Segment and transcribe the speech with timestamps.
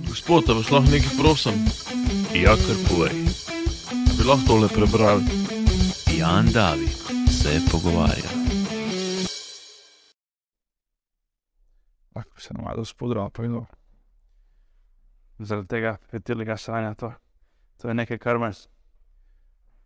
[0.00, 1.54] Gospod, vas lahko nekaj prosim?
[2.34, 3.14] Ja, kar povej.
[4.16, 5.20] Bi lahko tole prebral?
[6.18, 6.92] Jan David
[7.32, 8.28] se pogovarja.
[12.14, 13.64] Lahko se nam malo spodro, pa vidno.
[15.38, 17.12] Zaradi tega petilega sanja to.
[17.80, 18.66] To je nekaj, kar imaš.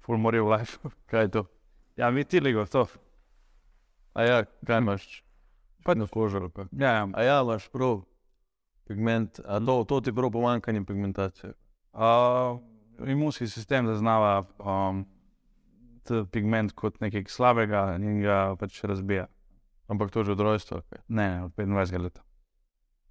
[0.02, 0.78] Full more v life.
[1.10, 1.44] Kaj je to?
[1.96, 2.86] Ja, mi tiligo to.
[4.14, 5.22] A ja, kaj imaš?
[5.84, 6.38] Pa- na kožo.
[6.38, 6.64] ali kaj?
[6.72, 7.08] Ja, ja.
[7.14, 8.09] A ja, imaš prav.
[8.90, 11.52] Pigment, a to, to ti prav pomankanje pigmentacije.
[11.92, 12.58] Uh,
[13.06, 15.04] imunski sistem zaznava um,
[16.30, 19.28] pigment kot nekaj slabega in ga pač razbija.
[19.90, 20.80] Ampak to že od rojstva.
[20.82, 21.02] Okay.
[21.08, 22.18] Ne, ne, od 25 let.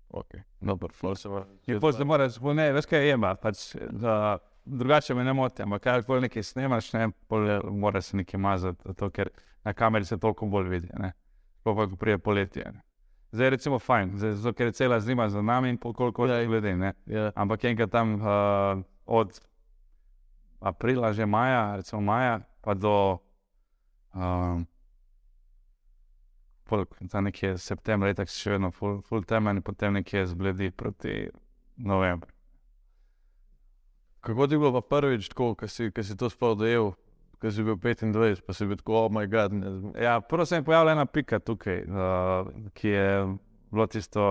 [0.10, 0.44] Okay.
[0.60, 1.30] Dobar, ful se.
[1.68, 6.04] In potem moraš, ne, veš kaj je, pač, da, drugače me ne moti, ampak kaj
[6.08, 9.30] koli nekaj snemaš, ne, pol je- mora se nekaj mazati, zato, ker
[9.64, 10.90] na kameri se toliko bolj vidi.
[11.00, 11.14] Ne.
[11.60, 12.64] Sploh pa, ko prije poletje.
[12.74, 12.82] Ne.
[13.32, 16.46] Zdaj je recimo fajn, zdaj, zato, ker je cela zima za nami in koliko je
[16.46, 16.76] ljudi.
[17.06, 17.32] Ja.
[17.36, 19.40] Ampak enkrat tam uh, od
[20.60, 23.18] aprila, že maja, recimo maja, pa do
[24.14, 24.66] um,
[26.64, 26.86] pol,
[27.22, 31.30] nekje septembra, tako še vedno full, full temen, in potem nekje zbledi proti
[31.78, 32.30] novembru.
[34.20, 36.92] Kako ti je bilo pa prvič ko si, si to sploh dojel,
[37.42, 39.54] ko si bil 25, pa si bil tako, oh moj bog.
[40.02, 43.10] Ja, prvo se je pojavila ena pika tukaj, uh, ki je
[43.72, 44.22] bilo tisto,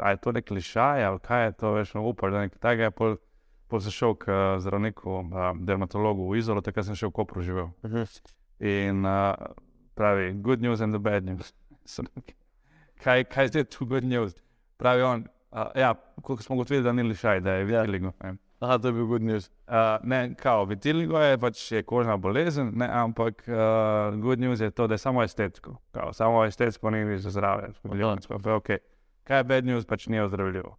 [0.00, 2.90] ali je to nek lišaj, ali kaj je to, veš, upal, da nekaj takega je.
[2.90, 3.16] Pol,
[3.68, 7.44] pol sem šel k uh, zdravniku, uh, dermatologu v Izolo, takrat sem še v Kopru
[7.46, 7.70] živel.
[8.60, 9.34] In uh,
[9.94, 11.54] pravi, good news and the bad news.
[13.00, 14.34] Kaj, kaj je zdaj tu good news?
[14.76, 15.22] Pravi on,
[15.56, 18.12] uh, ja, koliko smo ugotovili, da ni lišaj, da je vitiligo.
[18.22, 18.34] ne.
[18.60, 19.50] Aha, to je bil good news.
[19.66, 24.70] Uh, ne, kao, vitiligo je pač je kožna bolezen, ne, ampak uh, good news je
[24.70, 25.76] to, da je samo estetsko.
[25.92, 27.70] Kao, samo estetsko ni za zdravje.
[27.84, 28.78] Milijonsko, pa okay.
[29.24, 30.76] Kaj je bad news, pač ni ozdravljivo.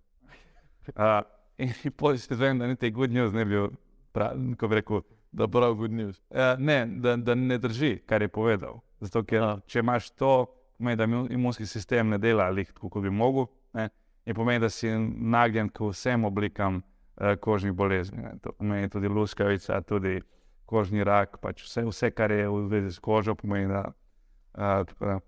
[0.88, 1.22] Uh,
[1.58, 1.74] in
[2.18, 3.68] si zvem, da niti good news ne bi bil,
[4.12, 6.22] prav, ko bi rekel, Da prav good news.
[6.30, 8.82] uh, ne, da, da ne drži, kar je povedal.
[9.00, 9.58] Zato, ker Ja.
[9.66, 10.46] če imaš to,
[10.78, 13.90] pomeni, da imun- imunski sistem ne dela lih tako, kot bi mogel, ne,
[14.26, 16.82] in pomeni, da si nagnjen k vsem oblikam
[17.42, 18.22] kožnih bolezni.
[18.24, 18.36] Ne.
[18.44, 20.20] To pomeni tudi luskavica, tudi
[20.66, 23.92] kožni rak, pač vse, vse, kar je v zvezi s kožo, pomeni, da.
[24.52, 25.20] Uh, tako da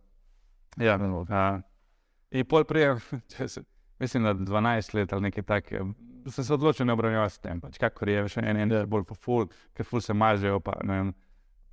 [0.78, 1.62] ja, uh,
[2.32, 2.96] in pol prej,
[4.02, 5.86] mislim, da 12 let ali nekaj takega,
[6.28, 7.62] sem se odločil ne obravnavati s tem.
[7.62, 10.80] Pač, kakor je, še en en je bolj po ful, ker ful se mažejo, pa
[10.84, 11.14] ne vem.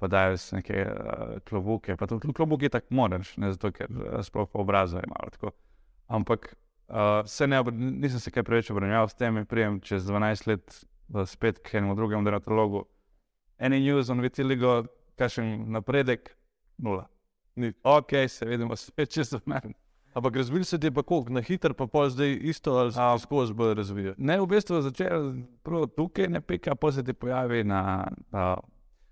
[0.00, 4.22] Pa dajo si neke uh, klobuke, pa tudi klobuke tako moraš, ne zato, ker uh,
[4.24, 5.52] sploh po obrazu je malo tako.
[6.08, 6.54] Ampak
[6.90, 10.84] uh, se ne, nisem se kaj preveč obravnaval s tem, in prijem čez 12 let
[11.14, 12.84] uh, spet k enemu drugemu dermatologu.
[13.58, 14.84] Any news on vitiligo,
[15.20, 16.34] kakšen napredek,
[16.78, 17.06] nula.
[17.56, 17.72] Ni.
[17.84, 19.72] Ok, se vidimo spet čez 12.
[20.14, 23.00] Ampak razvil se ti je pa koliko, na hitro pa pol zdaj isto ali se
[23.22, 24.14] skozi bolj razvija.
[24.18, 28.56] Ne, v bistvu začel prvo tukaj, ne pika, pa se ti pojavi na, na,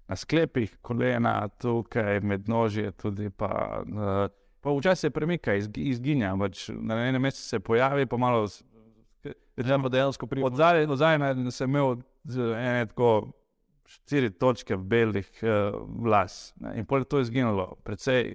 [0.08, 3.82] na sklepih, kolena, tukaj med nožje, tudi pa.
[3.86, 4.26] Uh,
[4.68, 8.44] pa včasih se premika, izgi, izginja, pač na enem mestu se pojavi, pa malo.
[9.56, 10.84] Ja, pa dejansko pri Od zadaj,
[11.50, 11.96] sem imel
[12.36, 13.30] ene tako
[13.88, 17.78] štiri točke belih uh, vlas ne, in je to izginilo.
[17.84, 18.34] Predvsej,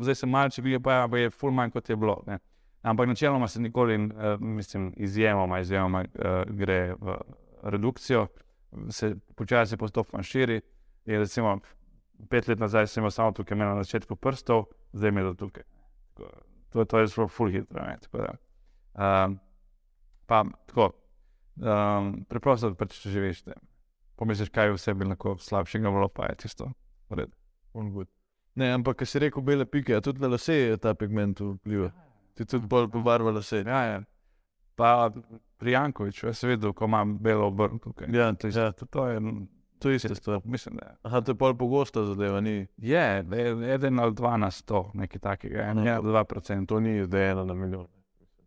[0.00, 2.22] zdaj se malce vidi, pa je, pa je ful manj kot je bilo.
[2.26, 2.38] Ne.
[2.82, 7.18] Ampak načeloma se nikoli, uh, mislim, izjemoma, izjemoma uh, gre v
[7.62, 8.26] redukcijo,
[8.88, 10.60] se počasi postopno širi.
[11.04, 11.58] In recimo,
[12.30, 15.64] pet let nazaj sem imel samo tukaj, na začetku prstov, zdaj mi je do tukaj.
[16.14, 16.30] Tako,
[16.72, 17.84] to, to je zelo full hitro.
[17.86, 18.32] Ne, tako da,
[18.94, 19.38] um,
[20.26, 20.90] pa tako,
[21.56, 23.60] um, preprosto pač živiš tem.
[24.16, 26.72] Pomisliš, kaj v sebi lahko slabšega bilo, pa je tisto.
[27.10, 28.06] v redu.
[28.54, 31.90] Ne, ampak, ko si rekel bele pike, tudi na lase je ta pigment vpliva.
[32.36, 33.64] Ti tudi bolj pobarva lase.
[33.66, 34.02] Ja, ja.
[34.76, 35.10] Pa
[35.60, 38.08] pri Jankoviču, jaz sem videl, ko imam belo obrn tukaj.
[38.12, 39.20] Ja, to je, Ja, to, to je,
[39.82, 40.40] to je ista stvar.
[40.44, 40.94] mislim, da.
[41.02, 42.66] Aha, to je pol pogosta zadeva, ni.
[42.76, 45.96] Je, je eden ali dva na sto, nekaj takega, en Ja.
[45.96, 46.68] ali dva procent.
[46.68, 47.86] To ni zdaj ena na milijon.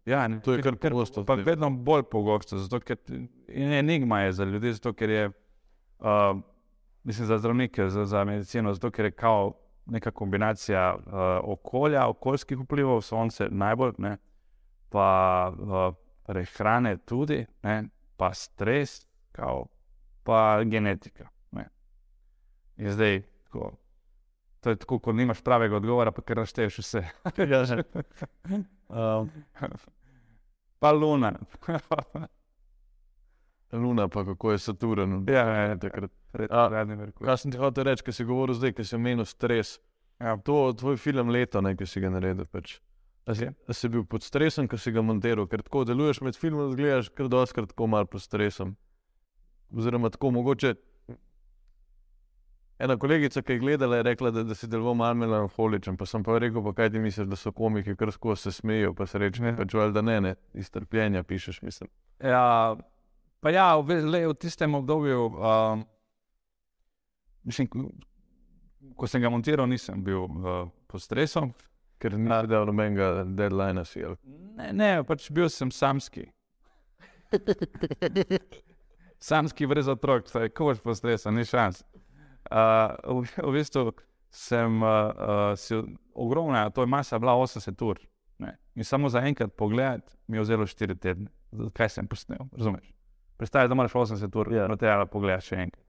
[0.05, 1.43] Ja, ne, To je kar pogosto Pa zdaj.
[1.45, 2.97] vedno bolj pogosto, zato ker
[3.47, 5.25] enigma je za ljudi, zato ker je,
[5.99, 6.05] uh,
[7.03, 9.53] mislim, za zdravnike, za, za medicino, zato ker je kao
[9.85, 14.17] neka kombinacija uh, okolja, okoljskih vplivov, sonce najbolj, ne,
[14.89, 15.07] pa
[15.51, 15.95] uh,
[16.25, 17.83] prehrane tudi, ne,
[18.17, 19.65] pa stres, kao,
[20.25, 21.29] pa genetika.
[21.51, 21.67] Ne.
[22.81, 23.71] In zdaj, tako,
[24.59, 27.03] to je tako, ko nimaš pravega odgovora, pa kar našteješ vse.
[27.51, 27.83] ja, že.
[28.89, 29.29] Um,
[30.81, 31.35] pa luna.
[33.75, 35.25] Luna, pa kako je Saturn.
[35.27, 36.11] Ja, ja, ja, takrat.
[37.19, 39.79] Kaj sem ti hotel reči, ko si govoril zdaj, ko si omenil stres?
[40.19, 40.37] Ja.
[40.37, 42.47] To tvoj film leto, ne, ki si ga naredil.
[42.47, 42.77] Pač.
[43.25, 46.37] A si, a si bil pod stresom, ko si ga montiral, ker tako deluješ med
[46.37, 48.75] filmom, da gledaš kar doskrat tako malo pod stresom.
[49.71, 50.75] Oziroma, tako mogoče.
[52.79, 55.97] Ena kolegica, ki je gledala, je rekla, da, da si deloval malo melanholičen.
[55.97, 58.93] Pa sem pa rekel, pa kaj ti misliš, da so komiki, kar skozi se smejijo,
[58.93, 61.89] pa se reče, pač, ali da ne, ne, iz trpljenja pišeš, mislim.
[62.19, 62.75] Ja,
[63.39, 65.85] pa ja, v, le, v tistem obdobju, um,
[67.43, 67.85] mislim, ko,
[68.95, 71.53] ko sem ga montiral, nisem bil uh, pod stresom.
[71.99, 74.03] Ker nisi dal nobenega deadline, si
[74.59, 76.27] Ne, ne, pač bil sem samski.
[79.25, 81.79] Samski brez otrok, saj ko boš pod stresom, ni šans.
[82.45, 82.93] Uh,
[83.23, 83.89] v, v bistvu
[84.29, 85.79] sem uh, uh, si
[86.13, 88.01] ogromna, to je masa bila 80 ur.
[88.37, 88.53] Ne.
[88.75, 91.31] In samo za enkrat pogled mi je vzelo 4 tedne,
[91.73, 92.93] kaj sem posnel, razumeš?
[93.41, 94.67] Predstavljaj, da moraš 80 ur, Ja.
[94.67, 94.79] yeah.
[94.79, 95.83] te ali pogledaš še enkrat.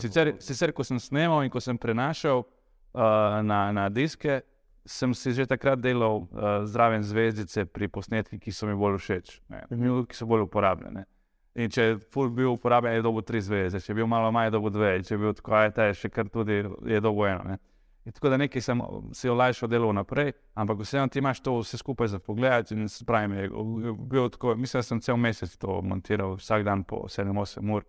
[0.00, 4.40] Sicer, sicer, ko sem snemal in ko sem prenašal uh, na, na diske,
[4.88, 9.40] sem si že takrat delal uh, zraven zvezdice pri posnetkih, ki so mi bolj všeč,
[9.52, 9.66] ne,
[10.08, 11.04] ki so bolj uporabljene.
[11.54, 14.48] In če je full bil uporabljen, je dobil tri zvezde, če je bil malo manj,
[14.48, 17.44] je dobil dve, če je bil tako, je ta še kar tudi, je dobil eno.
[17.46, 17.60] Ne.
[18.04, 18.80] In tako da nekaj sem
[19.16, 22.72] si olajšal delo naprej, ampak vseeno ti imaš to vse skupaj za pogled.
[22.74, 26.82] In se pravi, je bil tako, mislim, da sem cel mesec to montiral, vsak dan
[26.84, 27.86] po 7-8 ur.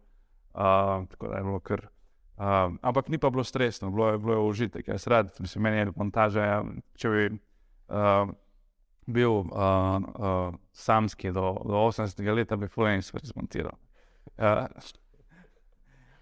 [0.55, 1.87] Uh, tako da je bilo kar.
[2.37, 4.87] Uh, ampak ni pa bilo stresno, bilo je, bilo je užitek.
[4.87, 6.45] Jaz rad, mislim, meni je montaža.
[6.45, 6.63] Ja,
[6.95, 8.31] če bi uh,
[9.05, 13.77] bil uh, uh, samski do, do 80 let, bi fulen stvar zmontiral.
[14.37, 14.65] Uh,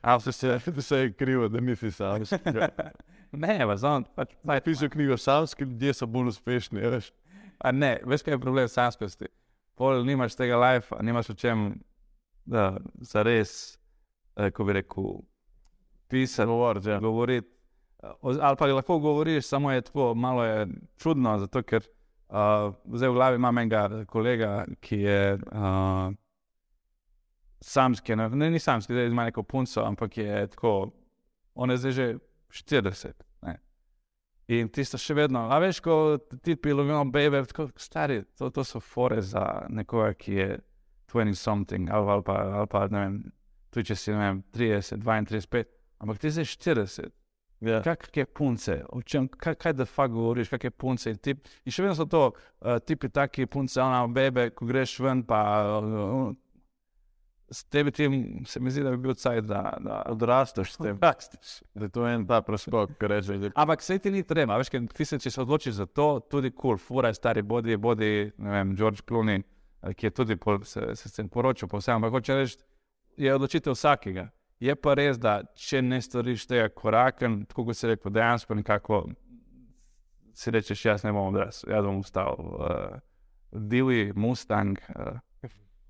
[0.04, 2.22] Avto se, se je krivo, da nisi sam.
[3.32, 7.14] ne, znam, pač, pač, Pisal knjigo, samski ljudje so bolj uspešni, veš.
[7.64, 9.30] A ne, veš, kaj je problem samskosti.
[9.80, 11.80] Pol nimaš tega life, nimaš o čem,
[12.46, 13.80] da za res,
[14.36, 15.24] eh, ko bi rekel,
[16.12, 17.00] pisati, Govoriti, ja.
[17.00, 17.48] govoriti.
[18.04, 21.88] Eh, Ali pa lahko govoriš, samo je tako malo je čudno, zato ker
[22.34, 26.14] uh, zdaj v glavi imam enega kolega, ki je uh,
[27.64, 30.92] samski, ne, ne ni samski, zdaj ima neko punco, ampak je tako,
[31.56, 32.08] on je zdaj že
[32.50, 33.24] 40.
[33.42, 33.58] Ne.
[34.48, 38.82] In tisto še vedno, a veš, ko ti pilovijo bebe, tako stari, to, to so
[38.84, 40.50] fore za nekoga, ki je
[41.14, 42.24] 20 something, ali, ali
[42.60, 43.18] ali pa ne vem,
[43.72, 45.70] tudi če si ne vem, 30, 32, 5,
[46.04, 47.23] ampak ti zdaj 40.
[47.64, 47.80] Ja.
[47.86, 51.46] Kakšne punce, o čem, kaj, kaj da fa govoriš, kakšne punce in tip.
[51.64, 55.40] In še vedno so to uh, tipi taki punce, ona bebe, ko greš ven, pa
[55.80, 56.34] uh,
[57.54, 60.98] s tebi tim se mi zdi, da bi bil cajt, da, da Odrasteš s tem.
[61.00, 64.72] Da je to en ta preskok, ki reče, da Ampak se ti ni treba, veš,
[64.74, 67.78] ker ti se, če se odločiš za to, tudi kul, cool, fura je stari bodi,
[67.78, 69.44] bodi, ne vem, George Clooney,
[69.84, 72.58] eh, ki je tudi pol, se, se, se poročil po vsem, ampak hoče reči,
[73.18, 74.30] je odločitev vsakega.
[74.64, 79.00] Je pa res, da če ne storiš tega koraka, tako kot si rekel, dejansko nekako
[80.34, 82.94] si rečeš, jaz ne bom odrasel, jaz bom ostal uh,
[83.52, 84.80] divji Mustang.
[84.96, 85.18] Uh,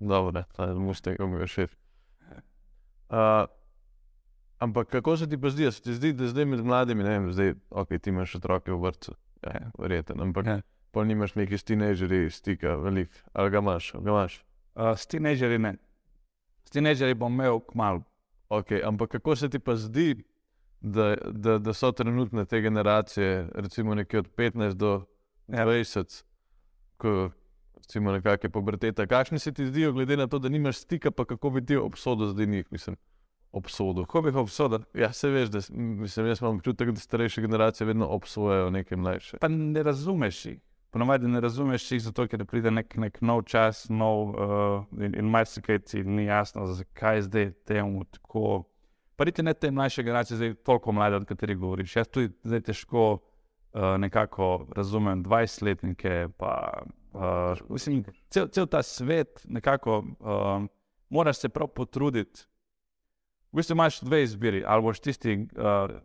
[0.00, 1.76] Dobro, ta Mustang mi je všeč.
[3.14, 3.44] Uh,
[4.58, 7.28] ampak kako se ti pa zdi, se ti zdi, da zdaj med mladimi, ne vem,
[7.32, 10.56] zdaj, ok, ti imaš otroke v vrtu, ja, verjeten, ampak Ja.
[10.90, 14.40] pol nimaš neki s tinejdžerji stika, velik, ali ga imaš, ali ga imaš.
[14.74, 15.76] uh, s tinejdžerji ne.
[16.64, 18.02] S tinejdžerji bom imel kmalu.
[18.58, 20.24] Ok, ampak kako se ti pa zdi,
[20.80, 25.04] da, da, da so trenutne te generacije, recimo nekje od 15 do
[25.48, 25.66] Ja.
[25.66, 26.24] 20,
[26.96, 27.30] ko
[27.76, 31.50] recimo nekakšne pubertete, kakšni se ti zdijo, glede na to, da nimaš stika, pa kako
[31.50, 32.96] bi ti obsodil zdaj njih, mislim,
[33.52, 34.04] obsodil.
[34.04, 34.78] Kako bi jih obsodil?
[34.94, 39.36] Ja, se veš, da mislim, jaz imam občutek, da starejše generacije vedno obsojajo neke mlajše.
[39.40, 40.60] Pa ne razumeš jih.
[40.94, 45.26] Ponovadi ne razumeš jih, zato ker pride nek, nek nov čas, nov, uh, in, in
[45.26, 48.62] marsikaj ti ni jasno, zakaj zdaj temu tako.
[49.16, 51.96] Pa niti ne te mlajše generacije, zdaj toliko mlade, od katerih govoriš.
[51.96, 56.54] Jaz tudi zdaj težko uh, nekako razumem 20-letnike, pa
[57.12, 60.62] uh, mislim, cel, cel ta svet nekako uh,
[61.10, 62.46] moraš se prav potruditi.
[63.52, 65.98] V bistvu imaš dve izbiri, ali boš tisti, uh,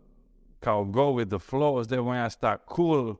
[0.60, 3.14] kao go with the flow, zdaj bom jaz ta cool,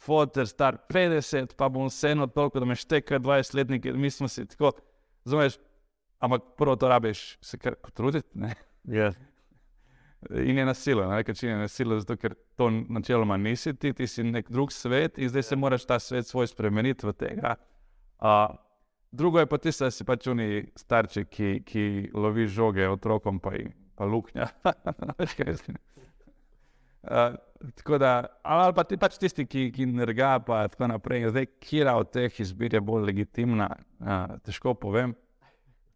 [0.00, 4.28] fotor, star 50, pa bom vseeno toliko, da me šteka 20 letnik, ker mi smo
[4.28, 4.72] si tako,
[5.26, 5.58] razumeš,
[6.18, 8.54] ampak prvo to rabiš se kar potruditi, ne?
[8.88, 9.12] Ja,
[10.30, 14.06] In je nasilo, na nek način je nasilo, zato ker to načeloma nisi ti, ti
[14.06, 17.54] si nek drug svet in zdaj se moraš ta svet svoj spremeniti v tega.
[18.18, 18.56] Uh,
[19.12, 23.52] drugo je pa tisto, da si pač oni starči, ki, ki lovi žoge otrokom, pa,
[23.94, 24.48] pa luknja.
[25.18, 25.78] Veš, kaj jaz mislim?
[27.02, 27.38] Uh,
[27.74, 31.28] tako da, ali pa ti pač tisti, ki, ki nerga, pa tako naprej.
[31.32, 33.68] Zdaj, kira od teh izbir je bolj legitimna,
[34.00, 35.14] uh, težko povem.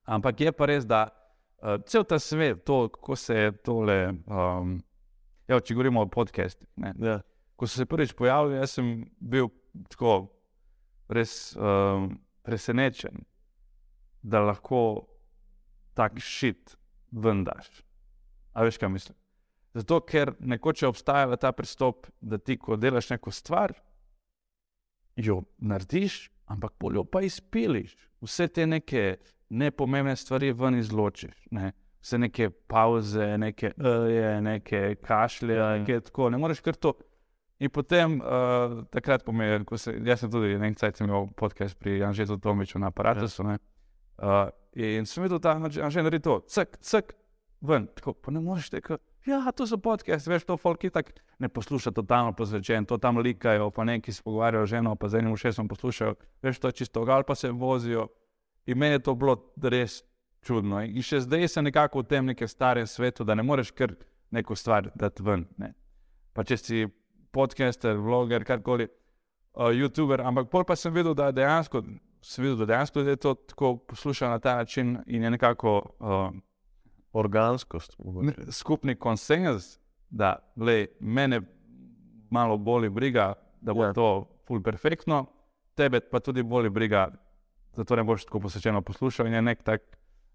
[0.04, 4.76] Ampak je pa res, da uh, cel ta svet, to, kako se je tole, um,
[5.48, 6.68] ja, če govorimo o podcastih.
[6.76, 7.20] ne, ja.
[7.56, 9.52] Ko so se prvič pojavili, jaz sem bil
[9.92, 10.32] tako
[11.12, 13.22] res um, presenečen,
[14.22, 15.06] da lahko
[15.94, 16.74] tak šit
[17.12, 17.70] vendaš.
[18.52, 19.21] A veš, kaj mislim?
[19.74, 23.72] Zato, ker nekoč je obstajal ta pristop, da ti, ko delaš neko stvar,
[25.16, 27.96] jo narediš, ampak poljo pa izpiliš.
[28.20, 29.16] Vse te neke
[29.48, 31.34] nepomembne stvari ven izločiš.
[31.50, 31.72] Ne?
[32.02, 36.30] Vse neke pauze, neke eje, neke kašlje, Ja, neke tako.
[36.30, 36.94] Ne moreš kar to.
[37.62, 42.00] In potem, uh, takrat pomeni, ko se, jaz sem tudi nekaj časa imel podcast pri
[42.02, 43.28] Anžetu Tomiču na aparatu.
[43.38, 43.58] Ja.
[44.18, 47.14] Uh, in sem videl, da Anže naredi to, cek, cek,
[47.60, 47.86] ven.
[47.94, 48.98] Tako, pa ne moreš tega.
[49.26, 53.70] Ja, to so podcast, veš, to folk itak ne posluša totalno posvečen, to tam likajo,
[53.70, 57.04] pa neki se pogovarjajo z ženo, pa z enim ušesom poslušajo, veš, to je čisto
[57.04, 58.08] gal, pa se vozijo.
[58.66, 60.02] In meni je to bilo res
[60.42, 60.82] čudno.
[60.82, 63.94] In še zdaj sem nekako v tem nekem starem svetu, da ne moreš kar
[64.34, 65.46] neko stvar dati ven.
[65.58, 65.72] Ne.
[66.34, 66.86] Pa če si
[67.32, 68.88] podcaster, vloger, karkoli,
[69.54, 71.84] uh, YouTuber, ampak pol pa sem videl, da dejansko,
[72.26, 76.32] sem videl, da dejansko je to tako poslušal na ta način in je nekako uh,
[77.12, 77.96] Organskost.
[78.22, 79.78] ne- skupni konsens,
[80.10, 81.40] da lej, mene
[82.30, 83.92] malo boli briga, da bo Ja.
[83.92, 85.26] to ful perfektno,
[85.74, 87.10] tebe pa tudi boli briga,
[87.72, 89.82] zato ne boš tako posvečeno poslušal in je nek tak.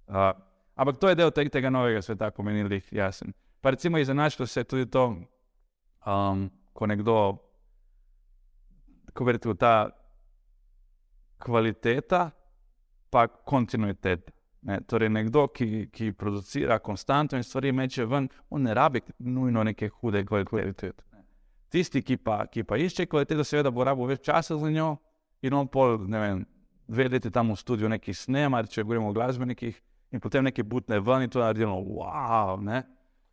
[0.07, 0.31] Uh,
[0.75, 3.33] ampak to je del tega, tega novega sveta, pomenili, jasen.
[3.61, 5.17] Pa recimo izenačilo se tudi to,
[6.05, 7.37] um, ko nekdo,
[9.13, 9.89] ko verjete v ta
[11.37, 12.31] kvaliteta,
[13.09, 14.31] pa kontinuiteta.
[14.67, 19.63] Ne, torej, nekdo, ki, ki producira konstantno in stvari meče ven, on ne rabi nujno
[19.63, 21.03] neke hude kvalitete.
[21.71, 24.97] Tisti, ki pa, ki pa išče kvaliteto, seveda bo rabo več časa za njo
[25.41, 26.43] in on pol, ne vem,
[26.87, 29.79] dve leti tam v studiu nekaj snema, če govorimo o glasbenikih,
[30.11, 32.83] in potem nekaj butne ven in to naredimo, wow, ne.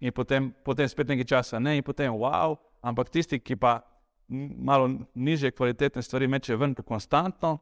[0.02, 3.80] In potem, potem spet nekaj časa ne, in potem wow, ampak tisti, ki pa
[4.28, 7.58] malo niže kvalitetne stvari meče ven konstantno,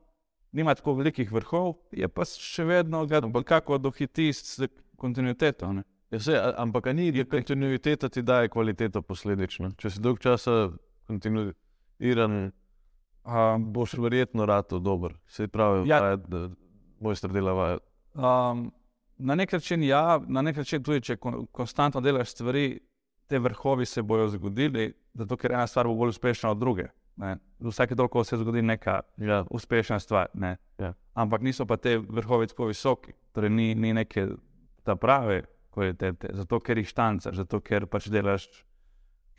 [0.52, 4.60] nima tako velikih vrhov, je pa še vedno ga nekako dohiti s
[4.96, 5.72] kontinuiteto.
[5.72, 5.82] Ne?
[6.10, 9.70] Ja, sej, a- ampak a ni je kontinuiteta ti daje kvaliteto posledično.
[9.72, 10.72] Če si dolg časa
[11.06, 12.52] kontinuiran,
[13.24, 15.12] Um, boš verjetno rado dober.
[15.26, 15.96] Se pravi, Ja.
[15.98, 16.16] ja.
[16.16, 16.48] da
[17.00, 17.78] mojster dela vajo.
[18.14, 18.72] um,
[19.16, 22.80] na nek način, ja, na nek način tudi, če kon, konstantno delaš stvari,
[23.26, 26.88] te vrhovi se bodo zgodili, zato ker ena stvar bo bolj uspešna od druge.
[27.16, 27.36] Ne?
[27.60, 29.44] Vsake toliko se zgodi neka Ja.
[29.50, 30.26] uspešna stvar.
[30.34, 30.56] Ne?
[30.78, 30.94] Ja.
[31.14, 34.28] Ampak niso pa te vrhovi tako visoki, torej ni, ni neke
[34.82, 38.48] ta prave kvalitete, zato ker jih štancaš, zato ker pač delaš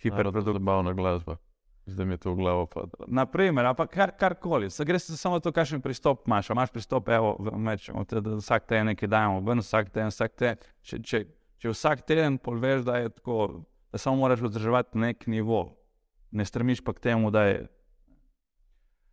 [0.02, 0.54] hiperprodukcijo.
[0.54, 1.38] Zabavna glasba.
[1.86, 3.06] Zdaj mi je to v glavo padlo.
[3.08, 6.50] Naprimer, ampak kar, karkoli, se gre samo to, kakšen pristop imaš.
[6.50, 10.36] A imaš pristop, evo, mečemo, te, da vsak teden nekaj dajemo, ven vsak teden, vsak
[10.40, 10.64] teden.
[10.82, 11.24] Če, če,
[11.60, 15.76] če vsak teden poveš, da je tako, da samo moraš vzdrževati nek nivo,
[16.34, 17.68] ne strmiš pa k temu, da je.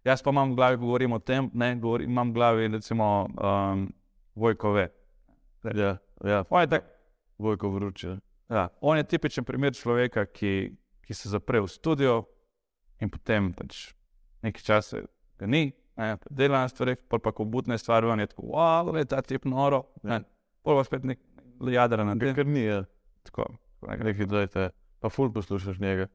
[0.05, 3.91] Jaz pa imam v glavi, govorim o tem, ne, govorim, imam v glavi, recimo, um,
[4.35, 4.89] Vojkove.
[5.77, 6.45] Ja, ja.
[6.49, 6.85] On je, tak,
[7.39, 8.17] Vojko vroče.
[8.49, 10.73] ja, on je tipičen primer človeka, ki,
[11.05, 12.25] ki se zapre v studio
[13.01, 13.93] in potem pač
[14.43, 15.05] nekaj časa
[15.39, 18.49] ga ni, ne, pa dela na stvareh, pol pa ko butne stvari, on je tako,
[18.57, 20.23] wow, je ta tip noro, ne,
[20.65, 21.21] pol pa spet nek
[21.69, 22.35] jadra na tem.
[22.35, 22.85] Ker ni, ja.
[23.29, 23.45] Tako,
[23.81, 24.07] tako nekaj.
[24.09, 24.71] Nekaj dajte.
[25.01, 26.09] Pa ful poslušaš njega.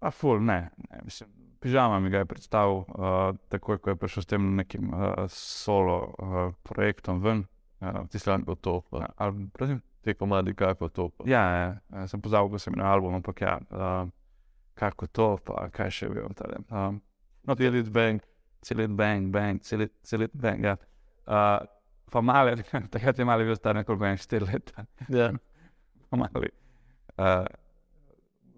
[0.00, 1.28] A ful, ne, ne mislim.
[1.60, 5.96] Pižama mi ga je predstavil, uh, takoj ko je prišel s tem nekim uh, solo
[6.16, 7.42] uh, projektom ven.
[7.80, 9.10] Uh, tisti, Kako to pa.
[9.16, 9.82] ali, prosim?
[10.00, 11.24] Te komadi, kako to pa.
[11.28, 14.08] Ja, ja, ja, sem pozabil, ko sem imel album, ampak ja, uh,
[14.74, 16.64] kako to, pa kaj še bil tam.
[16.72, 17.00] Um,
[17.44, 18.24] no, Delit bank.
[18.62, 20.64] celit bang, bang, celit, celit bang.
[20.64, 20.76] Ja.
[21.24, 21.60] Uh,
[22.12, 22.56] pa male,
[22.92, 24.84] takrat je mali bil star nekoliko več, štiri leta.
[25.08, 25.30] Ja.
[26.10, 26.48] Pa mali.
[27.14, 27.44] Uh,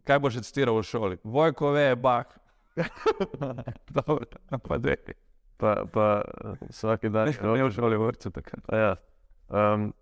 [0.05, 1.19] kaj boš citiral v šoli?
[1.25, 2.27] Vojkove je bah.
[3.97, 4.97] Dobro, no, pa dve.
[5.57, 6.23] Pa, pa
[6.71, 7.31] vsak dan.
[7.31, 8.65] Ne v šoli, v vrtu takrat.
[8.73, 8.93] A Ja.
[9.53, 9.93] Um,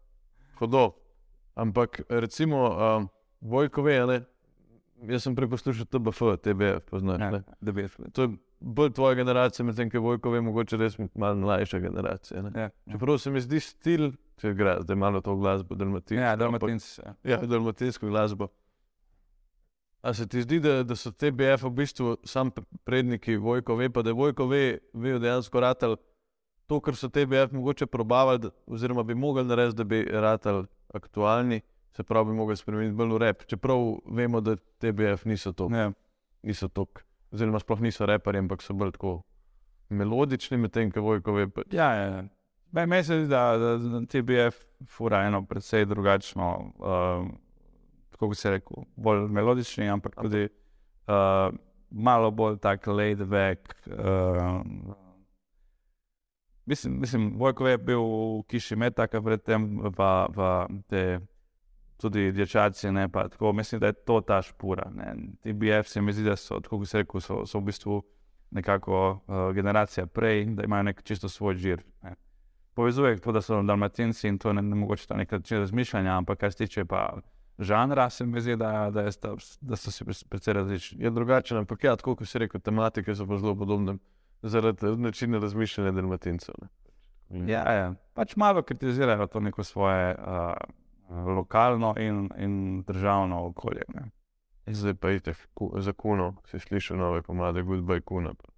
[0.58, 0.94] hodo.
[1.54, 3.08] Ampak recimo, um,
[3.40, 4.20] Vojko ve, a ne.
[5.08, 7.20] Jaz sem prej poslušal TBF, TBF, poznaš.
[7.20, 8.28] Ja, da bi To je
[8.60, 12.42] bolj tvoja generacija, medtem ko Vojko ve, mogoče res malo mlajša generacija.
[12.42, 12.50] Ne?
[12.54, 16.20] Ja, Čeprav se mi zdi stil, če gre zdaj malo to glasbo, dalmatinsko.
[16.22, 17.00] ja, dalmatinci.
[17.00, 17.14] Ja.
[17.24, 18.48] Ja, dalmatinsko glasbo.
[20.02, 23.90] A se ti zdi, da, da so TBF v bistvu sam p- predniki Vojko ve,
[23.90, 25.96] pa da je Vojko ve, ve dejansko ratal
[26.66, 30.64] to, kar so TBF mogoče probavali, oziroma bi mogli narediti, da bi ratal
[30.94, 31.60] aktualni,
[31.92, 33.44] se pravi, bi mogli spremeniti bolj v rep.
[33.44, 33.76] Čeprav
[34.06, 35.92] vemo, da TBF niso to, Ja.
[36.42, 36.86] niso to,
[37.30, 39.22] oziroma sploh niso reperji, ampak so bolj tako
[39.90, 41.48] melodični, medtem ko Vojko ve.
[41.48, 42.24] Pa, Ja, ja, ja.
[42.72, 44.56] Meni se zdi, da, da, da TBF
[44.88, 47.26] fura eno precej drugačno, uh,
[48.20, 51.54] kako bi se rekel, bolj melodični, ampak tudi uh,
[51.90, 53.74] malo bolj tak laid back.
[53.86, 54.60] Uh,
[56.66, 61.18] Mislim, mislim Vojko je bil v Kiši Metaka predtem, pa, pa te
[62.00, 64.90] tudi dječaci, ne, pa tako, mislim, da je to ta špura.
[64.94, 65.14] Ne.
[65.42, 68.02] Ti BF se mi zdi, da so, tako kot se rekel, so, so v bistvu
[68.50, 71.82] nekako uh, generacija prej, da imajo nek čisto svoj žir.
[72.02, 72.14] Ne.
[72.74, 76.38] Povezuje to, da so dalmatinci in to ne, ne mogoče ta nek način razmišljanja, ampak
[76.38, 77.18] kar se tiče pa
[77.60, 81.04] žanra, se mi zdi, da, da, je sta, da so si pre- precej različni.
[81.04, 83.98] Je drugačen, ampak ja, tako kot si rekel, tematike so pa zelo podobne
[84.42, 86.54] zaradi načina razmišljanja dalmatincev.
[86.62, 86.68] ne.
[87.52, 87.94] Ja, ja.
[88.14, 90.54] Pač malo kritizirajo to neko svoje uh,
[91.36, 93.82] lokalno in, in državno okolje.
[93.94, 94.10] Ne.
[94.66, 95.34] Zdaj pa idete
[95.78, 98.34] za kuno, si slišal nove komade, Goodbye Kuna.
[98.34, 98.48] pa.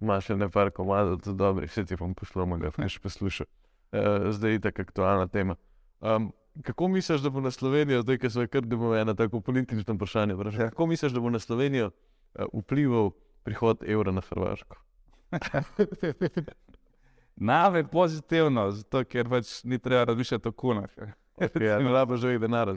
[0.00, 3.46] Imaš še nekaj komadov, tudi dobrih, vse ti bom poslal, ga ne še poslušal.
[3.92, 5.56] Uh, zdaj je tako aktualna tema.
[6.00, 10.34] Um, kako misliš, da bo na Slovenijo, zdaj, kar da bo ena tako politična vprašanja,
[10.34, 13.10] vprašanje, kako misliš, da bo na Slovenijo uh, vplival
[13.42, 14.76] prihod evra na Hrvaško?
[17.36, 20.90] Nave pozitivno, zato ker pač ni treba razmišljati o kunah.
[21.40, 22.68] Ja, ne rabo že denar.
[22.68, 22.76] Uh,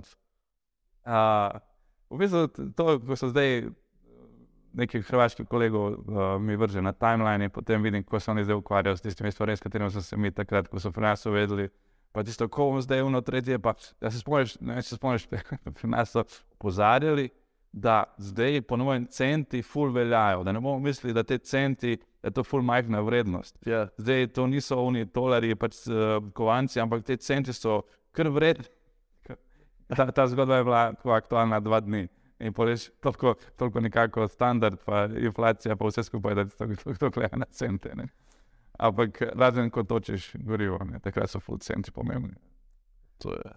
[2.10, 2.48] v bistvu
[2.78, 3.66] to, ko so zdaj
[4.74, 8.56] neki hrvaški kolegov uh, mi vrže na timeline, in potem vidim, kako se oni zdaj
[8.56, 11.70] ukvarjajo s tistimi stvarmi, s katerimi so se mi takrat, ko so pri nas uvedli.
[12.14, 14.98] Pa tisto, ko bomo zdaj uno tretje, pa da se spomniš, ne vem, če se
[15.00, 15.26] spomniš,
[15.80, 16.22] pri nas so
[16.60, 17.32] opozarjali,
[17.74, 22.34] da zdaj ponovno centi ful veljajo, da ne bomo mislili, da te centi, da je
[22.38, 23.58] to ful majhna vrednost.
[23.66, 27.82] Ja, Zdaj to niso oni tolarji, pač uh, kovanci, ampak te centi so
[28.14, 28.70] kar vredni.
[29.98, 30.84] Ta, ta zgodba je bila
[31.18, 32.08] aktualna dva dni.
[32.40, 37.10] In poleš toliko, toliko nekako standard, pa inflacija, pa vse skupaj, da ti to, to
[37.10, 37.92] gleda na cente.
[37.96, 38.08] Ne.
[38.80, 42.34] Ampak razen ko točiš gorivo, ne, takrat so full centi pomembni.
[43.18, 43.54] to je.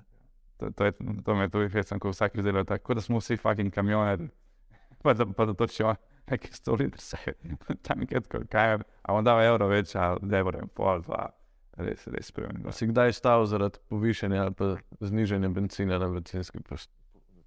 [0.57, 0.93] To, to, je,
[1.25, 4.29] to me tudi hecam, ko vsak izdela tako, da smo vsi fucking kamioneri,
[5.03, 5.95] pa da, pa da točijo
[6.31, 7.17] neke stoli, da se
[7.87, 11.29] tam tako kaj, a on dava evro več, a evro in pol, dva,
[11.77, 12.73] res, res spremeni.
[12.73, 16.91] Si kdaj stal zaradi povišanja ali pa znižanja benzina na bencinski post?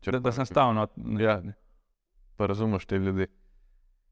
[0.05, 0.87] Da, da sem stal, no,
[1.19, 1.41] Ja,
[2.37, 3.27] pa razumeš te ljudi.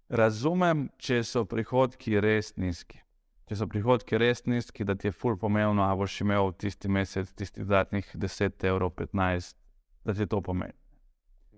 [0.09, 2.99] Razumem, če so prihodki res nizki.
[3.47, 7.31] Če so prihodki res nizki, da ti je ful pomembno, a boš imel tisti mesec,
[7.31, 9.55] tisti dodatnih 10 evrov, 15,
[10.03, 10.75] da ti to pomeni.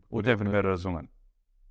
[0.09, 1.09] V tem primeru razumem.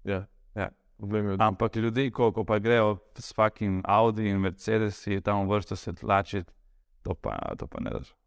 [0.05, 0.25] Ja.
[0.55, 0.71] Ja.
[0.99, 5.77] Je, Ampak ljudi, ko, ko pa grejo s fucking Audi in Mercedesi tam v vrsto
[5.79, 6.51] se tlačiti,
[7.07, 8.19] to pa, to pa ne razumem.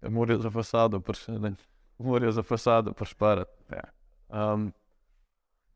[0.00, 1.02] da morajo za fasado.
[1.98, 3.50] Morajo za fasado pršparati.
[3.72, 3.84] Ja.
[4.52, 4.72] Um,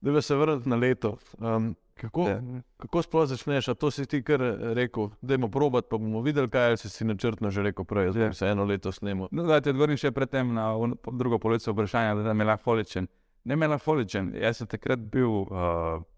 [0.03, 1.17] da bi se vrnil na leto.
[1.39, 2.41] Um, kako, Ja.
[2.77, 3.69] kako sploh začneš?
[3.69, 4.41] A to si ti kar
[4.75, 8.21] rekel, da bomo probat, pa bomo videli, kaj si si načrtno že rekel prej, da
[8.21, 8.33] Ja.
[8.33, 9.29] se eno leto snemo.
[9.31, 10.73] No, da te odvrnim še predtem na
[11.09, 13.07] drugo polovico vprašanja, da je melankoličen.
[13.45, 15.49] Ne melankoličen, jaz sem takrat bil uh,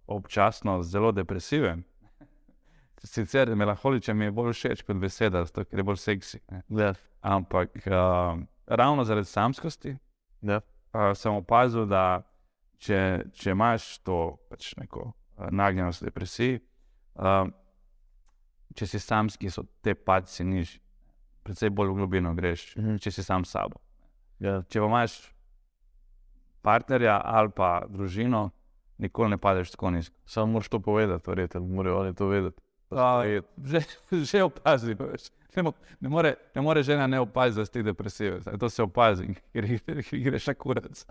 [0.06, 1.84] občasno zelo depresiven.
[2.98, 6.40] Sicer melankoličen mi je bolj všeč kot beseda, zato ker je bolj seksi.
[6.48, 6.62] Ne.
[6.70, 6.94] Ja.
[7.22, 9.96] Ampak uh, ravno zaradi samskosti
[10.42, 10.60] Ja.
[10.92, 12.22] uh, sem opazil, da
[12.84, 12.98] če,
[13.32, 14.18] če imaš to
[14.50, 15.14] pač neko uh,
[15.50, 16.60] nagnjenost k depresiji,
[17.16, 17.48] uh,
[18.74, 20.80] če si samski, so te padci nižji.
[21.44, 22.96] Predvsej bolj v globino greš, Mhm.
[22.98, 23.80] če si sam s sabo.
[24.40, 24.62] Ja.
[24.64, 25.18] Če imaš
[26.62, 28.50] partnerja ali pa družino,
[28.98, 30.16] nikoli ne padeš tako nizko.
[30.26, 32.60] Samo moraš to povedati, verjetno morajo oni to vedeti.
[32.90, 33.22] A.
[33.58, 33.80] Že,
[34.30, 34.94] že opazi.
[34.94, 35.28] veš.
[35.56, 38.58] Ne, mo- ne, more, ne more žena ne opaziti, da si depresiven.
[38.58, 41.04] To se opazi, ker ker greš na kurac.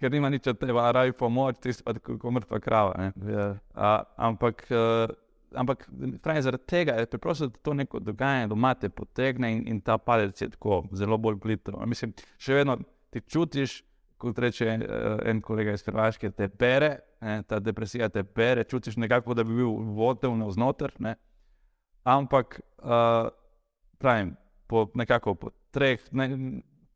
[0.00, 2.94] Ker nima nič od teba, raje pomoč, ti si pa kot mrtva krava.
[2.98, 3.32] ne.
[3.32, 3.50] Ja.
[3.74, 5.12] A, ampak, uh,
[5.54, 5.84] ampak
[6.22, 10.40] pravim, zaradi tega je preprosto, to neko dogajanje doma te potegne in, in ta palec
[10.40, 11.84] je tako zelo bolj plitro.
[11.86, 12.78] Mislim, še vedno
[13.10, 13.82] ti čutiš,
[14.20, 18.96] kot reče uh, en kolega iz Hrvaške, te pere, ne, ta depresija te pere, čutiš
[19.00, 20.96] nekako, da bi bil votel navznoter.
[21.04, 21.16] Ne.
[22.08, 23.28] Ampak uh,
[24.00, 24.34] pravim,
[24.66, 26.28] po nekako po treh, ne,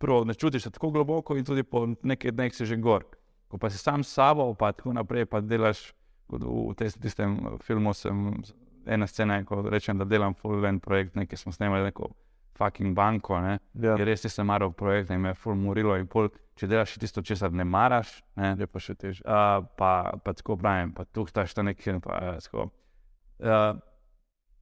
[0.04, 3.08] prvo ne čutiš tako globoko, in tudi po nekaj dneh si že gor.
[3.48, 5.94] Ko pa si sam s sabo, pa tako naprej, pa delaš
[6.28, 8.42] kot v tes- tistem eh, filmu, sem
[8.86, 12.10] ena scena, ko rečem, da delam full en projekt, nekaj smo snemali, neko
[12.58, 13.38] fucking banko.
[13.40, 13.58] Ne.
[13.74, 13.94] Ja.
[13.96, 14.04] Ja.
[14.04, 15.96] Res nisem maral projekta in me je full morilo.
[15.96, 19.24] In pol, če delaš tisto, česar ne maraš, ne, Je pa še težje.
[19.26, 21.96] uh, pa, pa tako pravim, pa tu staš tam nekje.
[22.04, 22.68] Pa, uh, tako.
[23.40, 23.74] uh,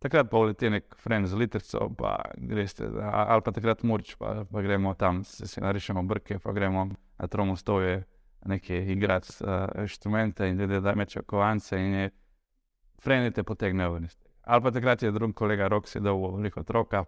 [0.03, 4.63] takrat pa uleti nek friend z litrico, pa greš, ali pa takrat murč, pa, pa
[4.63, 6.89] gremo tam, se, se narišemo brke, pa gremo
[7.19, 8.03] na tromu stoje,
[8.47, 12.11] nekaj igrati uh, inštrumente in ljudje da mečejo kovance in je
[13.03, 14.05] freni te potegnejo ven.
[14.05, 14.35] iz tega.
[14.43, 17.05] Ali pa takrat je drug kolega rok sedel v veliko otroka,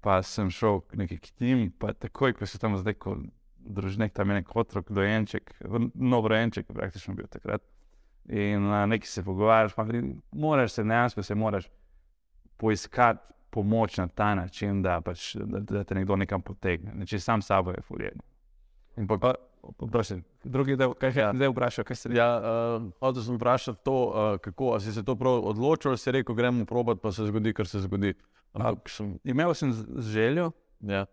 [0.00, 3.18] pa sem šel k njim, pa takoj, ko se tam zdaj, ko
[3.58, 5.52] družnik tam je nek otrok, dojenček,
[5.94, 7.62] nov rojenček, je praktično bil takrat.
[8.28, 9.86] In uh, nekaj se pogovarjaš, pa
[10.32, 11.68] moraš se dejansko se moraš
[12.62, 16.94] poiskati pomoč na ta način, da, pač, da, da te nekdo nekam potegne.
[16.94, 18.22] Ne, če sam sabo je fuljen.
[18.96, 19.34] Ampak,
[19.92, 21.28] Prosim, drugi del, kaj Ja.
[21.34, 25.14] zdaj vprašal, kaj se ja, uh, hotel sem vprašati to, uh, kako si se to
[25.16, 28.14] prav odločil, ali si rekel, gremo probat, pa se zgodi, kar se zgodi.
[28.52, 29.70] Ampak sem, Imel sem
[30.02, 31.04] željo, ja,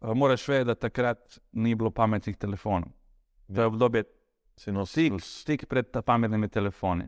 [0.00, 2.90] uh, moraš vedeti, da takrat ni bilo pametnih telefonov.
[3.54, 4.04] To je obdobje
[4.56, 5.18] si nosil.
[5.18, 7.06] tik, tik pred pametnimi telefoni.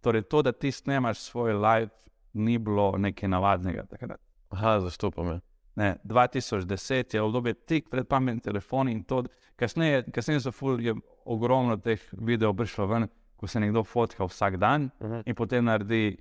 [0.00, 1.90] Torej, to, da ti snemaš svoj live,
[2.34, 4.20] ni bilo nekaj navadnega takrat.
[4.50, 5.40] Aha, zastopam me.
[5.74, 9.22] Ne, 2010 je obdobje tik pred pametnimi telefoni in to,
[9.56, 14.56] kasneje, kasneje so ful, je ogromno teh videov prišlo ven, ko se nekdo fotka vsak
[14.56, 15.22] dan Uh -huh.
[15.26, 16.16] in potem naredi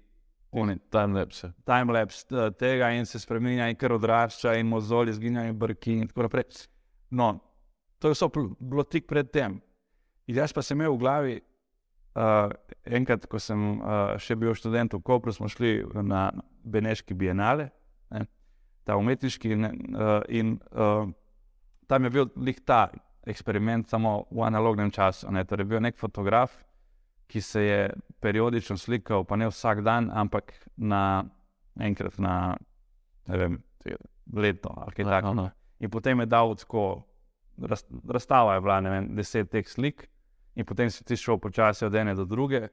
[0.89, 1.53] Timelapse.
[1.65, 6.07] timelapse eh, tega in se spremenja in kar odrašča in mozoli zginjajo in brki in
[6.07, 6.67] tako naprej.
[7.09, 7.39] No,
[7.99, 8.25] to je vse
[8.59, 9.61] bilo tik pred tem.
[10.27, 11.41] In jaz pa sem imel v glavi,
[12.15, 12.51] uh,
[12.85, 16.29] enkrat, ko sem uh, še bil študent v Kopru, smo šli na
[16.63, 17.69] Beneški bienale,
[18.13, 18.25] ne,
[18.87, 21.05] ta umetniški, ne, uh, in uh,
[21.87, 22.87] tam je bil lik ta
[23.27, 25.29] eksperiment samo v analognem času.
[25.33, 26.55] Ne, torej bil nek fotograf,
[27.31, 27.81] ki se je
[28.19, 31.23] periodično slikal, pa ne vsak dan, ampak na
[31.79, 32.57] enkrat na
[33.27, 33.61] vem,
[34.33, 35.47] leto ali kaj takega.
[35.81, 37.05] In potem je dal tako,
[37.57, 40.09] raz, razstava je bila, ne vem, deset teh slik,
[40.55, 42.67] in potem si ti šel počasi od ene do druge.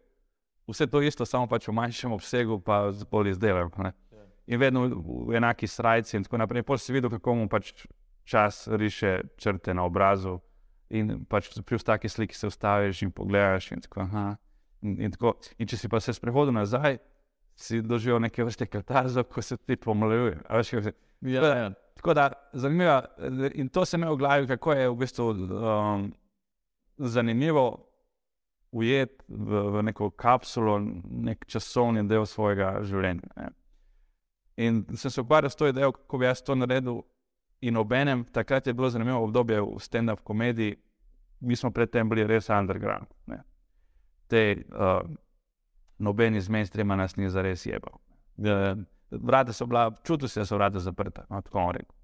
[0.68, 3.92] Vse to isto, samo pač v manjšem obsegu, pa z bolj izdelkom.
[4.48, 6.62] In vedno v, enaki srajci, in tako naprej.
[6.62, 7.72] Potem si videl, kako mu pač
[8.28, 10.38] čas riše črte na obrazu.
[10.92, 13.72] In pač pri vsaki sliki se ustaviš in pogledaš.
[13.72, 14.26] In, tako, aha,
[14.82, 15.36] in, in, tako.
[15.58, 17.00] in če si pa se sprehodil nazaj,
[17.56, 20.42] si doživel neke vrste katarzo, ko se ti pomlajuje.
[21.20, 21.70] Ja, ja.
[21.98, 23.02] Tako da, zanimivo.
[23.54, 26.12] In to se mi je v glavi, kako je v bistvu um,
[26.98, 27.88] zanimivo
[28.70, 33.30] ujeti v, v neko kapsulo, nek časovni del svojega življenja.
[33.36, 33.48] Ne.
[34.58, 37.02] In sem se ukvarjal s to idejo, kako bi jaz to naredil.
[37.60, 40.76] In obenem, takrat je bilo zanimivo obdobje v stand-up komediji,
[41.40, 43.06] mi smo predtem bili res underground.
[43.26, 43.40] Ne.
[44.30, 45.00] Te, uh,
[45.98, 47.98] noben iz mainstreama nas ni zares jebal.
[48.36, 48.76] Ja, ja.
[49.10, 51.94] Vrata so bila, čutil sem, da so vrata zaprta, no, tako rekel.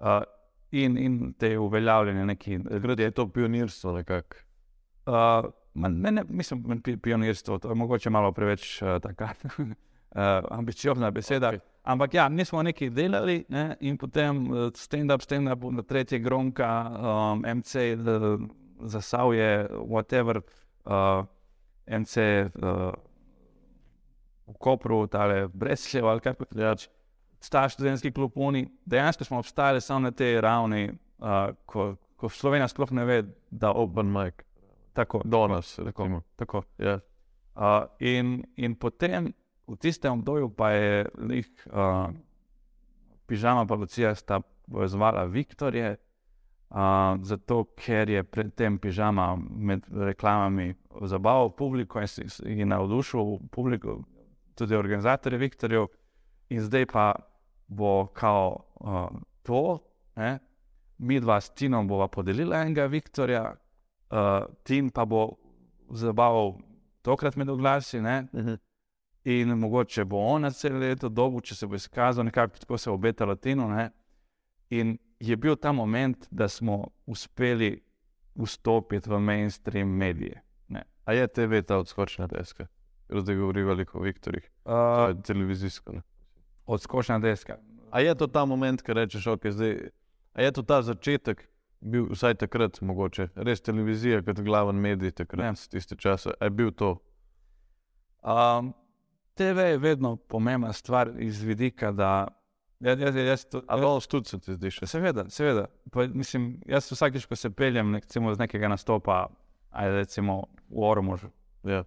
[0.00, 0.24] Uh,
[0.70, 2.58] in, in te uveljavljene neki.
[2.68, 4.36] Takrat je to pionirstvo nekako.
[5.06, 9.28] Uh, ne, ne, mislim, da je pionirstvo, to je mogoče malo preveč uh, taka,
[9.58, 9.66] uh,
[10.58, 11.52] ambiciozna beseda.
[11.52, 11.58] Okay.
[11.82, 17.44] Ampak ja, mi smo nekaj delali ne, in potem uh, stand-up, stand-up, tretje gronka, um,
[17.56, 18.40] MC, uh,
[18.80, 20.40] zasavje, whatever,
[20.84, 21.24] uh,
[21.86, 22.92] MC uh,
[24.46, 26.88] v Kopru, tale Bresljev ali kaj pač.
[27.40, 31.26] Ja, sta študentski klub Uni, dejansko smo obstajali samo na tej ravni, uh,
[31.66, 34.34] ko, ko Slovenija sploh ne ve, da ob, open mic.
[34.92, 35.22] tako.
[35.24, 36.22] Do nas, recimo.
[36.36, 36.62] tako.
[36.78, 36.98] Ja.
[37.54, 39.32] Uh, in, in potem
[39.68, 42.10] v tistem obdobju pa je lih, uh,
[43.26, 46.76] pižama pa Lucija sta povezovala Viktorje, uh,
[47.22, 52.08] zato ker je predtem pižama med reklamami zabaval publiko in,
[52.44, 54.02] in navdušil publiko,
[54.54, 55.86] tudi organizatorje Viktorjev,
[56.50, 57.14] in zdaj pa
[57.70, 59.78] bo kao uh, to,
[60.16, 60.38] ne?
[60.98, 63.44] mi dva s Tinom bova podelila enega Viktorja,
[64.10, 65.30] uh, Tin pa bo
[65.90, 66.58] zabaval
[67.02, 68.26] tokrat med oglasi, ne?
[69.24, 72.90] in mogoče bo on na celo leto dobu, če se bo izkazal, nekako tako se
[72.90, 73.68] obeta Latino.
[73.68, 73.90] Ne?
[74.70, 77.74] In je bil ta moment, da smo uspeli
[78.34, 80.42] vstopiti v mainstream medije.
[80.68, 80.84] Ne?
[81.04, 82.66] A je TV ta odskočna deska?
[83.08, 84.50] Zdaj govori veliko o Viktorjih.
[84.64, 85.92] Uh, televizijsko.
[85.92, 86.02] Ne?
[86.70, 87.58] Odskočna deska.
[87.90, 89.90] A je to ta moment, ki rečeš, ok, zdaj.
[90.38, 91.42] A je to ta začetek,
[91.82, 95.54] bil vsaj takrat, mogoče, res televizija kot glaven medij takrat, Ja.
[95.70, 96.30] tiste čase.
[96.40, 96.98] A je bil to?
[98.22, 98.74] Um,
[99.34, 102.28] TV je vedno pomembna stvar iz vidika, da.
[102.80, 104.86] Jaz, jaz, jaz, to, Ali on tudi se ti zdi še?
[104.86, 105.66] Seveda, seveda.
[105.92, 109.26] Pa, mislim, jaz vsakeč, ko se peljem recimo, z nekega nastopa,
[109.70, 111.28] ali recimo v Ormužu,
[111.64, 111.84] Ja.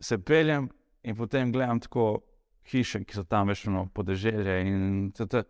[0.00, 0.68] se peljem
[1.02, 2.20] in potem gledam tako
[2.68, 4.56] hiše, ki so tam več no, podeželje.
[4.66, 5.44] In, td.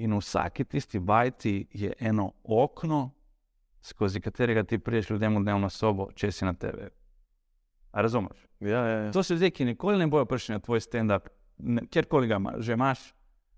[0.00, 3.10] in v vsaki tisti bajti je eno okno,
[3.82, 6.90] skozi katerega ti priješ ljudem v dnevno sobo, če si na TV.
[7.92, 8.46] A razumeš?
[8.60, 9.12] Ja, ja, ja.
[9.12, 11.28] To so ljudje, ki nikoli ne bodo prišli na tvoj stand-up,
[11.90, 13.10] kjerkoli ga ima, že imaš,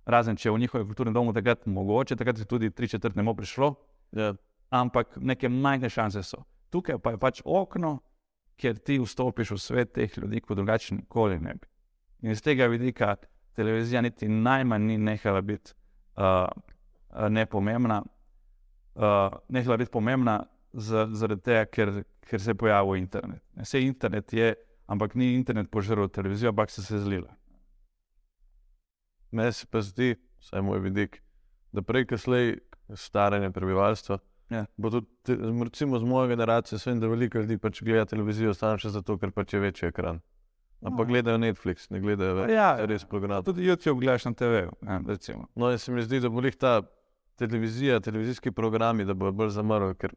[0.07, 3.35] razen če v njihovem kulturnem domu takrat mogoče, takrat je tudi tri četrt ne bo
[3.35, 3.75] prišlo,
[4.17, 4.33] ja.
[4.71, 6.43] ampak neke majhne šanse so.
[6.73, 7.99] Tukaj pa je pač okno,
[8.57, 11.72] kjer ti vstopiš v svet teh ljudi, kot drugače nikoli ne bi.
[12.23, 13.17] In iz tega vidika
[13.57, 15.73] televizija niti najmanj ni nehala biti
[16.17, 16.47] uh,
[17.29, 18.03] nepomembna,
[18.95, 23.43] uh, nehala biti pomembna za- zaradi tega, ker, ker se je pojavil internet.
[23.57, 24.55] Vse internet je,
[24.87, 27.35] ampak ni internet požrl televizijo, ampak se je zlila.
[29.31, 31.23] Meni se pa zdi, vsaj moj vidik,
[31.73, 32.59] da prej, ko slej
[32.95, 34.19] staranje prebivalstva.
[34.51, 34.67] Ja.
[34.77, 38.91] Bo tudi, recimo, z moje generacije, vem, da veliko ljudi pač gleda televizijo samo še
[38.93, 40.21] zato, ker pač je večji ekran.
[40.83, 41.13] Ampak No.
[41.13, 43.45] gledajo Netflix, ne gledajo več Ja, res program.
[43.45, 44.67] Tudi YouTube gledaš na TV.
[44.83, 45.47] Ja, recimo.
[45.55, 46.83] No, in se mi zdi, da bo jih ta
[47.39, 50.15] televizija, televizijski programi, da bo bolj zamrl, ker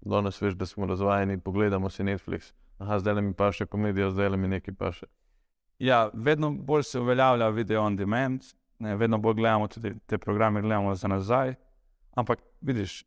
[0.00, 2.52] danes veš, da smo razvajeni, pogledamo si Netflix.
[2.78, 5.06] Aha, zdaj le mi pa še komedija, zdaj le mi nekaj pa še.
[5.78, 8.42] Ja, vedno bolj se uveljavlja video on demand,
[8.78, 11.54] ne, vedno bolj gledamo tudi te programe, gledamo za nazaj.
[12.18, 13.04] Ampak vidiš,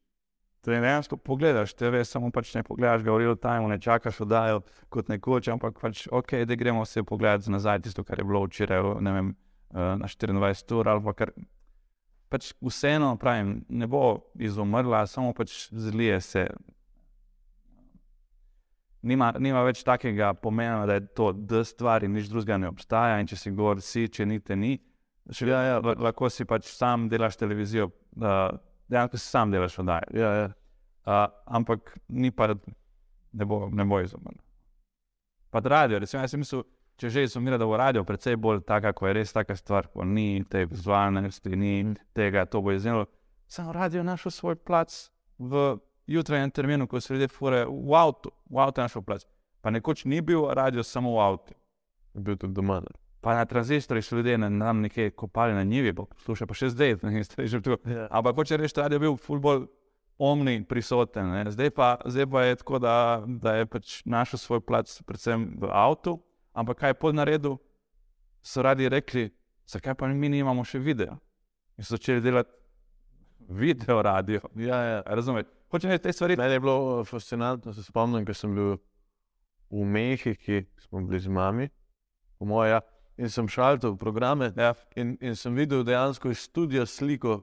[0.65, 5.09] dejansko pogledaš TV, samo pač ne pogledaš ga v real time, ne čakaš oddajo kot
[5.09, 9.01] nekoč, ampak pač ok, da gremo vse pogledati za nazaj, tisto, kar je bilo včeraj,
[9.01, 9.31] ne vem,
[9.73, 11.31] eh, na 24 ur ali pa kar.
[12.31, 16.47] Pač vseeno, pravim, ne bo izumrla, samo pač zlije se.
[19.01, 23.17] Nima, nima več takega pomena, da je to D stvar in nič drugega ne obstaja.
[23.19, 24.77] In če si gor, si, če ni, te ni.
[25.27, 27.89] Še, ja, ja, la- lahko si pač sam delaš televizijo,
[28.21, 28.53] uh,
[28.91, 30.03] dejansko si sam delaš oddaje.
[30.13, 30.49] Ja, ja.
[31.01, 32.51] Uh, ampak ni pa,
[33.33, 34.37] ne bo, ne bo izumrl.
[35.49, 36.63] Pa radio, recimo, jaz sem mislil,
[37.01, 40.05] če že izumira, da bo radio precej bolj taka, ko je res taka stvar, ko
[40.05, 43.07] ni te vizualnosti, ni tega, to bo izumrlo.
[43.51, 44.93] Sam radio našel svoj plac
[45.39, 49.25] v jutranjem terminu, ko se ljudje fure v avtu, v avtu našel plac.
[49.61, 51.57] Pa nekoč ni bil radio samo v avtu.
[52.13, 52.79] Je bil tudi doma.
[52.79, 53.00] ne.
[53.21, 56.69] Pa na tranzistorjih so ljudje na nam nekje kopali na njivi, pa slušaj pa še
[56.73, 57.89] zdaj, ne, zdaj že tako.
[57.89, 58.07] Ja.
[58.09, 59.67] Ampak hoče reči, da je bil ful bolj
[60.17, 61.29] omni prisoten.
[61.29, 61.51] Ne.
[61.51, 65.69] Zdaj, pa, zdaj pa je tako, da, da je pač našel svoj plac predvsem v
[65.69, 66.17] avtu,
[66.53, 67.55] ampak kaj je pod naredu,
[68.41, 69.29] so radi rekli,
[69.69, 71.17] zakaj pa mi nimamo še video.
[71.77, 72.53] In so začeli delati
[73.49, 74.41] video radio.
[74.55, 75.01] Ja, ja.
[75.05, 75.49] Razumete?
[75.71, 76.37] Hoče reči, te stvari.
[76.37, 78.75] Meni je bilo fascinantno, se spomnim, ko sem bil
[79.71, 81.69] v Mehiki, smo bili z mami,
[82.37, 82.81] po moja,
[83.21, 87.41] in sem šaltal programe Ja, in, in sem videl dejansko iz studia sliko,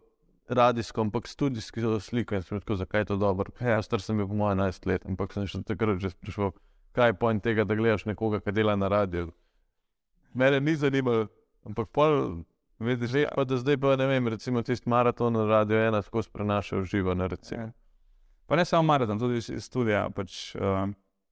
[0.48, 3.54] radijsko, ampak studijsko sliko in sem rekel, zakaj je to dobro.
[3.60, 6.54] Ja, star sem bil po mojem 11 let, ampak sem še takrat že sprašval,
[6.98, 9.32] kaj je pojem tega, da gledaš nekoga, ki dela na radiju.
[10.34, 11.28] Mene ni zanimalo,
[11.66, 12.44] ampak pol.
[12.78, 16.30] Vidiš, že, pa da zdaj pa ne vem, recimo tisti maraton na Radio 1 skozi
[16.30, 17.26] prenaša v živo, ne.
[17.50, 17.64] Ja.
[18.46, 20.04] Pa ne samo maraton, tudi iz studija.
[20.14, 20.86] Pač, uh,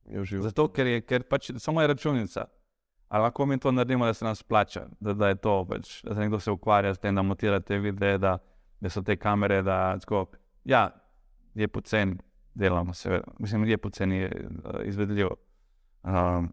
[0.07, 0.43] Je v živo.
[0.47, 2.47] Zato, ker je ker pač samo je računica.
[3.09, 6.14] Ali lahko mi to naredimo, da se nas plača, da, da je to, pač, da
[6.14, 8.38] se nekdo se ukvarja s tem, da montira te videe, da,
[8.81, 9.62] da so te kamere.
[9.62, 10.27] Da, tako,
[10.64, 10.90] ja,
[11.55, 12.16] je poceni,
[12.55, 13.33] delamo, seveda.
[13.38, 15.37] Mislim, je poceni, je uh, izvedljivo.
[16.03, 16.53] Um,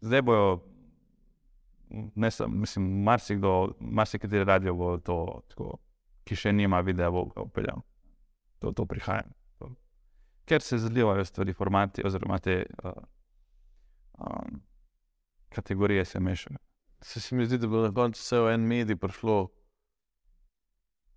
[0.00, 0.60] zdaj bojo,
[2.14, 5.78] ne samo, mislim, marsikdo, marsikateri radio bo to, tako,
[6.24, 7.82] ki še nima videa, bo ga upeljal.
[8.58, 9.26] To, to prihaja.
[10.44, 12.92] Ker se zlivajo stvari, formati, oziroma te uh,
[14.18, 14.62] um,
[15.54, 16.58] kategorije se mešajo.
[17.04, 19.48] Se, se mi zdi, da bo na koncu vse v en medij prišlo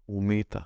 [0.07, 0.65] umeta.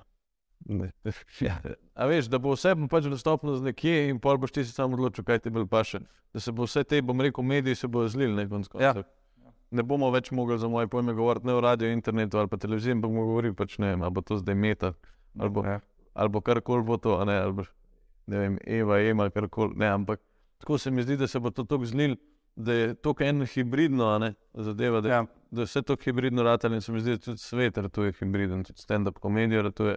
[1.40, 1.58] Ja.
[1.94, 4.94] A veš, da bo vse pač dostopno z nekje in pol boš ti se sam
[4.94, 6.00] odločil, kaj ti bolj paše.
[6.32, 8.94] Da se bo vse te, bom rekel, mediji se bodo zlili, ne konc Ja.
[9.72, 12.92] Ne bomo več mogli za moje pojme govoriti ne o radiju, internetu ali pa televiziji,
[12.92, 14.92] ampak bomo govorili pač ne vem, ali bo to zdaj meta,
[15.38, 15.78] ali bo, Ja.
[16.14, 17.64] ali bo karkoli bo to, ne, ali bo,
[18.26, 20.20] ne vem, Eva, Ema, karkoli, ne, ampak
[20.60, 22.16] tako se mi zdi, da se bo to tako zlil,
[22.56, 25.26] da je to eno hibridno, ne, zadeva, da, Ja.
[25.50, 28.64] da je vse to hibridno ratalo in se mi zdi, da tudi svet ratuje hibriden,
[28.64, 29.96] tudi stand-up komedija ratuje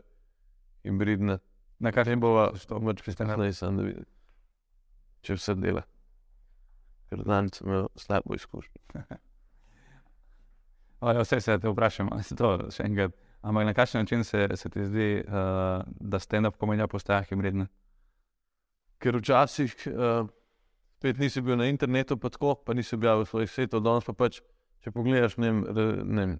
[0.83, 1.37] hibridne.
[1.79, 2.79] Na kar bova Što?
[2.79, 4.05] več kasneje sam, da vidim,
[5.21, 5.83] če vse dela.
[7.09, 8.81] Ker danes sem imel slabo izkušnjo.
[11.05, 13.11] Ja, vse se te vprašam, ali se to še enkrat.
[13.45, 17.67] Ampak na kakšen način se, se ti zdi, uh, da stand-up komedija postaja hibridna?
[18.97, 20.31] Ker včasih uh,
[21.05, 24.39] spet nisi bil na internetu, pa tako, pa nisi objavil svojih svetov, danes pa pač,
[24.81, 26.39] če pogledaš, ne vem,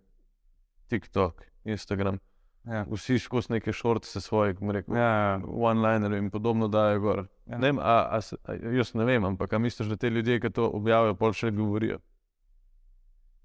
[0.89, 2.17] TikTok, Instagram,
[2.65, 2.79] Ja.
[2.89, 7.27] vsi skozi neke šorte svoje, kako rekel, Ja, one-liner in podobno dajo gor.
[7.45, 7.59] Ja.
[7.61, 10.65] Ne a, a, a, jaz ne vem, ampak a misliš, da te ljudje, ki to
[10.73, 11.99] objavijo, pol še govorijo?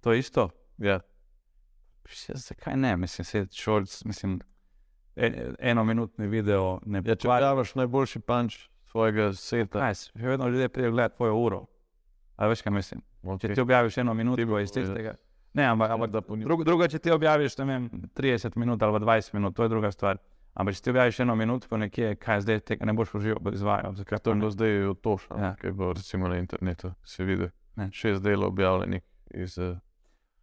[0.00, 0.48] to je isto.
[0.78, 1.02] Ja.
[2.28, 2.96] Ja, zakaj ne?
[2.96, 4.40] Mislim, se shorts, mislim,
[5.16, 10.68] en, enominutni video ne Ja, če objaviš najboljši panč svojega sveta, Kaj, še vedno ljudje
[10.68, 11.60] pridejo gledati tvojo uro.
[12.36, 13.02] Ali veš, kaj mislim?
[13.22, 13.54] Če okay.
[13.54, 15.14] ti objaviš eno minuto, bo iz tistega.
[15.54, 19.04] Ne, ampak, ampak da poni- drugo, drugo, če ti objaviš vem, 30 minut ali pa
[19.04, 20.18] 20 minut, to je druga stvar.
[20.54, 23.94] Ampak če ti objaviš eno minuto, nekje, kaj zdaj tega ne boš užival, izvajal.
[23.94, 24.50] Zakaj To je ne?
[24.50, 25.44] zdaj otošno, Ja.
[25.44, 25.54] ja.
[25.60, 27.52] kaj je bilo recimo na internetu, si videl.
[27.76, 27.90] Ne.
[27.92, 29.02] Šest delov objavljenih
[29.34, 29.76] iz uh,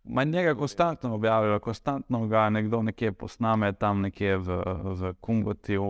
[0.09, 5.83] Ma njega konstantno objavljajo, konstantno ga nekdo nekje posname, tam nekje v, v Kungoti v,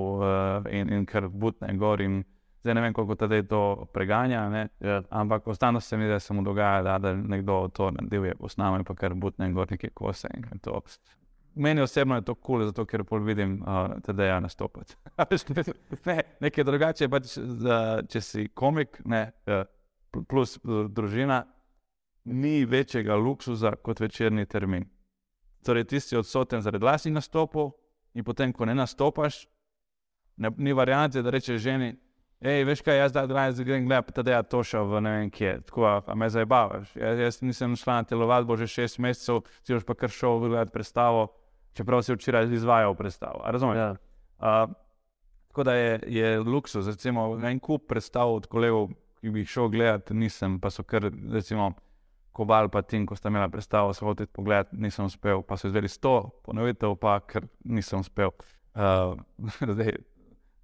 [0.71, 2.01] in, in kar butne gor.
[2.01, 2.23] In
[2.67, 4.67] Zdaj ne vem, koliko tedaj to preganja, ne?
[4.80, 5.01] Ja.
[5.10, 8.95] ampak ostano se mi, da se mu dogaja, da, da nekdo to naredil, posname pa
[8.95, 10.27] kar butne gor neke kose.
[10.36, 10.97] in je.
[11.56, 14.95] Meni osebno je to kul, cool, zato ker pol vidim uh, TD-ja nastopati.
[16.06, 19.63] ne, nekaj drugače, pa če, za- če si komik, ne, eh,
[20.12, 21.45] pl- plus eh, družina,
[22.25, 24.89] ni večjega luksuza kot večerni termin.
[25.63, 27.71] Torej, ti si odsoten zaradi vlastnih nastopov,
[28.13, 29.45] in potem, ko ne nastopaš,
[30.38, 31.95] ne, ni variante, da rečeš ženi,
[32.45, 35.54] hej, veš kaj, jaz danes grem gledati, da je to šel v ne vem kje,
[35.67, 36.95] tako a, a me zabavaš.
[36.95, 40.73] Jaz, jaz nisem šla na telovadbo že šest mesecev, si boš pa kar šel gledati
[40.73, 41.28] predstavo,
[41.73, 43.41] čeprav si včeraj izvajal predstavo.
[43.43, 43.78] A razumeš?
[43.78, 43.89] Ja.
[44.38, 44.76] Uh,
[45.47, 49.69] tako da je, je luksus, recimo en kup predstav od kolegov, ki bi jih šel
[49.73, 51.73] gledati, nisem, pa so kar, recimo,
[52.38, 55.89] Kobal pa Tim, ko sta imela predstavo, so hoteli pogledati, nisem uspel, pa so izvedeli
[55.89, 58.30] sto ponovitev, pa ker nisem uspel.
[58.78, 59.17] Uh,
[59.73, 59.95] zdaj,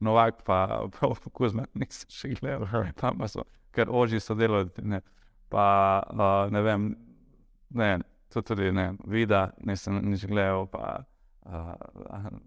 [0.04, 0.60] Novak pa,
[0.92, 2.68] pa Kuzma, nisem še gledal,
[3.00, 5.00] tam pa so, ker oži so delali, ne,
[5.50, 5.66] pa
[6.04, 6.90] uh, ne vem,
[7.72, 7.90] ne,
[8.30, 11.06] to tudi ne, vida, nisem nič gledal, pa
[11.48, 11.74] uh,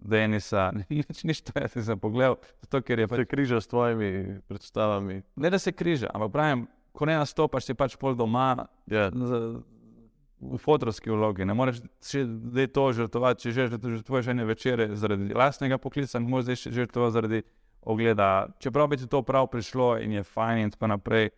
[0.01, 4.11] Denisa, nič, nič to jaz nisem pogledal, zato ker je pač Se križa s tvojimi
[4.47, 5.21] predstavami.
[5.35, 9.09] ne da se križa, ampak pravim, ko ne nastopaš, si pač pol doma Ja.
[9.11, 9.61] z-
[10.39, 11.45] v fotorski vlogi.
[11.45, 16.29] Ne moreš še zdaj to žrtvovati, če že žrtvuješ ene večere zaradi lastnega poklica, ne
[16.29, 17.41] moreš zdaj še žrtvovati zaradi
[17.81, 18.29] ogleda.
[18.59, 21.31] Čeprav bi ti to prav prišlo in je fajn in tako naprej,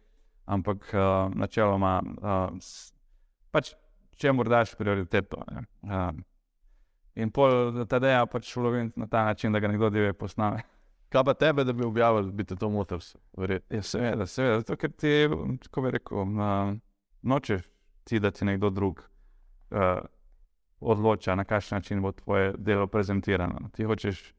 [0.45, 2.73] ampak uh, načeloma uh,
[3.51, 3.73] pač
[4.19, 5.43] čemu daš prioriteto.
[5.51, 5.63] ne.
[5.83, 6.11] Uh,
[7.15, 10.63] in pol tadeja pač vlogim na ta način, da ga nekdo divje posname.
[11.09, 12.99] Kaj pa tebe, da bi objavili, bi te to motil?
[13.69, 14.59] Ja, seveda, seveda.
[14.61, 15.25] Zato, ker ti,
[15.65, 16.75] kako bi rekel, uh,
[17.21, 17.63] nočeš
[18.09, 18.99] ti, da ti nekdo drug
[19.71, 20.01] uh,
[20.79, 23.69] odloča, na kakšen način bo tvoje delo prezentirano.
[23.75, 24.33] Ti hočeš,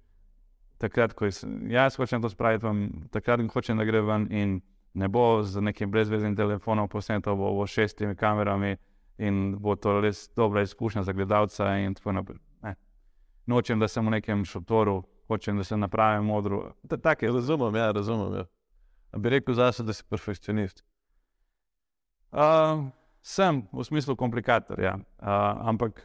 [0.78, 4.60] takrat, ko jaz, jaz hočem to spraviti, vam, takrat hočem, da gre ven in
[4.94, 8.76] ne bo z nekim brezveznim telefonom posneto, bo, bo šestimi kamerami
[9.18, 12.38] in bo to res dobra izkušnja za gledalca in tako naprej.
[12.62, 12.74] Ne.
[13.46, 16.64] Nočem, da sem v nekem šotoru, hočem, da sem na pravem modru.
[16.88, 18.34] Ta- Take, Razumem, ja, razumem.
[18.34, 18.46] Ja.
[19.12, 20.84] A bi rekel zase, da si perfekcionist.
[22.32, 22.86] Uh,
[23.22, 24.94] sem v smislu komplikator, ja.
[24.96, 26.00] uh, ampak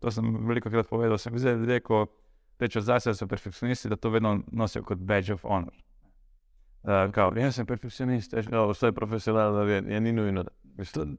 [0.00, 1.18] to sem veliko krat povedal.
[1.18, 2.06] Sem videl ljudi, ko
[2.60, 5.72] rečejo zase, da so perfekcionisti, da to vedno nosijo kot badge of honor.
[6.82, 10.42] Uh, kao, jaz sem perfekcionist, veš, Ja, vse je profesionalno, je, je ni nujno.
[10.42, 10.56] da-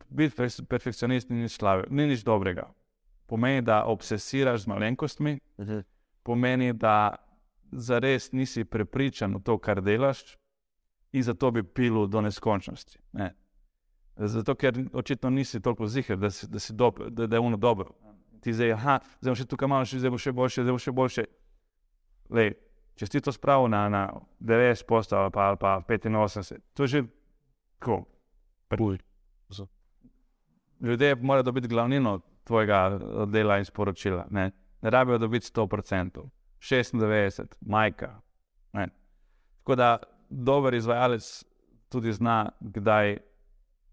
[0.09, 2.71] Biti perf- perfekcionist ni nič slabega, ni nič dobrega.
[3.27, 5.39] Pomeni, da obsesiraš z malenkostmi,
[6.23, 7.15] pomeni, da
[7.71, 10.35] zares nisi prepričan v to, kar delaš,
[11.13, 12.97] in zato bi pil do neskončnosti.
[13.13, 13.29] Ne.
[14.27, 17.57] Zato, ker očitno nisi toliko ziger, da, si, da, si dob, da, da je ono
[17.57, 17.93] dobro.
[18.41, 20.81] Ti zdaj, aha, zdaj bom še tukaj malo, še, zdaj bo še boljše, zdaj bo
[20.81, 21.25] še boljše.
[22.37, 22.51] Lej,
[22.97, 24.01] če si to spravil na, na
[24.39, 27.03] 90 postav ali pa, ali pa 85, to je že.
[27.81, 28.99] Puj.
[30.81, 34.27] Ljudje morajo dobiti glavnino tvojega dela in sporočila.
[34.29, 36.21] Ne, ne rabijo dobiti 100%,
[36.61, 38.19] 96, majka.
[38.73, 38.87] Ne.
[39.61, 39.97] Tako da
[40.29, 41.43] dober izvajalec
[41.89, 43.17] tudi zna, kdaj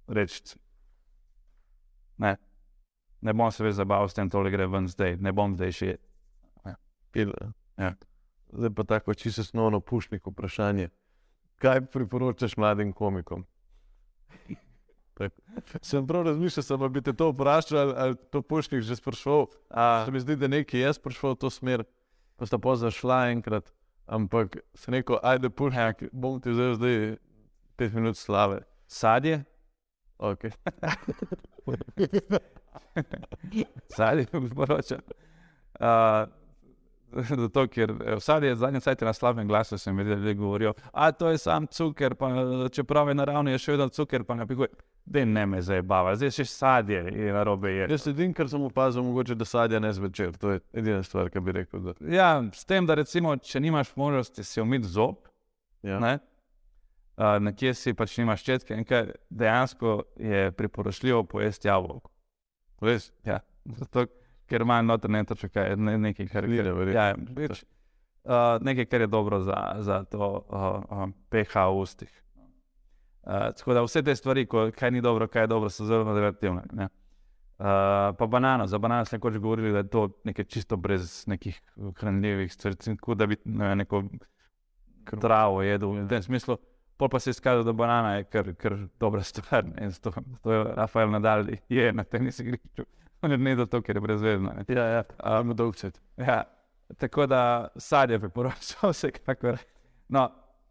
[0.09, 0.59] reči.
[2.19, 2.37] Ne,
[3.21, 5.97] ne bom se več zabaval s tem, tole gre ven zdaj, ne bom zdaj še.
[7.15, 7.33] Pil,
[7.79, 7.95] Ja.
[8.53, 10.89] Zdaj pa tako čisto osnovno pušnik vprašanje.
[11.57, 13.47] Kaj priporočaš mladim komikom?
[15.19, 15.43] Tako.
[15.83, 19.47] Sem prav razmišljal, sem ali bi te to vprašal, ali, ali to pušnik že sprašval.
[20.05, 21.85] Se mi zdi, da nekaj je sprašval v to smer,
[22.37, 23.73] pa sta pa zašla enkrat,
[24.07, 27.17] ampak se neko, ajde pušnik, bom ti vzel zdaj
[27.77, 28.63] pet minut slave.
[28.87, 29.45] sadje,
[30.19, 30.51] Okay.
[33.97, 34.99] sadje, priporočam.
[35.81, 36.29] Uh,
[37.13, 41.31] Zato, ker eh, sadje zadnje cajt na slabem glasu sem videl, da govorijo, a to
[41.31, 42.29] je sam cuker, pa
[42.73, 44.69] čeprav je naravni, je še vedno cuker, pa napikuje.
[45.09, 47.87] Da ne me zabava, zdaj še sadje je na robe je.
[47.89, 50.37] Jaz edin, kar sem opazil, mogoče da sadja ne zvečer.
[50.37, 51.81] To je edina stvar, ki bi rekel.
[51.81, 51.95] Da.
[52.13, 55.17] Ja, s tem, da recimo, če nimaš možnosti si umiti zob,
[55.83, 55.97] Ja.
[56.03, 56.19] ne,
[57.19, 62.13] uh, nekje si pač nimaš ščetke, in kaj dejansko je priporočljivo pojesti jabolko.
[62.85, 63.11] Res?
[63.27, 63.41] Ja,
[63.81, 64.07] zato,
[64.49, 67.01] ker ima noter ne točno kaj, ne, nekaj, kar Kline, verjetno.
[67.01, 67.65] ja, več,
[68.25, 72.15] uh, nekaj, kar je dobro za, za to uh, uh, pH v ustih.
[73.29, 76.15] Uh, tako da vse te stvari, ko, kaj ni dobro, kaj je dobro, so zelo
[76.15, 76.63] relativne.
[76.73, 76.89] ne.
[77.59, 81.61] Uh, pa banano, za banano smo nekoč govorili, da je to nekaj čisto brez nekih
[82.01, 84.05] hranljivih stvari, tako da bi ne, neko
[85.21, 86.57] travo jedel v tem smislu.
[86.99, 89.65] Pol pa se je izkazalo, da banana je kar, kar dobra stvar.
[89.65, 92.85] ne, zato, zato je Rafael Nadal je na tenis igrišču.
[93.23, 94.53] On je ne zato, ker je brezvezno.
[94.57, 94.65] ne.
[94.75, 96.01] Ja, ja, imamo dolg cvet.
[96.17, 96.43] Ja,
[96.99, 99.59] tako da sadje priporočam vsekakor.
[100.09, 100.29] No,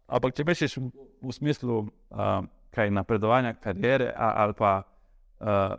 [0.08, 0.88] Ampak če misliš v,
[1.20, 5.76] v smislu uh, kaj napredovanja karijere ali pa uh,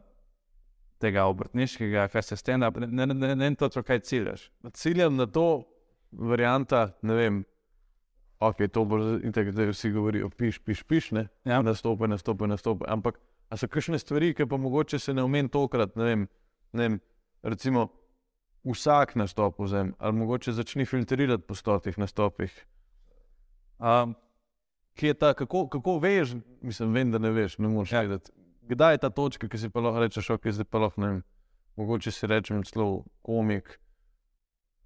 [1.01, 4.49] tega obrtniškega, kaj se stenda, ne, ne, ne, ne točno, kaj ciljaš.
[4.75, 5.63] Ciljam na to
[6.11, 7.39] varianta, ne vem,
[8.39, 8.97] ok, to bo
[9.33, 11.61] tako, da vsi govorijo, piš, piš, piš, ne, Ja.
[11.61, 12.85] nastopi, nastopi, nastopi.
[12.87, 13.19] Ampak,
[13.49, 16.27] a so kakšne stvari, ki pa mogoče se ne omeni tokrat, ne vem,
[16.73, 16.99] ne vem
[17.43, 17.87] recimo
[18.63, 22.65] vsak nastop vzem, ali mogoče začni filtrirati po stotih nastopih.
[23.79, 24.15] Um,
[25.01, 28.01] je ta, kako, kako veš, mislim, vem, da ne veš, ne moreš Ja.
[28.01, 28.31] vedeti.
[28.61, 31.23] Kdaj je ta točka, ki si pa lahko rečeš, ok, zdaj pa lahko ne vem,
[31.75, 33.79] mogoče si rečem celo komik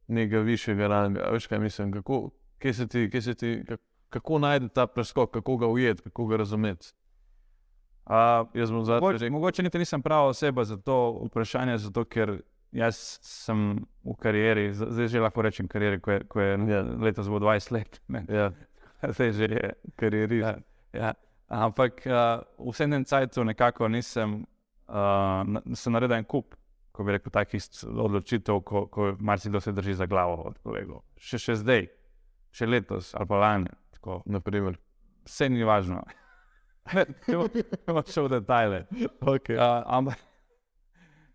[0.07, 1.25] nekega višjega ranga.
[1.25, 2.29] a Veš kaj mislim, kako,
[2.63, 3.77] kje se ti, kje se ti, ka-
[4.09, 6.93] kako najti ta preskok, kako ga ujeti, kako ga razumeti.
[8.53, 12.33] Jaz bom zadnji mogoče, rekel, mogoče niti nisem prava oseba za to vprašanje, zato ker
[12.71, 16.81] jaz sem v karieri, zdaj že lahko rečem karieri, ko je, ko je Ja.
[16.99, 18.01] letos bo 20 let.
[18.07, 18.51] Ne, ja,
[19.13, 19.73] zdaj že je.
[19.95, 20.43] karierist.
[20.43, 20.57] Ja,
[20.93, 21.13] ja.
[21.47, 24.43] Ampak uh, v vsem času nekako nisem,
[24.89, 24.95] uh,
[25.45, 26.55] na, sem naredil en kup,
[26.91, 31.03] ko bi rekel, takih odločitev, ko, ko marsikdo se drži za glavo od kolegov.
[31.17, 31.87] Še, še zdaj,
[32.53, 33.71] še letos ali pa lani.
[35.23, 36.01] Vse ni važno.
[36.93, 37.05] Ne
[37.87, 38.79] bomo šel v detajle.
[39.21, 39.55] Okay.
[39.55, 40.19] Uh, ampak,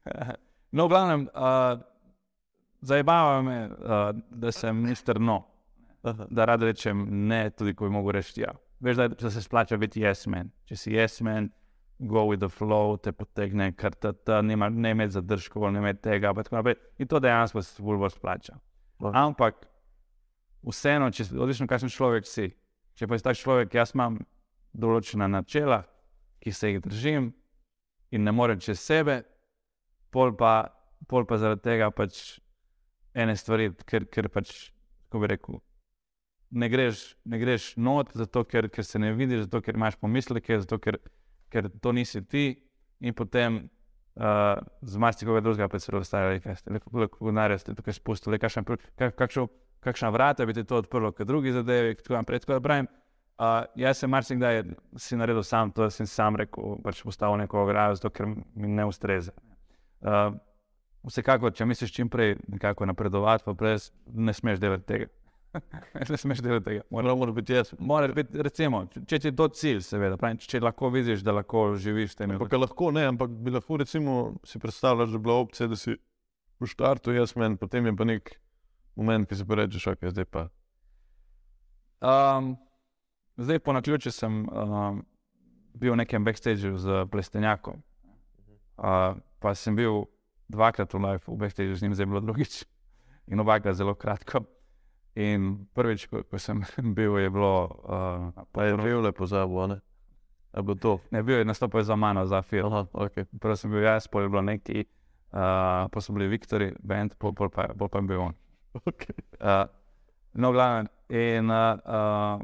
[0.77, 1.81] no, v glavnem, uh,
[2.85, 5.41] zabava me, uh, da sem mister no,
[6.05, 8.53] da rad rečem ne, tudi ko bi mogel reči ja.
[8.85, 10.53] Veš, da, da se splača biti yes man.
[10.69, 11.49] Če si yes man,
[11.99, 16.05] go with the flow, te potegne, ker ta, ta nima, ne imeti zadržkov, ne imeti
[16.07, 16.33] tega.
[16.99, 18.55] In to dejansko se bolj splača.
[19.03, 19.11] Ja.
[19.25, 19.67] Ampak,
[20.67, 22.51] vseeno, če odlično, kakšen človek si.
[22.99, 24.19] Če pa si tak človek, jaz imam
[24.75, 25.85] določena načela,
[26.43, 27.31] ki se jih držim
[28.15, 29.21] in ne morem čez sebe,
[30.15, 30.71] pol pa,
[31.11, 32.39] pol pa zaradi tega pač
[33.19, 34.71] ene stvari, ker, ker pač,
[35.09, 35.61] kako bi rekel,
[36.51, 40.61] ne greš, ne greš not, zato ker, ker se ne vidiš, zato ker imaš pomisleke,
[40.65, 40.99] zato ker,
[41.53, 42.47] ker to nisi ti
[43.01, 43.67] in potem.
[44.19, 48.65] Uh, z marsikoga drugega pa se razstajajo, kako denarja ste tukaj spustili, kakšen,
[48.99, 49.45] kak, kakšno,
[49.81, 52.43] kakšna vrata bi ti to odprlo, kot drugi zadevi, tako naprej.
[52.45, 52.89] Tako da pravim,
[53.39, 54.63] uh, jaz sem marsikdaj
[54.97, 58.69] si naredil sam to, da sem sam rekel, pač postavil neko ograjo, zato ker mi
[58.69, 59.33] ne ustreza.
[60.01, 60.35] Uh,
[61.07, 65.09] vsekakor, če misliš čim prej nekako napredovati, pa prej ne smeš delati tega.
[66.11, 66.83] ne smeš delati tega.
[66.91, 67.73] Mora, Mora biti jaz.
[67.79, 71.35] mora biti, recimo, če, če ti je to cilj, seveda, pravim, če, lahko vidiš, da
[71.39, 75.25] lahko živiš s temi Ampak lahko ne, ampak bi lahko recimo si predstavljal, da bi
[75.25, 75.97] bila opcija, da si
[76.59, 78.35] v štartu jaz men, potem je pa nek
[78.99, 80.49] moment, ki si pa rečeš, ok, zdaj pa.
[82.03, 82.57] Um,
[83.37, 85.03] zdaj, po naključju, sem um,
[85.75, 87.83] bil v nekem backstageu z Plestenjakom.
[88.79, 90.07] Uh, pa sem bil
[90.51, 92.63] dvakrat v live, v backstageu z njim, zdaj je bilo drugič.
[93.31, 94.47] In obakrat zelo kratko.
[95.19, 96.63] In prvič, ko, ko sem
[96.97, 97.55] bil, je bilo.
[97.83, 99.79] Uh, Pa je revle pozabil, a ne?
[100.53, 100.99] A bo to?
[101.11, 102.73] ne, bil je nastopil za mano, za film.
[102.73, 103.27] Aha, ok.
[103.41, 104.87] Prvo sem bil jaz, pol je bilo neki,
[105.35, 108.35] uh, pa so bili Viktori, bend, pol, pa, pol pa je bil on.
[108.75, 109.17] Okay.
[109.41, 109.67] Uh,
[110.33, 110.89] no, glavno.
[111.09, 112.43] In uh, uh,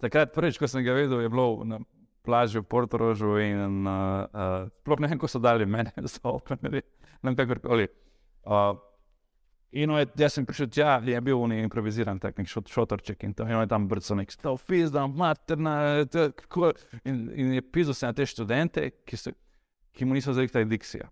[0.00, 1.80] takrat, prvič, ko sem ga videl, je bilo na
[2.24, 4.24] plaži v Portorožu in uh,
[4.64, 6.82] uh, ne vem, ko so dali mene za openerje,
[7.20, 7.88] ne vem, kakorkoli.
[8.48, 8.72] Uh,
[9.76, 13.36] in je, jaz sem prišel tja, je bil on improviziran, tak nek šot, šotorček in
[13.36, 15.76] to, on je tam brco nek stav, fizda, materna,
[16.08, 16.72] to, kako,
[17.04, 19.34] in, in je pisal se na te študente, ki, so,
[19.92, 21.10] ki mu niso zrihtali diksija.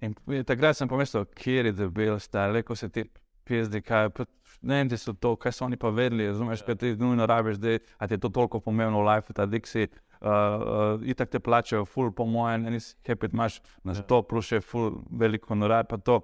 [0.00, 0.08] Ne.
[0.26, 0.36] Ne.
[0.38, 3.04] In takrat sem pomislil, kje je debel, stari, ko se ti
[3.44, 7.26] pizdi, kaj pa študenti so to, kaj so oni pa vedeli, razumeš, kaj ti nujno
[7.26, 9.88] rabiš, da ti je to toliko pomembno v life, ta diksi.
[10.20, 14.02] Uh, uh, itak te plačajo, full, po mojem, en iz happy, imaš na Ja.
[14.02, 16.22] to, plus še full, veliko honorar, pa to,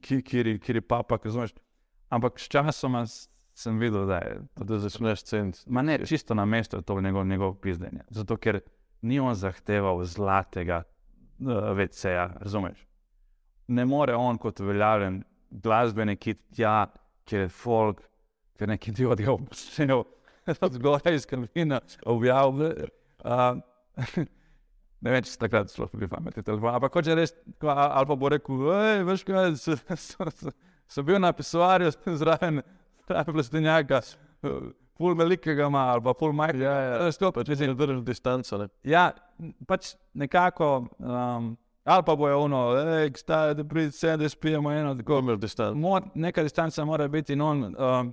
[0.00, 1.50] ki- kiri, kiri papa, razumeš.
[2.10, 5.58] Ampak s časoma s- sem videl, da je Da začneš ceniti.
[5.66, 8.04] Ma ne, čisto na mestu je to njegov, njegov pizdenje.
[8.10, 8.60] Zato, ker
[9.02, 10.84] ni on zahteval zlatega
[11.40, 12.84] uh, VC-ja, razumeš?
[13.68, 16.86] Ne more on kot uveljavljen glasbenik iti tja,
[17.28, 18.00] kjer je folk,
[18.58, 20.04] ker neki ti od ga obsnejo,
[20.72, 22.88] zgoraj iz kamina, objavlja.
[23.24, 23.60] Uh,
[25.04, 26.74] ne vem, če se takrat bi pametni telefon.
[26.74, 28.64] Ampak hoče res, ali pa bo rekel,
[29.08, 30.54] veš kaj, so, so, so,
[30.88, 32.62] so bil na pisoarju zraven,
[33.06, 34.02] zraven plastenjaka.
[34.98, 36.64] Pul velikega ima, ali pa pul majhnega.
[36.66, 37.12] Ja, ja.
[37.14, 38.66] Stop, Če si držal distanco, ne?
[38.82, 39.12] Ja,
[39.70, 41.52] pač nekako, um,
[41.86, 44.96] ali pa bojo ono, da pridem sem, da spijemo eno.
[44.98, 45.78] Tako, Komer distanco.
[45.78, 47.62] Mor, neka distanca mora biti in on.
[47.78, 48.10] Um,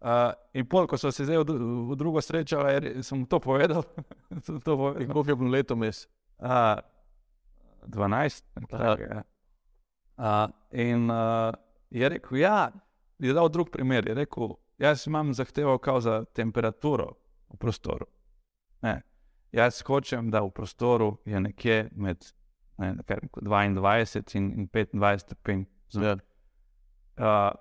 [0.00, 1.56] uh, in pol, ko so se zdaj v,
[1.90, 3.82] v drugo srečali, je re- sem to povedal.
[4.46, 5.10] sem to povedal.
[5.10, 6.06] koliko je bilo leto mes?
[6.38, 6.78] Uh,
[7.86, 8.94] 12, Aha.
[8.94, 9.08] nekaj.
[9.10, 9.24] Ja.
[10.16, 11.50] Uh, in uh,
[11.90, 12.70] je rekel, ja,
[13.18, 14.06] je dal drug primer.
[14.08, 17.12] Je rekel, jaz imam zahtevo za temperaturo
[17.48, 18.06] v prostoru.
[18.82, 19.02] Ne.
[19.52, 22.24] Jaz hočem, da v prostoru je nekje med
[22.78, 25.64] ne, kaj, rekel, 22 in, in 25 stopinj.
[25.94, 26.16] Ja.
[27.16, 27.52] Uh,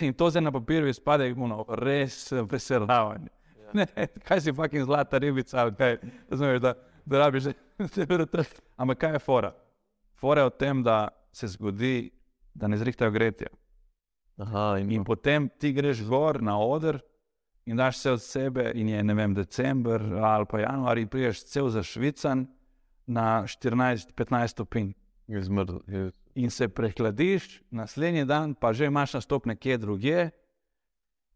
[0.00, 3.28] in to zdaj na papirju izpade ono, res eh, veselavanje.
[3.72, 3.86] Ne,
[4.24, 5.98] kaj si fucking zlata ribica, kaj,
[6.30, 6.74] razumeš, da,
[7.04, 7.52] da rabiš že
[7.94, 8.44] temperature.
[8.76, 9.52] Ampak kaj je fora?
[10.16, 12.10] Fora je v tem, da se zgodi,
[12.54, 13.46] da ne zrihtajo gretje.
[14.38, 17.00] Aha, in, In potem ti greš gor na oder
[17.66, 21.44] in daš vse od sebe, in je ne vem, december ali pa januar, in priješ
[21.44, 22.46] cel zašvican
[23.06, 24.92] na 14-15 stopinj.
[25.28, 25.78] zmrl.
[26.34, 30.30] In se prehladiš, naslednji dan pa že imaš nastop nekje drugje.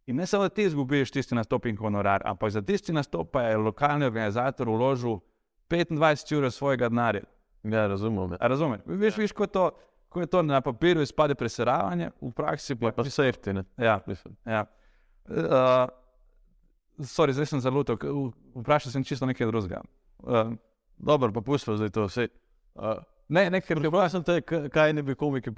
[0.06, 3.42] In ne samo, da ti izgubiš tisti nastop in honorar, ampak za tisti nastop pa
[3.42, 5.18] je lokalni organizator vložil
[5.70, 7.22] 25 ur svojega denarja.
[7.62, 8.36] ja, razumem.
[8.40, 8.80] A Razumeš?
[8.86, 9.70] Veš, veš ko, je to,
[10.12, 13.64] ko je to na papirju izpade preseravanje, v praksi pa Je pa safety, ne?
[13.76, 14.36] Ja, Mislim.
[14.46, 14.66] ja.
[15.24, 15.88] Uh,
[17.00, 17.60] sorry, zdaj sem
[17.96, 19.80] k- v- vprašal sem čisto nekaj drugega.
[20.18, 20.52] Uh,
[20.98, 22.28] Dobro, pa pustimo zdaj to vse.
[22.74, 23.90] Uh, ne, nekaj drugega.
[23.90, 25.50] Vprašam te, k- kaj ne bi komiki,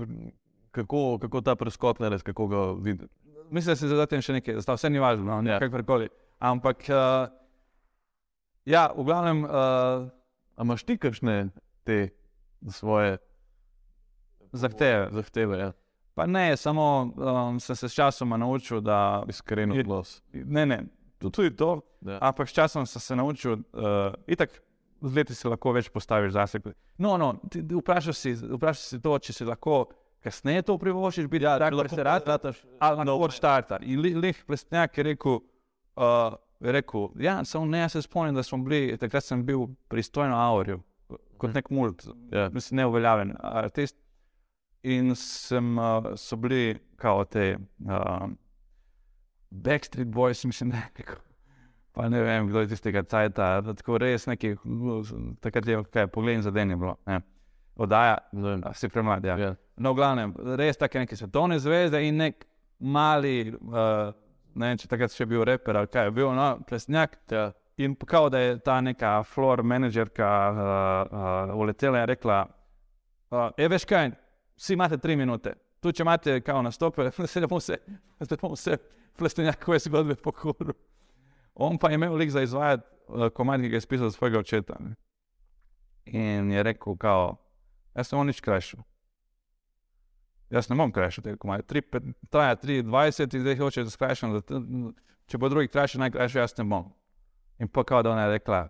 [0.71, 3.11] kako, kako ta preskok narediti, kako ga videti.
[3.51, 5.59] Mislim, da se zatem še nekaj, da vse ni važno, no, Ja.
[5.59, 6.09] kakorkoli.
[6.41, 7.29] Ampak, uh,
[8.65, 10.09] ja, v glavnem, uh,
[10.55, 11.51] A imaš ti kakšne
[11.83, 12.15] te
[12.65, 13.19] svoje
[14.55, 15.09] zahteve.
[15.13, 15.59] zahteve?
[15.59, 15.73] Ja?
[16.15, 19.25] Pa ne, samo um, sem se s časom naučil, da.
[19.29, 20.23] Iskren Je- odnos.
[20.33, 20.85] Ne, ne,
[21.19, 21.81] tu- tudi to.
[22.01, 22.19] Ja.
[22.23, 24.51] Ampak s časom sem se naučil, uh, itak
[25.03, 26.61] z leti si lahko več postaviš zase.
[26.99, 29.89] No, no, ti, ti vprašaj, si, vprašaj si to, če si lahko
[30.23, 32.25] kasneje to privoščiš, biti ja, tak preserat,
[32.81, 33.79] ali lahko od štarta.
[33.83, 35.41] In li- lih plesnjak je rekel,
[35.97, 39.67] uh, je rekel, ja, samo ne, jaz se spomnim, da smo bili, takrat sem bil
[39.89, 40.79] pristojno aurju,
[41.37, 42.49] kot nek mult, Ja.
[42.49, 43.97] mislim, neuveljaven artist.
[44.85, 48.29] In sem, uh, so bili kao te uh,
[49.51, 51.17] Backstreet Boys, mislim, da je rekel.
[51.93, 54.57] Pa ne vem, kdo je tistega cajta, da tako res neki,
[55.41, 56.97] takrat je, kaj, pogled za den je bilo.
[57.07, 57.21] Ne.
[57.77, 58.63] Oddaja, Ne vem.
[58.67, 59.37] a, si premlad, ja.
[59.39, 59.55] Ja.
[59.77, 62.45] No, v glavnem, res take neke svetovne zvezde in nek
[62.79, 64.11] mali, uh,
[64.55, 67.17] ne vem, če takrat še bil reper ali kaj bil, no, plesnjak.
[67.31, 67.53] Ja.
[67.79, 72.43] In kao da je ta neka floor menedžerka uh, uh, uletela in rekla,
[73.31, 74.13] uh, e, veš kaj,
[74.57, 75.55] vsi imate tri minute.
[75.81, 77.79] Tu, če imate kao nastope, se ne bomo vse,
[78.23, 78.77] se bomo vse
[79.19, 80.75] plesnjakove zgodbe po kuru.
[81.55, 84.77] On pa je imel lik za izvajati uh, komad, ki ga je spisal svojega očeta.
[84.81, 84.95] Ne.
[86.07, 87.37] In je rekel, kao,
[87.95, 88.83] jaz sem nič krajšal.
[90.51, 91.63] Jaz ne bom krajšal tega komada.
[91.63, 94.35] Tri pet- Traja 23 in zdaj hoče, da skrajšam.
[95.27, 96.91] Če bo drugi krajši, najkrajši, jaz ne bom.
[97.59, 98.69] In pa kao, da ona je rekla,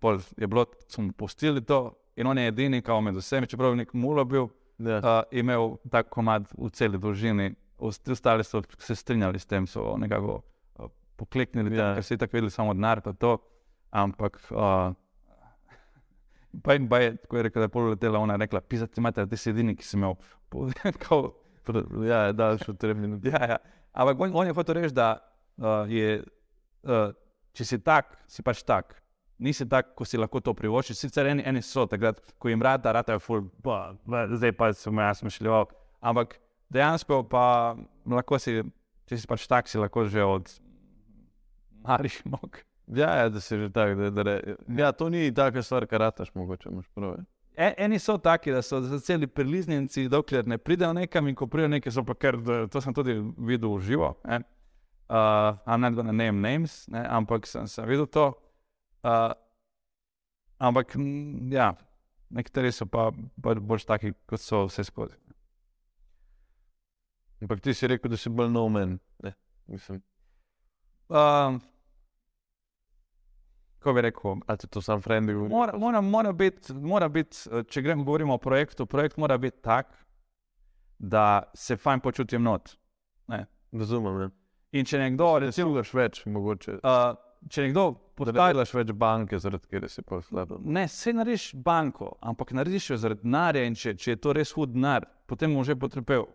[0.00, 3.84] pol je bilo, smo pustili to in on je edini, kao med vsemi, čeprav je
[3.84, 4.48] nek mulo bil,
[4.78, 4.98] Ja.
[4.98, 7.54] uh, imel tak komad v celi dolžini.
[7.82, 10.42] Ostali so se strinjali s tem, so nekako
[10.78, 11.94] uh, pokleknili, Ja.
[11.94, 13.02] ker so tako videli samo denar.
[13.92, 14.94] Ampak, uh,
[16.62, 19.00] pa in pa je, ko je rekla, da je pol letela, ona je rekla, pisati
[19.00, 20.14] imate, ti si edini, ki si imel.
[21.04, 21.32] kao,
[22.02, 22.32] Ja,
[22.68, 23.24] od treh minut.
[23.24, 23.56] Ja, ja.
[23.92, 25.18] Ampak on, on je hotel reči, da
[25.58, 26.22] uh, je,
[26.82, 27.12] uh,
[27.54, 29.01] če si tak, si pač tak.
[29.42, 30.96] Nisi tak, ko si lahko to privoščiš.
[31.02, 33.94] Sicer eni, eni so takrat, ko jim rata, rata je ful, pa,
[34.36, 35.66] zdaj pa sem jaz smišljeval.
[36.00, 36.36] Ampak
[36.70, 37.74] dejansko pa
[38.06, 38.60] lahko si,
[39.10, 40.46] če si pač tak, si lahko že od
[41.82, 42.62] malih nog.
[42.92, 43.96] Ja, ja, da si že tak.
[43.98, 47.16] Da, da, re- ja, to ni taka stvar, kar rataš, mogoče imaš prav.
[47.18, 47.24] ja.
[47.56, 51.68] E, eni so taki, da so celi priliznjenci, dokler ne pridejo nekam in ko pridejo
[51.74, 54.14] nekaj, so pa kar, da- to sem tudi videl v živo.
[54.24, 54.40] ne.
[55.12, 58.30] Uh, I'm not gonna name names, ne, ampak sem, sem videl to.
[59.02, 59.32] Uh,
[60.58, 61.72] ampak, mm, ja,
[62.30, 65.18] nekateri so pa bolj, bolj taki, kot so vse skozi.
[67.42, 68.68] Ampak ti si rekel, da si bolj no.
[68.68, 69.34] Ne,
[69.66, 70.02] mislim,
[71.12, 71.58] Uh,
[73.82, 76.72] ko bi rekel, a ti to sam frendi mora, mora, mora biti,
[77.10, 79.90] bit, eh, če gremo govorimo o projektu, projekt mora biti tak,
[80.98, 82.76] da se fajn počutim not.
[83.72, 84.30] Razumem, ne.
[84.72, 86.72] In če nekdo, Da recimo, ugaš več, mogoče.
[86.72, 87.16] uh,
[87.50, 87.90] če nekdo
[88.22, 90.60] Da ne postavi, delaš več banke, zaradi katere si pa slabo.
[90.62, 94.52] ne, se narediš banko, ampak narediš jo zaradi denarja in če, če je to res
[94.54, 96.28] hud denar, potem bom že potrpel.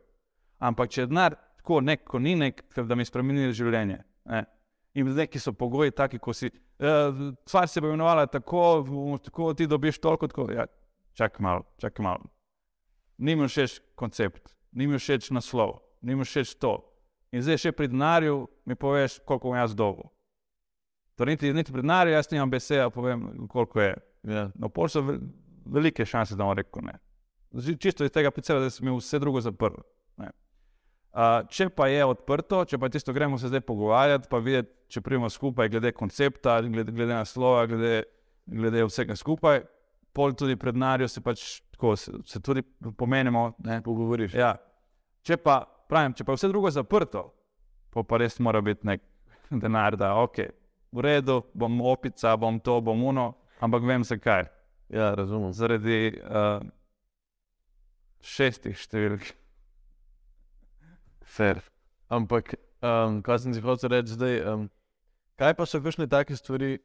[0.60, 4.02] Ampak če je denar tako nek, ko ni nek, da mi spremeni življenje.
[4.32, 4.44] Ne.
[4.98, 6.50] In neki so pogoji taki, ko si.
[6.78, 8.84] Uh, stvar se bo imenovala tako,
[9.24, 10.50] tako ti dobiš toliko, tako.
[10.52, 10.66] Ja,
[11.14, 12.30] čakaj malo, čakaj malo.
[13.18, 16.80] Ni mi všeč koncept, ni mi všeč naslov, ni mi všeč to.
[17.32, 20.10] In zdaj še pri denarju mi poveš, koliko bom jaz dolgo.
[21.18, 23.94] Torej, niti, niti pri denarju jaz nimam besede, povem, koliko je.
[24.30, 24.48] Ja.
[24.56, 25.22] No, pol so vel-
[25.66, 26.98] velike šanse, da bom rekel ne.
[27.80, 29.80] Čisto iz tega principa, da sem imel vse drugo zaprl.
[30.22, 30.30] ne.
[31.18, 35.02] Uh, če pa je odprto, če pa tisto, gremo se zdaj pogovarjati, pa videti, če
[35.02, 38.04] pridemo skupaj, glede koncepta, glede, glede naslova, glede,
[38.46, 39.64] glede vsega skupaj,
[40.14, 42.62] pol tudi pred narjo se pač tako, se, se tudi
[42.98, 43.56] pomenimo.
[43.66, 43.82] Ne?
[43.82, 44.36] Pogovoriš.
[44.38, 44.54] Ja.
[45.26, 47.26] Če pa, pravim, če pa je vse drugo zaprto,
[47.90, 49.02] pa, pa res mora biti nek
[49.50, 50.44] denar, da ok,
[50.92, 54.48] v redu, bom opica, bom to, bom uno, ampak vem zakaj.
[54.90, 55.52] Ja, razumem.
[55.54, 56.62] Zaradi uh,
[58.24, 59.34] šestih številk.
[61.28, 61.60] Fair.
[62.10, 64.38] Ampak, um, kaj sem ti hotel reči zdaj?
[64.48, 64.70] Um,
[65.40, 66.78] kaj pa so kakšne take stvari,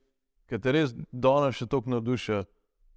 [0.51, 2.43] ki te res danes še toliko navdušijo?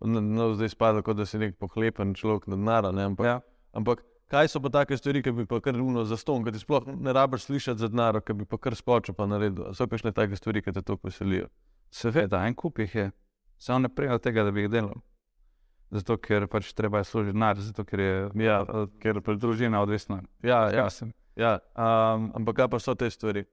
[0.05, 2.89] No, no, zdaj spada, kot da si nek pohlepen človek na denar.
[2.93, 3.37] ne, Ampak, Ja.
[3.73, 4.01] ampak
[4.31, 6.87] kaj so pa take stvari, ki bi pa kar runo za ston, ki ti sploh
[6.87, 9.73] ne rabiš slišati za denar, ki bi pa kar spočil pa naredil?
[9.73, 11.49] So kakšne take stvari, ki te to veselijo?
[11.91, 13.09] Seveda, en kup jih je,
[13.57, 15.03] samo ne prej od tega, da bi jih delal.
[15.95, 20.23] Zato, ker pač treba služiti denar, zato ker je Ja, eh, ker družina odvisna.
[20.43, 21.13] ja, ja, sem.
[21.35, 21.59] ja.
[21.75, 23.45] Um, Ampak kaj pa so te stvari?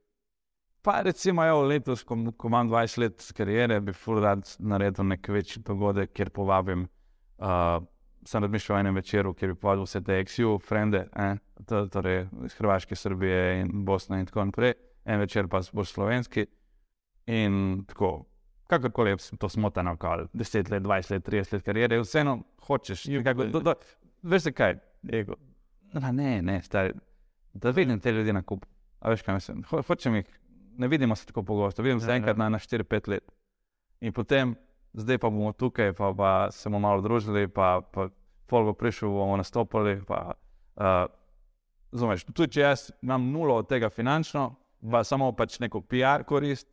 [0.83, 5.29] pa recimo, evo, letos, ko, ko imam 20 let kariere, bi ful rad naredil nek
[5.29, 6.89] večji dogodek, kjer povabim.
[7.39, 7.85] Uh,
[8.25, 12.27] sem razmišljal o enem večeru, kjer bi povabil vse te XU, frende, eh, to, torej
[12.45, 14.75] iz Hrvaške, Srbije in Bosne in tako naprej.
[15.05, 16.47] En večer pa bo slovenski.
[17.27, 18.25] In tako,
[18.67, 23.05] kakorkoli je to smotano, kao 10 let, 20 let, 30 let kariere, vseeno hočeš.
[23.05, 23.75] Nekako, do, do,
[24.23, 24.79] veš zakaj?
[25.13, 25.35] Ego.
[25.93, 26.93] Na, ne, ne, stari,
[27.55, 28.67] da vidim te ljudi na kup.
[29.01, 29.65] A veš, kaj mislim?
[29.71, 30.39] Ho, hočem jih,
[30.79, 32.39] ne vidimo se tako pogosto, vidim se Ja, enkrat ja.
[32.39, 33.33] na, na 4-5 let.
[34.01, 34.55] In potem,
[34.93, 38.09] zdaj pa bomo tukaj, pa, pa se bomo malo družili, pa, pa
[38.47, 40.01] pol bo prišel, bomo nastopili.
[40.07, 40.35] Pa,
[40.77, 41.11] uh,
[41.93, 44.47] Razumeš, tudi če jaz imam nulo od tega finančno,
[44.91, 46.67] pa samo pač neko PR korist,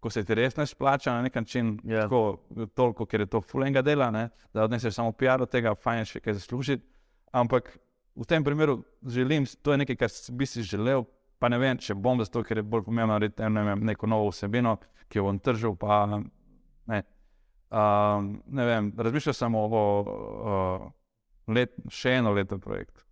[0.00, 2.04] ko se ti res ne splača na nek način, Ja.
[2.06, 2.38] tako,
[2.74, 6.20] toliko, ker je to fulenga dela, ne, da odneseš samo PR od tega, fajn še
[6.22, 6.86] kaj zaslužiti.
[7.32, 7.72] Ampak
[8.14, 11.04] v tem primeru želim, to je nekaj, kar bi si želel,
[11.38, 14.30] pa ne vem, če bom zato, ker je bolj pomembno narediti ne vem, neko novo
[14.30, 14.76] vsebino,
[15.08, 15.74] ki jo bom tržil.
[15.76, 16.06] Pa,
[16.86, 17.02] ne.
[17.70, 20.54] Um, ne vem, razmišljal sem o, o
[21.54, 23.04] let, še eno leto projekt.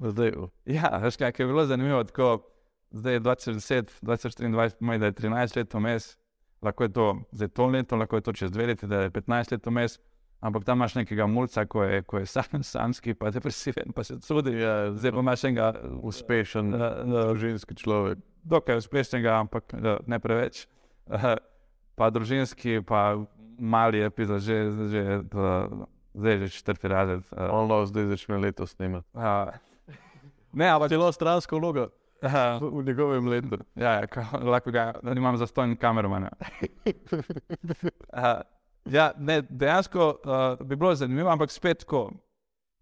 [0.00, 0.32] Zdaj,
[0.68, 2.50] Ja, veš kaj, je bilo zanimivo, tako
[2.90, 6.16] zdaj je 2010, 2024, pomeni, da je 13 let vmes,
[6.62, 9.52] lahko je to zdaj to leto, lahko je to čez dve leti, da je 15
[9.52, 9.98] let vmes,
[10.40, 14.20] ampak tam imaš nekega mulca, ko je, ko je sam, samski, pa depresiven, pa se
[14.20, 14.58] trudi.
[14.60, 15.72] ja, Zdaj pa imaš enega
[16.02, 18.18] uspešen, uh, uh, družinski človek.
[18.44, 20.66] dokaj uspešnega, ampak uh, ne preveč.
[21.06, 21.36] Uh,
[22.00, 23.20] pa družinski, pa
[23.60, 24.56] mali epizod, že,
[24.88, 25.02] že,
[25.36, 25.84] uh,
[26.16, 27.24] zdaj že četrti razred.
[27.28, 29.04] Uh, On lahko zdaj začne letos snemati.
[29.12, 29.52] uh,
[30.56, 31.90] ne, ampak Celo stransko vlogo
[32.24, 33.60] uh, v, njegovem letu.
[33.76, 34.08] Ja, ja
[34.40, 36.32] lahko ga da imam za stojn kamermana.
[38.10, 38.40] Uh,
[38.88, 42.08] ja, ne, dejansko uh, bi bilo zanimivo, ampak spet tako.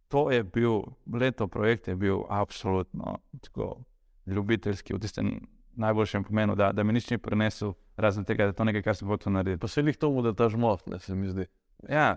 [0.08, 3.82] To je bil, leto projekt je bil absolutno tako
[4.26, 5.34] ljubiteljski, v tistem
[5.78, 8.96] najboljšem pomenu, da, da mi nič ni prenesel, razen tega, da je to nekaj, kar
[8.96, 9.60] sem hotel narediti.
[9.62, 11.46] Pa se jih tomu, da ta žmoht, ne se mi zdi.
[11.88, 12.16] Ja,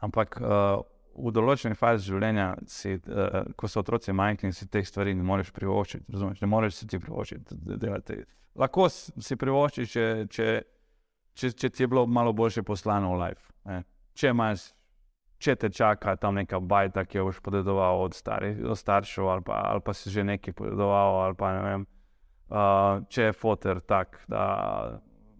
[0.00, 0.80] ampak uh,
[1.12, 5.52] v določeni fazi življenja, si, uh, ko so otroci majhni, si teh stvari ne moreš
[5.56, 6.08] privoščiti.
[6.12, 7.60] Razumeš, ne moreš si ti privoščiti.
[7.68, 8.22] da delati.
[8.58, 10.50] Lahko si privoščiš, če, če,
[11.36, 13.52] če, če ti je bilo malo boljše poslano v life.
[13.68, 13.82] Ne.
[14.14, 14.70] Če imaš.
[15.42, 19.42] Če te čaka tam neka bajta, ki jo boš podedoval od, stari, od staršev, ali
[19.42, 22.01] pa, ali pa si že nekaj podedoval, ali pa ne vem, uh,
[23.08, 24.44] če je fotor tak, da,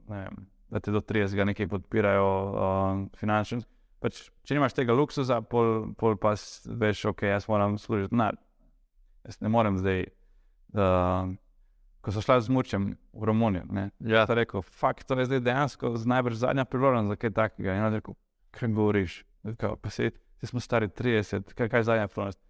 [0.09, 3.61] vem, da te do 30 nekaj podpirajo uh, finančno,
[4.03, 6.35] pač, če nimaš tega luksusa, pol, pol pa
[6.83, 8.39] veš, ok, jaz moram služiti denar.
[9.29, 10.07] Jaz ne morem zdaj.
[10.73, 11.35] Uh,
[12.03, 15.43] ko so šla z mučem v Romunijo, ne, Ja, ta rekel, fakt, to je zdaj
[15.45, 17.77] dejansko najbrž zadnja priložnost za kaj takega.
[17.77, 18.17] In on je rekel,
[18.51, 19.23] kaj govoriš,
[19.59, 22.41] Kao, pa se, ti smo stari 30, kaj, kaj je zadnja priložnost.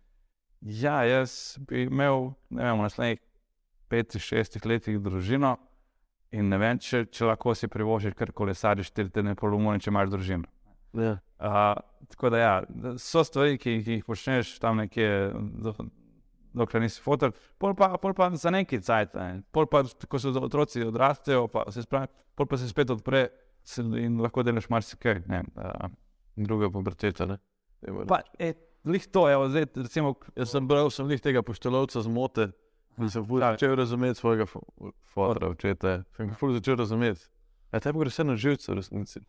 [0.60, 2.84] Ja, jaz bi imel, ne vem, v
[3.92, 5.56] naslednjih 5-6 letih družino
[6.32, 9.90] in ne vem, če, če lahko si privoščiš kar kolesariš 4 tedne po Romuniji, če
[9.90, 10.48] imaš družino.
[10.94, 11.18] ja.
[11.42, 11.74] Uh,
[12.08, 12.52] tako da, ja,
[13.02, 15.74] so stvari, ki, ki jih počneš tam nekje, do-
[16.54, 19.16] dokler nisi fotor, pol pa, pol pa za neki cajt.
[19.18, 19.42] Ne.
[19.50, 23.26] Pol pa, ko so otroci odrastejo, pa se, spravi, pol pa se spet odpre
[23.64, 25.24] se, in lahko delaš marsikaj.
[25.26, 25.42] ne.
[25.56, 25.90] Uh,
[26.36, 27.36] druga puberteta.
[28.38, 28.52] E,
[28.84, 32.52] lih to, evo, zdaj, recimo, Jaz sem bral, sem jih tega poštelovca zmote.
[33.08, 33.56] Sem ful Pravi.
[33.56, 36.02] začel razumeti svojega fo- fotra, očeta.
[36.16, 37.24] Sem ga ful začel razumeti.
[37.72, 39.20] A tebi gre vse na živce, v resnici.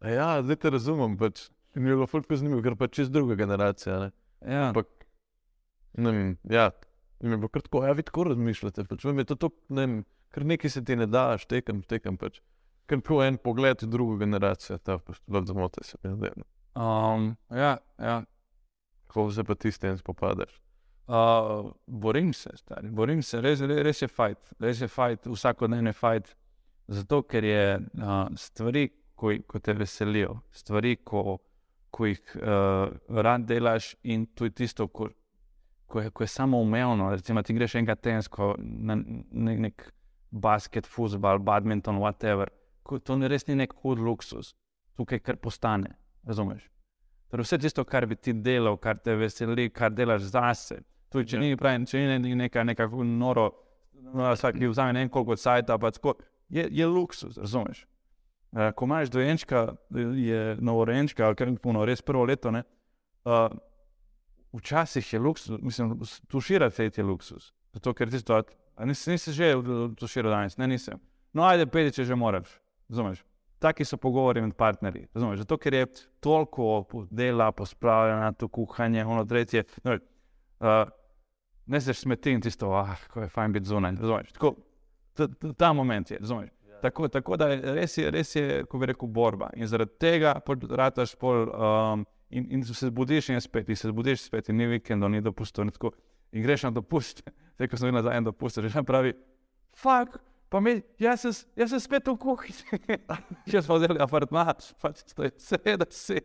[0.00, 1.16] A ja, zdaj te razumem.
[1.18, 1.48] Pač.
[1.74, 3.98] Mi je bilo ful zanimivo, ker pač čez druga generacija.
[3.98, 4.10] Ne?
[4.44, 4.86] ja, Ampak,
[5.96, 6.70] ne vem, ja.
[7.22, 8.84] In mi je bilo kar tako, ja, vi tako razmišljate.
[8.84, 9.94] Pač, vem, je to, to, ne vem,
[10.34, 12.18] kar nekaj se ti ne da, štekam, štekam.
[12.20, 12.42] Pač.
[12.90, 16.34] Ker tako en pogled v drugo generacijo, ta poštevalt zmote se mi zdaj.
[16.76, 18.18] um, ja, ja.
[19.06, 20.52] Kako se pa ti s tem spopadaš?
[21.06, 25.92] Uh, borim se, stari, borim se, res, res, res je fajn, res je fajn, vsakodnevni
[25.92, 26.28] fajn.
[26.94, 28.86] Zato, ker je uh, stvari,
[29.18, 31.38] ko te veselijo, stvari, ko,
[31.90, 35.08] ko jih uh, rad delaš, in to je tisto, ko,
[35.86, 37.10] ko, je, ko je samo umevno.
[37.10, 39.88] Recimo, ti greš enkrat tensko na ne, nek
[40.30, 42.50] basket, futbol, badminton, whatever.
[42.82, 44.54] Ko, to ni res ni nek hud luksus,
[44.96, 45.96] tukaj kar postane.
[46.26, 46.68] Razumeš?
[47.32, 50.82] Torej, vse tisto, kar bi ti delal, kar te veseli, kar delaš zase.
[51.12, 53.46] Tudi, če, ni, pravim, če ni neka, neka noro,
[54.04, 56.12] no, vsak, ki vzame vem koliko sajta, pa tako,
[56.52, 57.86] je, je luksus, razumeš?
[58.52, 59.64] Uh, ko imaš dojenčka,
[59.96, 62.66] je novorojenčka, ali kar je puno, res prvo leto, ne,
[63.24, 63.48] uh,
[64.52, 65.96] včasih je luksus, mislim,
[66.28, 67.54] tuširati je luksus.
[67.72, 68.42] Zato, ker ti to,
[68.84, 69.54] nisi, nisi že
[69.96, 71.00] tuširal danes, ne nisem.
[71.32, 72.58] No, ajde, peti, če že moraš,
[72.92, 73.24] razumeš?
[73.62, 75.06] Taki so pogovori med partnerji.
[75.14, 75.44] Razumeš?
[75.44, 75.86] Zato, ker je
[76.20, 79.62] toliko dela, pospravljena, to kuhanje, ono tretje.
[79.84, 80.88] No, uh,
[81.66, 83.94] ne se smeti in tisto, ah, ko je fajn biti zunaj.
[84.32, 84.54] Tako,
[85.14, 86.18] ta, ta, moment je.
[86.18, 86.48] Yeah.
[86.82, 89.52] Tako, tako da res je, res je, ko bi rekel, borba.
[89.54, 90.40] In zaradi tega
[90.70, 91.46] rataš pol.
[91.52, 95.20] Um, In, in se zbudiš, in spet, in se zbudiš, spet, in ni vikend, ni
[95.20, 95.58] dopust.
[95.60, 95.90] In, tako,
[96.32, 97.20] in greš na dopust,
[97.56, 99.12] zdaj ko sem videl nazaj na dopust, že pravi,
[99.76, 100.16] fuk,
[100.52, 102.80] pa mi, jaz sem, jaz sem spet v kuhinji.
[103.52, 104.50] Jaz sem vzel apartma,
[104.82, 106.20] pač to je seveda vse.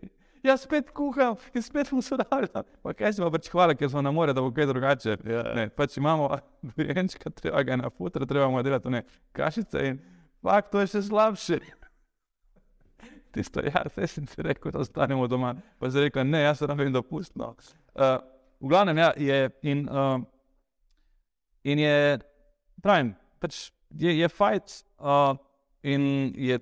[0.46, 2.68] Jaz spet kuham in spet mu sodelujem.
[2.84, 5.16] Pa kaj si pa pač hvala, ker smo na more, da bo kaj drugače.
[5.26, 5.44] Ja.
[5.58, 6.30] Ne, pač imamo
[6.76, 9.04] dojenčka, treba ga na futra, treba mu delati ne,
[9.36, 10.00] kašice in
[10.44, 11.60] fakt, to je še slabše.
[13.36, 15.56] Tisto, ja, vse sem ti rekel, da ostanemo doma.
[15.80, 17.34] Pa si rekel, ne, jaz sem rabim dopust.
[17.40, 17.54] No.
[17.96, 18.20] Uh,
[18.62, 19.40] v glavnem, ja, je
[19.72, 20.20] in, uh,
[21.68, 21.98] in je,
[22.84, 25.38] pravim, pač je, je fajt uh,
[25.84, 26.60] in je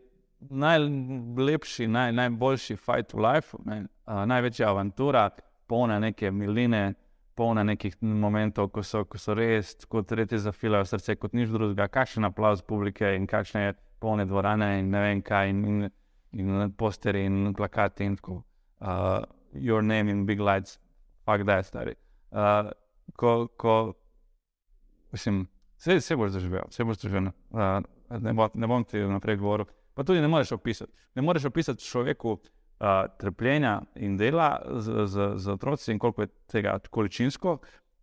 [0.49, 5.29] najlepši, naj, najboljši fajt v life, ne, uh, največja avantura,
[5.67, 6.93] polna neke miline,
[7.35, 11.87] polna nekih momentov, ko so, ko so res, kot tretji zafilajo srce, kot nič drugega,
[11.91, 15.49] kakšen aplauz publike in kakšne polne dvorane in ne vem kaj.
[15.49, 15.89] In, in,
[16.35, 18.43] in posteri in plakati in tako.
[18.79, 19.23] Uh,
[19.53, 20.79] your name in big lights,
[21.25, 21.95] fuck da je stari.
[22.31, 22.71] Uh,
[23.15, 23.93] ko, ko,
[25.11, 25.47] mislim,
[25.77, 27.31] vse, vse boš doživel, vse boš doživel.
[27.51, 27.83] Uh,
[28.21, 29.65] ne, bo, ne bom ti naprej govoril.
[29.93, 30.91] Pa tudi ne moreš opisati.
[31.15, 32.87] Ne moreš opisati človeku uh,
[33.19, 37.59] trpljenja in dela z, z, z otroci in koliko je tega količinsko.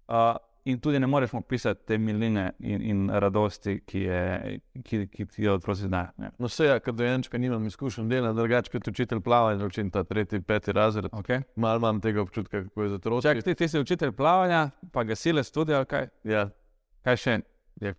[0.09, 5.27] Uh, in tudi ne moreš opisati te miline in, in radosti, ki, je, ki, ki
[5.27, 6.31] ti jo otroci dajo.
[6.39, 10.41] No, vse, ja, kot dojenčka, nimam izkušenj dela, drugače kot učitelj plavanja, učim ta tretji,
[10.41, 11.11] peti razred.
[11.13, 11.43] Okay.
[11.57, 13.23] Malo imam tega občutka, kako je za otroke.
[13.23, 16.09] Čak, ti, ti si učitelj plavanja, pa gasilec tudi, ali kaj?
[16.25, 16.49] Ja,
[17.03, 17.33] Kaj še?
[17.81, 17.95] Je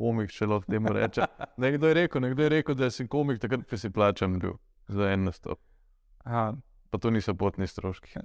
[0.00, 1.26] komik, če lahko temu reče.
[1.60, 4.56] Nekdo je rekel, nekdo je rekel, da si komik, takrat, ko si plačan bil
[4.88, 5.60] za en nastop.
[6.24, 6.52] Aha.
[6.90, 8.20] Pa to niso potni stroški.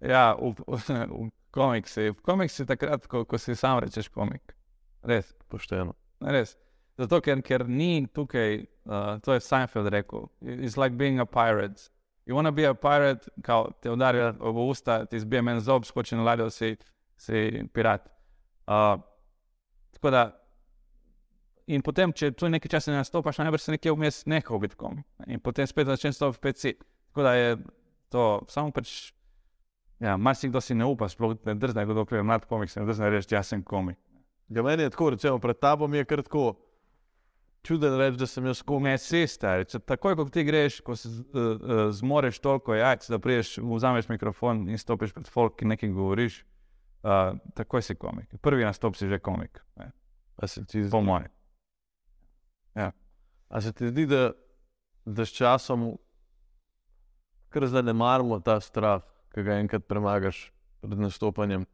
[0.00, 2.10] Ja, v, v, v komiksi.
[2.10, 4.56] V komiksi takrat, ko, ko si sam rečeš komik.
[5.06, 5.32] Res.
[5.48, 5.94] Pošteno.
[6.20, 6.56] Res.
[7.00, 8.58] Zato, ker, ker ni tukaj,
[8.90, 11.88] uh, to je Seinfeld rekel, it's like being a pirate.
[12.26, 15.86] You want to be a pirate, kao te udarijo v usta, ti zbije men zob,
[15.88, 16.76] skoči na ladjo, si,
[17.16, 18.04] si pirat.
[18.68, 19.00] Uh,
[19.96, 20.24] tako da,
[21.74, 25.06] in potem, če tu nekaj časa ne nastopaš, najbrž se nekje vmes nehal biti komik.
[25.30, 26.72] In potem spet začneš stopiti v PC.
[27.10, 27.56] Tako da je
[28.10, 29.12] to samo pač.
[30.00, 33.10] Ja, marsikdo si ne upa, sploh ne drzne, kdo je mlad komik, se ne drzne
[33.12, 33.98] reči, jaz sem komik.
[34.48, 36.54] Ja, meni je tako, recimo, pred tabo mi je kar tako
[37.62, 38.88] čuden reči, da sem jaz komik.
[38.88, 39.64] Ne, si star.
[39.64, 44.64] Takoj, ko ti greš, ko se uh, uh, zmoreš toliko jajc, da priješ, vzameš mikrofon
[44.72, 46.40] in stopiš pred folk in nekaj govoriš,
[47.04, 48.32] uh, takoj si komik.
[48.40, 49.60] Prvi nastop si že komik.
[49.76, 49.92] Ne.
[50.40, 51.28] A se ti zdi, Po mojem.
[53.50, 54.30] A se ti zdi da,
[55.04, 55.98] da s časom
[57.50, 59.02] kar zanemarimo ta strah,
[59.34, 60.50] ki ga enkrat premagaš
[60.80, 61.66] pred nastopanjem?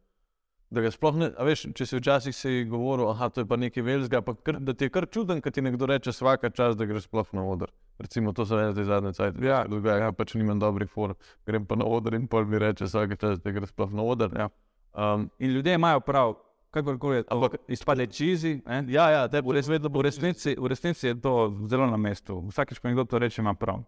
[0.73, 3.85] Da ga sploh ne, veš, če si včasih si govoril, aha, to je pa nekaj
[3.85, 6.89] velikega, pa kar, da ti je kar čuden, kad ti nekdo reče vsaka čas, da
[6.89, 7.71] greš sploh na oder.
[8.01, 9.39] Recimo, to se meni zdaj zadnje cajt.
[9.45, 11.15] Ja, dogaja, ja, pač nimam dobrih for,
[11.47, 14.35] grem pa na oder in pol mi reče vsaka čas, da greš sploh na oder.
[14.35, 14.49] Ja.
[14.91, 16.35] Um, In ljudje imajo prav,
[16.77, 17.23] kakorkoli je.
[17.33, 18.61] Ampak- izpade čizi.
[18.87, 22.39] ja, ja, te V, res, v, resnici, v resnici je to zelo na mestu.
[22.47, 23.83] Vsakič, ko nekdo to reče, ima prav.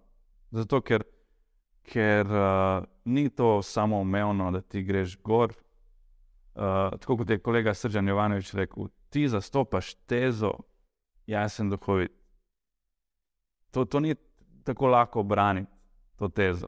[0.52, 1.04] Zato, ker,
[1.86, 5.54] ker uh, ni to samo umevno, da ti greš gor.
[6.60, 10.54] Uh, tako kot je kolega Sržan Jovanovič rekel, ti zastopaš tezo,
[11.28, 12.12] jaz sem duhovit.
[13.72, 14.16] To, to ni
[14.66, 15.72] tako lahko braniti,
[16.18, 16.68] to tezo.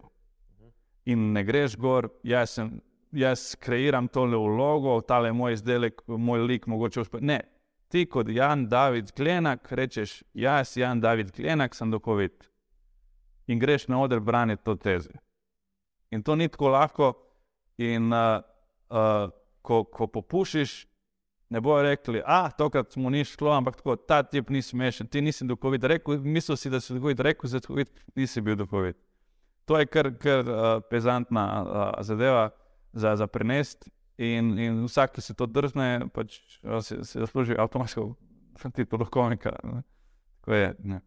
[1.06, 2.78] In ne greš gor, jaz, sem,
[3.12, 7.20] jaz kreiram tole vlogo, tale moj izdelek, moj lik, mogoče uspe.
[7.22, 7.42] Ne,
[7.92, 12.48] ti kot Jan David Klenak rečeš, jaz, Jan David Klenak, sem duhovit.
[13.48, 15.12] In greš na oder braniti to tezo.
[16.12, 17.14] In to ni tako lahko.
[17.78, 18.42] In uh,
[18.90, 19.30] uh,
[19.62, 20.86] ko, ko popušiš,
[21.50, 25.22] ne bojo rekli, a tokrat mu ni šlo, ampak tako, ta tip ni smešen, ti
[25.22, 25.84] nisi duhovit.
[25.84, 28.98] Rekel, mislil si, da si duhovit, rekel si, da si duhovit, nisi bil duhovit.
[29.66, 32.50] To je kar, kar uh, pezantna uh, zadeva
[32.94, 33.92] za, za prenesti.
[34.18, 38.14] In, in vsak, ki se to drzne, pač se, se zasluži avtomatsko
[38.76, 39.56] titul duhovnika.
[39.64, 39.82] ne.
[40.42, 40.76] Tako je.
[40.84, 41.02] Ne.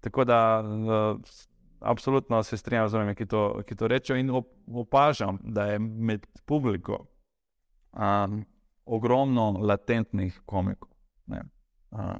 [0.00, 1.20] Tako da uh,
[1.80, 5.78] absolutno se strinjam z vami, ki to, ki to rečejo, in op, opažam, da je
[5.78, 7.06] med publiko
[7.92, 8.44] um,
[8.84, 10.90] ogromno latentnih komikov.
[11.26, 11.42] ne.
[11.90, 12.16] Uh,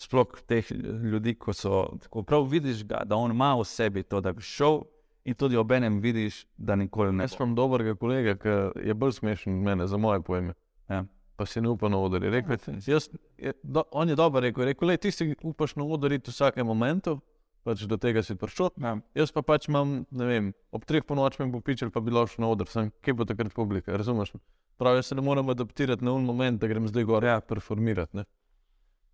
[0.00, 0.70] sploh teh
[1.12, 4.42] ljudi, ko so tako prav vidiš, ga, da on ima v sebi to, da bi
[4.42, 4.80] šel,
[5.24, 7.24] in tudi obenem vidiš, da nikoli ne.
[7.24, 8.48] Jaz imam dobrega kolega, ki
[8.88, 10.54] je bolj smešen od mene, za moje pojme.
[10.88, 11.04] Ja.
[11.36, 12.22] Pa si ne upa na oder.
[12.24, 12.56] Je Rekel,
[12.86, 13.08] jaz,
[13.38, 16.34] je, do, on je dober rekel, rekel "Glej, ti si upaš na oder iti v
[16.34, 17.20] vsakem momentu,
[17.64, 18.70] pač do tega si prišel.
[18.80, 18.96] Ja.
[19.14, 22.10] Jaz pa pač imam, ne vem, ob treh po noč me bo pičel, pa bi
[22.10, 24.32] lahko šel na oder, sem, kje bo takrat publika, razumeš?
[24.80, 27.40] Prav, jaz se ne morem adaptirati na un moment, da grem zdaj gor ja.
[27.40, 28.16] performirati.
[28.16, 28.24] Ne?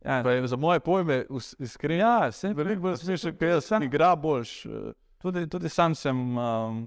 [0.05, 0.23] Ja.
[0.23, 1.25] Pa je za moje pojme,
[1.59, 4.67] iskreno, Ja, se veliko bolj smešen, ker jaz sam igra boljš.
[4.67, 6.39] eh, Tudi, tudi sam sem.
[6.39, 6.85] Um,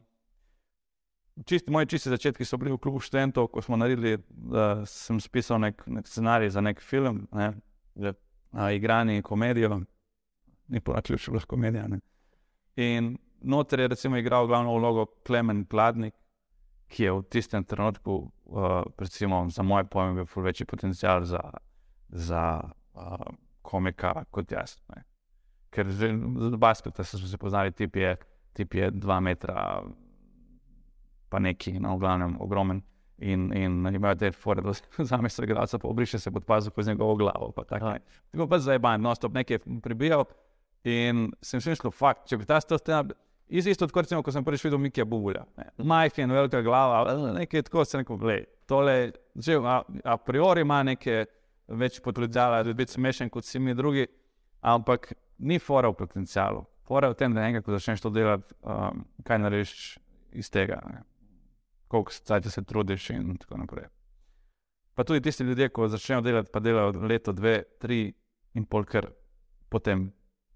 [1.45, 5.59] čist, moji čisti začetki so bili v klubu študentov, ko smo naredili, da sem spisal
[5.63, 7.53] nek, nek scenarij za nek film, ne,
[7.99, 8.13] Ja.
[8.51, 9.81] a, igrani komedijo,
[10.67, 11.87] ni pa ključ, lahko komedija.
[11.87, 11.99] Ne.
[12.75, 16.13] In noter je recimo igral glavno vlogo Klemen Pladnik,
[16.87, 21.41] ki je v tistem trenutku, uh, recimo, za moje pojme, bil večji potencial za,
[22.09, 22.61] za
[22.93, 24.77] uh, komika kot jaz.
[24.95, 25.03] Ne.
[25.69, 26.09] Ker že
[26.51, 28.15] z basketa smo se poznali, tip je,
[28.53, 29.83] tip je dva metra,
[31.29, 32.81] pa neki, no, v glavnem, ogromen.
[33.19, 34.71] In, in imajo te fore, da
[35.11, 37.51] zame se igralca, pa obriše se pod pazuho z njegovo glavo.
[37.51, 40.25] Pa tako, pa zdaj ban, no, stop nekaj pribijal.
[40.87, 43.11] In sem mislil, fakt, če bi ta stand
[43.49, 45.43] iz isto kot recimo, ko sem prvič videl Mikija Bubulja.
[45.57, 45.65] ne.
[45.77, 47.03] Majhen, velika glava,
[47.33, 48.45] nekaj tako se rekel, gled.
[48.69, 51.25] Tole, že a, a priori ima neke
[51.67, 54.05] več potencijala, da bi biti smešen kot vsi mi drugi,
[54.61, 56.65] ampak ni fora v potencialu.
[56.87, 59.73] Fora je v tem, da enkrat, ko začneš to delati, um, kaj narediš
[60.31, 60.79] iz tega.
[61.87, 63.87] Koliko se, se trudiš in tako naprej.
[64.95, 68.13] Pa tudi tisti ljudje, ko začnejo delati, pa delajo leto, dve, tri
[68.53, 69.11] in pol, ker
[69.69, 70.09] po tem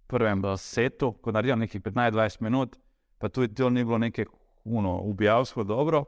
[0.07, 2.75] prvem setu, ko naredijo nekih 15-20 minut,
[3.17, 4.25] pa tudi to ni bilo nekaj
[4.63, 6.05] uno, ubijalsko dobro,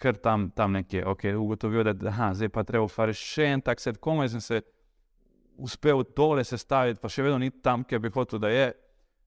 [0.00, 3.80] ker tam, tam nekje, ok, ugotovijo, da aha, zdaj pa treba ustvariti še en tak
[3.80, 4.62] set, komaj sem se
[5.60, 8.70] uspel tole sestaviti, pa še vedno ni tam, kjer bi hotel, da je.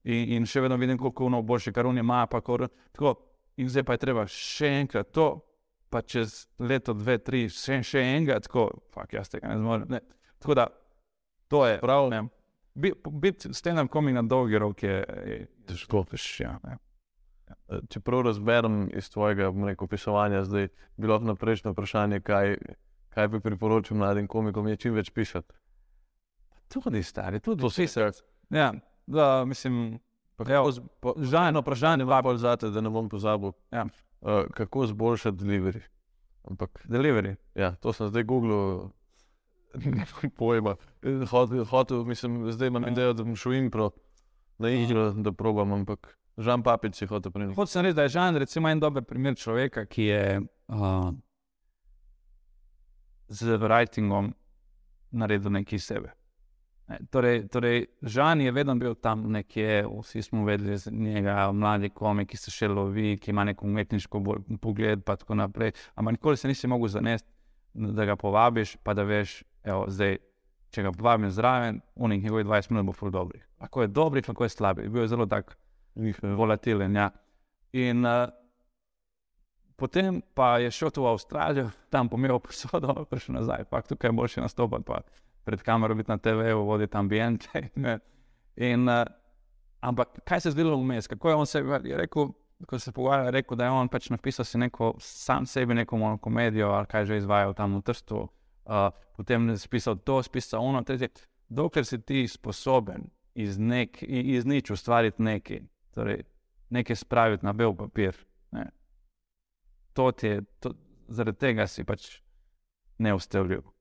[0.03, 3.15] In, in še vedno vidim, koliko uno boljše, kar on ima, kor, tako.
[3.61, 5.27] In zdaj pa je treba še enkrat to,
[5.93, 9.85] pa čez leto, dve, tri, še, še enega, tako, fak, jaz tega ne zmorem.
[9.93, 9.99] Ne.
[10.41, 10.65] Tako da,
[11.47, 12.09] to je prav.
[12.09, 12.23] ne.
[12.73, 14.95] Bi- Biti stand-up komik na dolgi rok je,
[15.29, 15.37] je
[15.69, 16.01] Težko.
[16.41, 16.79] Ja, ne.
[17.69, 22.57] Eh, Če prav razberem iz tvojega rekel, opisovanja, zdaj bi lahko na prejšnje vprašanje, kaj,
[23.13, 25.53] kaj bi priporočil mladim komikom, je čim več pisati.
[26.67, 28.11] Tudi stari, tudi vsi se.
[28.49, 28.73] Ja,
[29.07, 29.99] da, mislim,
[31.17, 33.51] žajno vprašanje, Dva bolj zate, da ne bom pozabil.
[33.71, 33.85] Ja.
[34.21, 35.81] Uh, kako zboljšati delivery?
[36.49, 37.35] Ampak delivery.
[37.55, 38.89] ja, to sem zdaj googlil,
[39.85, 40.75] nimam pojma.
[41.29, 42.89] Hotel, hotel, mislim, zdaj imam Ja.
[42.91, 43.91] idejo, da bom šel impro
[44.57, 47.55] na igro, da probam, ampak Žan Papič je hotel prinesti.
[47.55, 51.11] Hočem reči, da je Žan recimo en dober primer človeka, ki je uh,
[53.29, 54.33] z writingom
[55.11, 56.13] naredil nekaj sebe.
[57.11, 62.29] Torej, torej, Žan je vedno bil tam nekje, vsi smo vedeli za njega, mladi komik,
[62.29, 64.21] ki se še lovi, ki ima neko umetniško
[64.61, 65.71] pogled, pa tako naprej.
[65.95, 67.29] Ampak nikoli se nisi mogel zanesti,
[67.73, 70.17] da ga povabiš, pa da veš, evo, zdaj,
[70.73, 73.43] če ga povabim zraven, unih njegovih 20 minut bo ful dobrih.
[73.61, 74.89] Lahko je dobrih, lahko je slabih.
[74.89, 75.57] Bil je zelo tak
[76.21, 76.95] volatilen.
[76.95, 77.09] Ja.
[77.77, 78.29] In uh,
[79.77, 84.85] potem pa je šel v Avstralijo, tam pomeril posodo, prišel nazaj, pa tukaj boljše nastopati,
[84.85, 85.01] pa
[85.43, 87.69] pred kamero biti na TV-ju, voditi ambiente.
[87.75, 87.99] ne.
[88.55, 89.03] In, uh,
[89.81, 92.29] ampak kaj se je zgodilo vmes, kako je on se je rekel,
[92.67, 96.17] ko se pogovarja, rekel, da je on pač napisal si neko, sam sebi neko mono
[96.17, 98.21] komedijo ali kaj že izvajal tam v Trstu,
[98.65, 101.09] uh, potem je spisal to, spisal ono, tretje.
[101.49, 105.59] Dokler si ti sposoben iz, nek, iz nič ustvariti nekaj,
[105.93, 106.23] torej
[106.73, 108.17] nekaj spraviti na bel papir.
[108.51, 108.69] Ne.
[109.93, 110.73] To ti je, to,
[111.07, 112.21] zaradi tega si pač
[112.97, 113.72] neustavljiv.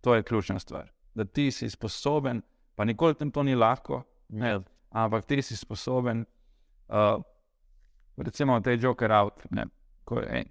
[0.00, 0.92] To je ključna stvar.
[1.14, 2.42] Da ti si sposoben,
[2.74, 6.24] pa nikoli tem to ni lahko, ne, ampak ti si sposoben,
[6.88, 7.22] uh,
[8.16, 9.44] recimo, te Joker out.
[9.50, 9.66] Ne,
[10.04, 10.44] ko, je,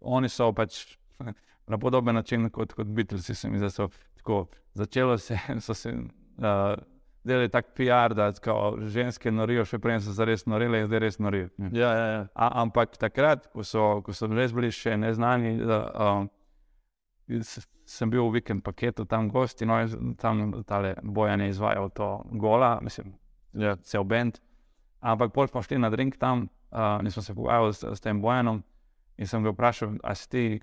[0.00, 0.96] oni so pač
[1.72, 5.92] na podoben način kot, kot Beatlesi, se mi zdi, so tako začelo se, so se.
[6.38, 6.78] Uh,
[7.28, 11.02] delali tak PR, da kao, ženske norijo, še prej so se res norile in zdaj
[11.02, 11.48] res norijo.
[11.58, 12.20] Ja, ja, ja.
[12.34, 16.30] A, ampak takrat, ko so, ko so res bili še neznani, da, um,
[17.88, 22.24] sem bil v vikend paketu tam gosti, no in tam tale bojan je izvajal to
[22.40, 23.14] gola, mislim,
[23.52, 23.76] ja.
[23.76, 24.40] cel bend.
[25.00, 28.20] Ampak bolj smo šli na drink tam uh, in smo se pogovarjali s, s tem
[28.22, 28.62] bojanom
[29.16, 30.60] in sem ga vprašal, a si ti,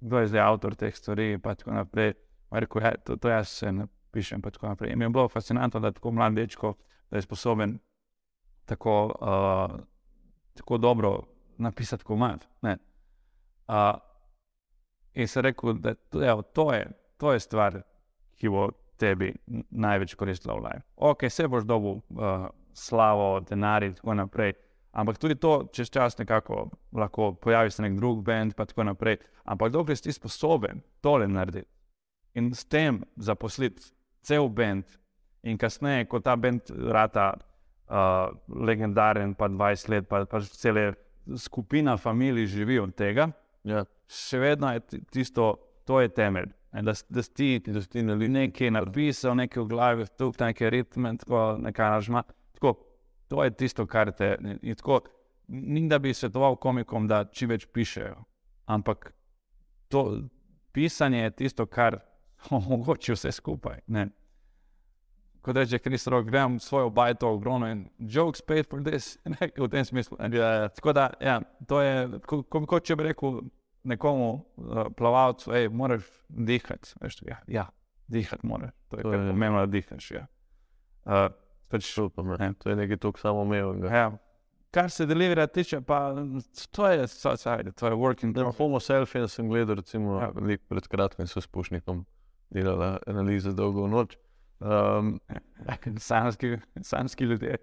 [0.00, 2.14] kdo je zdaj avtor teh stvari pa tako naprej.
[2.50, 4.92] Rekel, ja, to, to jaz se napišem in tako naprej.
[4.92, 6.74] In mi je bilo fascinantno, da tako mlad dečko,
[7.10, 7.78] da je sposoben
[8.64, 9.80] tako, uh,
[10.54, 11.20] tako dobro
[11.58, 12.46] napisati komad.
[12.62, 12.78] ne.
[13.68, 14.13] Uh,
[15.14, 16.86] in sem rekel, da evo, to, je,
[17.18, 17.80] to je stvar,
[18.38, 19.32] ki bo tebi
[19.70, 20.84] največ koristila v life.
[20.96, 24.54] Ok, se boš dobil uh, slavo, denar in tako naprej.
[24.94, 29.18] Ampak tudi to, čez čas nekako lahko pojavi se nek drug bend, pa tako naprej.
[29.44, 31.68] Ampak dokler si ti sposoben tole narediti
[32.34, 33.92] in s tem zaposliti
[34.22, 34.84] cel bend,
[35.44, 40.92] in kasneje, ko ta bend rata uh, legendaren, pa 20 let, pa, pa cele
[41.40, 43.28] skupina familij živi od tega,
[43.64, 43.84] ja.
[44.08, 45.54] še vedno je ti- tisto,
[45.84, 46.52] to je temelj.
[46.72, 48.28] Ne, Da, da si ti Da si ti nali...
[48.28, 52.22] nekaj napisal, nekaj v glavi, tukaj nekaj ritme, tako nekaj aranžma.
[52.52, 52.74] Tako,
[53.28, 54.36] to je tisto, kar te.
[54.74, 55.00] tako,
[55.48, 58.16] ni da bi svetoval komikom, da čim več pišejo,
[58.66, 59.12] ampak
[59.88, 60.22] to
[60.72, 62.00] pisanje je tisto, kar
[62.50, 63.80] omogoča vse skupaj.
[63.86, 64.08] Ne.
[65.44, 69.18] Kot reče Kris Rock, grem svojo bajto ogromno in jokes paid for this,
[69.58, 70.16] v tem smislu.
[70.32, 70.68] Ja, ja.
[70.72, 71.34] Tako da, ja,
[71.68, 73.42] to je, ko, ko, kot če bi rekel
[73.84, 76.94] nekomu uh, plavalcu, hej, moraš dihati.
[77.02, 77.66] Veš, ja, ja,
[78.08, 78.72] dihati moraš.
[78.88, 80.10] To je To je- pomembno, da dihaš.
[80.10, 80.24] Ja.
[81.04, 81.28] Uh,
[81.68, 82.54] pač, Super, ne.
[82.54, 83.92] To je nekaj tako samoumevnega.
[83.92, 84.06] ja.
[84.72, 86.14] Kar se delivera tiče, pa
[86.72, 88.48] to je, so, sajde, to je working Na.
[88.50, 90.32] Homo selfie sem gledal, recimo, Ja.
[90.68, 92.06] pred kratkim s Pušnikom,
[92.50, 94.16] delala analize dolgo noč.
[94.70, 95.20] Um,
[95.98, 97.56] Sanski, sanski ljudje.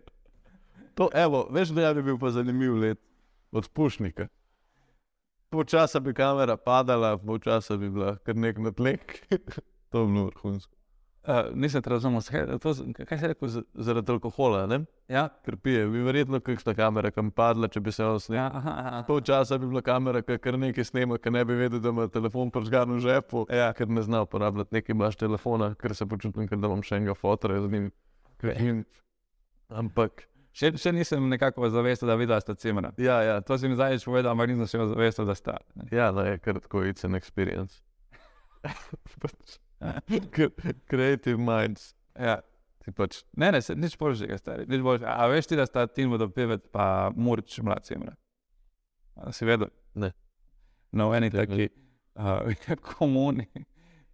[0.95, 2.99] to, evo, veš, da je bil pa zanimiv let
[3.51, 4.27] od Pušnika.
[5.49, 9.27] Počasa bi kamera padala, počasa bi bila kar nek natlek.
[9.89, 10.80] to bi bilo vrhunsko.
[11.21, 12.21] Uh, nisem razumel,
[12.57, 12.71] to,
[13.05, 13.49] kaj si rekel?
[13.77, 14.79] Zaradi alkohola, ne?
[15.07, 18.41] Ja, Ker pije, bi verjetno kakšna kamera kam padla, če bi se on snimil.
[18.41, 19.03] ja.
[19.05, 22.07] Pol časa bi bila kamera, ki kar nekaj snema, ker ne bi vedel, da ima
[22.09, 23.69] telefon prižgan v žepu, Ja.
[23.73, 27.13] ker ne zna uporabljati nekaj imaš telefona, ker se počutim, kot da imam še enega
[27.13, 27.91] fotora z njim.
[28.57, 28.81] In,
[29.69, 32.89] ampak, Še, še nisem nekako zavestil, da videla sta cimera.
[32.97, 35.59] ja, ja, To si mi zdaj povedal, ampak nisem še zavestil, da sta.
[35.91, 37.77] ja, da je kar tako, it's an experience.
[40.89, 41.91] Creative minds.
[42.19, 42.39] Ja.
[42.81, 44.65] Ti pač, Ne, ne, se, nič boljšega, stari.
[44.69, 45.13] Nič boljšega.
[45.13, 47.85] A veš ti, da sta Tim Vodopevec pa Murič mlad?
[49.21, 49.69] A si vedel?
[49.93, 50.09] Ne.
[50.91, 51.69] No, eni taki
[52.17, 52.49] uh,
[52.89, 53.45] komuni,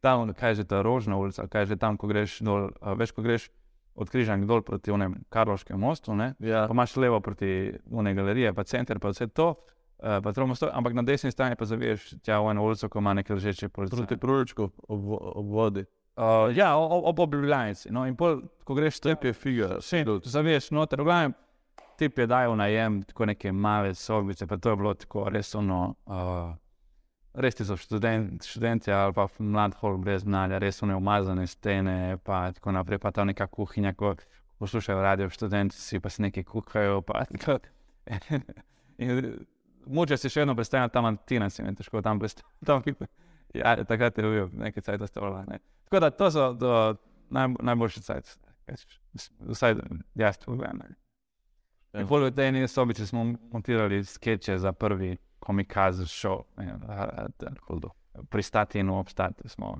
[0.03, 3.23] tam, kaj že ta rožna ulica, kaj že tam, ko greš dol, uh, veš, ko
[3.25, 3.47] greš
[3.97, 6.35] od križank dol proti onem Karloškem mostu, ne?
[6.39, 9.55] ja, pa imaš levo proti une galerije, pa center, pa vse to,
[9.99, 12.99] uh, pa tromo sto, ampak na desni strani pa zaviješ tja v eno ulico, ko
[12.99, 13.97] ima nekaj ležeče policije.
[13.97, 15.85] proti proročku ob, ob vodi.
[16.17, 17.91] Uh, ja, ob obljubljanci.
[17.91, 19.75] No, in pol, ko greš tam, je figa.
[19.77, 21.33] Vse, zaveš noter, v glavnem,
[21.97, 25.95] tip je dajal najem, tako neke male sobice, pa to je bilo tako res ono,
[26.05, 26.55] uh,
[27.33, 32.17] res ti so študent, študenti ali pa mlad hol brez znanja, res one umazane stene,
[32.23, 34.15] pa tako naprej, pa ta neka kuhinja, ko
[34.57, 37.25] poslušajo radio študenti, si pa si nekaj kuhajo, pa.
[38.97, 39.45] In
[39.87, 43.07] Muče si še vedno predstavlja tam Antina, si mi je težko tam predstavljati.
[43.55, 45.43] Ja, takrat je bil nekaj cajt ostalo.
[45.47, 45.59] Ne.
[45.87, 46.71] Tako da to so do,
[47.29, 48.37] naj, najboljši cajt.
[49.47, 49.75] Vsaj
[50.15, 50.81] jaz to vem.
[50.83, 50.95] ne.
[51.93, 52.03] Ja.
[52.05, 56.43] V tej eni sobici smo montirali skeče za prvi komikaz show.
[58.29, 59.77] Pristati in obstati smo.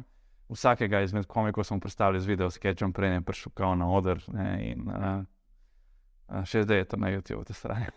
[0.49, 4.23] Vsakega izmed komikov smo predstavili z video sketchom, prej je prišel kao na oder.
[4.27, 5.23] Ne, in, a,
[6.27, 7.91] a, še zdaj je to na YouTube, te strani.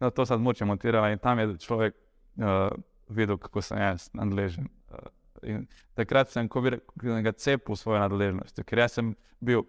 [0.00, 2.70] No, to sem moče montirala in tam je človek uh,
[3.08, 4.68] videl, kako sem jaz nadležen.
[4.90, 5.08] Uh,
[5.42, 5.66] in
[5.98, 9.64] takrat sem, ko bi rekel, ga cepil svojo nadležnost, ker jaz sem bil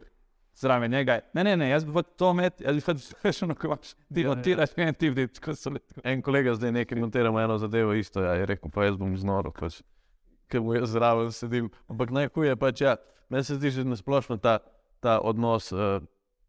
[0.59, 1.19] zraven njega.
[1.33, 4.25] Ne, ne, ne, jaz bi to imeti, jaz bi hotel še ono, ko imaš, ti
[4.25, 4.67] Ja, ja.
[4.77, 6.01] ne, ti vidiš, kako so letko.
[6.03, 9.53] En kolega zdaj nekaj montiramo eno zadevo, isto ja, je rekel, pa jaz bom znoro,
[9.55, 9.81] pač,
[10.51, 11.69] ker mu jaz zraven sedim.
[11.89, 12.97] Ampak najhuje je pač, ja,
[13.29, 14.59] meni se zdi že nasplošno ta,
[14.99, 16.01] ta odnos uh,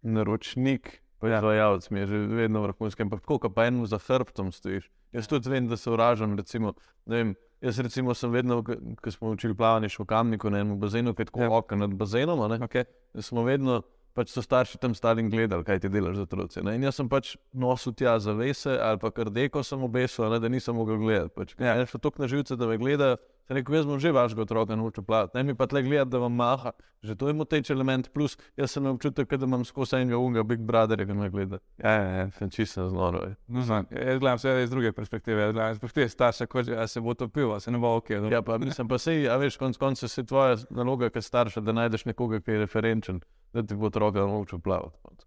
[0.03, 4.91] naročnik, proizvajalec mi je že vedno vrhunski, ampak tako, ko pa enemu za hrbtom stojiš.
[5.13, 6.73] Jaz tudi vem, da se uražam, recimo,
[7.07, 8.63] vem, jaz recimo sem vedno,
[9.03, 11.45] ko smo učili plavanje v Kamniku na enem bazenu, ki je tako Ja.
[11.45, 11.57] ja.
[11.57, 12.85] okno nad bazenom, Okay.
[13.21, 13.83] smo vedno,
[14.15, 16.61] pač so starši tam stali in gledali, kaj ti delaš za otroci.
[16.61, 20.49] In jaz sem pač nosil tja zavese ali pa kar deko sem obesil, ne, da
[20.49, 21.35] nisem mogel gledati.
[21.35, 21.55] Pač.
[21.59, 23.17] Ja, šlo tako na živce, da me gleda,
[23.51, 26.19] Sem rekel, jaz bom že vašega otroka naučil plavati, ne mi pa tle gledati, da
[26.23, 26.71] vam maha.
[27.03, 30.61] Že to je moteč element, plus jaz sem občutek, da imam skozi enega unga, Big
[30.61, 31.59] Brother, ki me gleda.
[31.83, 32.29] Ja, ja, ja.
[32.39, 33.25] Sem čisto znoro.
[33.27, 33.35] je.
[33.49, 35.43] No, znam, jaz gledam vse iz druge perspektive.
[35.43, 38.11] Jaz gledam iz perspektive starša, kot da se bo topil, se ne bo ok.
[38.23, 38.31] No.
[38.31, 41.75] Ja, pa mislim, pa sej, a veš, konc konca se tvoja naloga, kot starša, da
[41.75, 43.21] najdeš nekoga, ki je referenčen,
[43.53, 45.27] da ti bo otroka naučil plavati.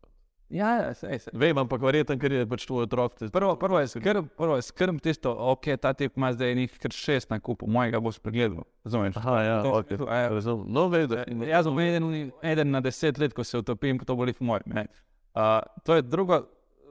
[0.53, 1.33] Ja, ja sej, sej.
[1.33, 3.17] Vem, ampak verjetno, ker je pač tvoj otrok.
[3.33, 7.29] Prvo, prvo je skrb, prvo je skrb tisto, ok, ta tip ima zdaj kar šest
[7.33, 8.63] na kupu, mojega bo spregledal.
[8.85, 9.17] Razumeš?
[9.17, 9.87] Aha, ja, To- ok.
[9.97, 10.29] to- ja.
[10.29, 10.65] Razumem.
[10.69, 11.17] No, vedo.
[11.47, 14.63] Jaz sem eden, eden na deset let, ko se utopim, to boli v mojem.
[14.67, 14.85] ne.
[15.33, 16.45] Uh, to je drugo.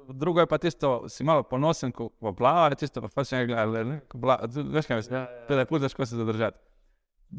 [0.09, 4.03] Drugo je pa tisto, si malo ponosen, ko plavaš, tisto pa pač ne gledaš.
[4.75, 5.27] Veš kaj mislim?
[5.47, 6.59] To je lepo, da ko se zadržati.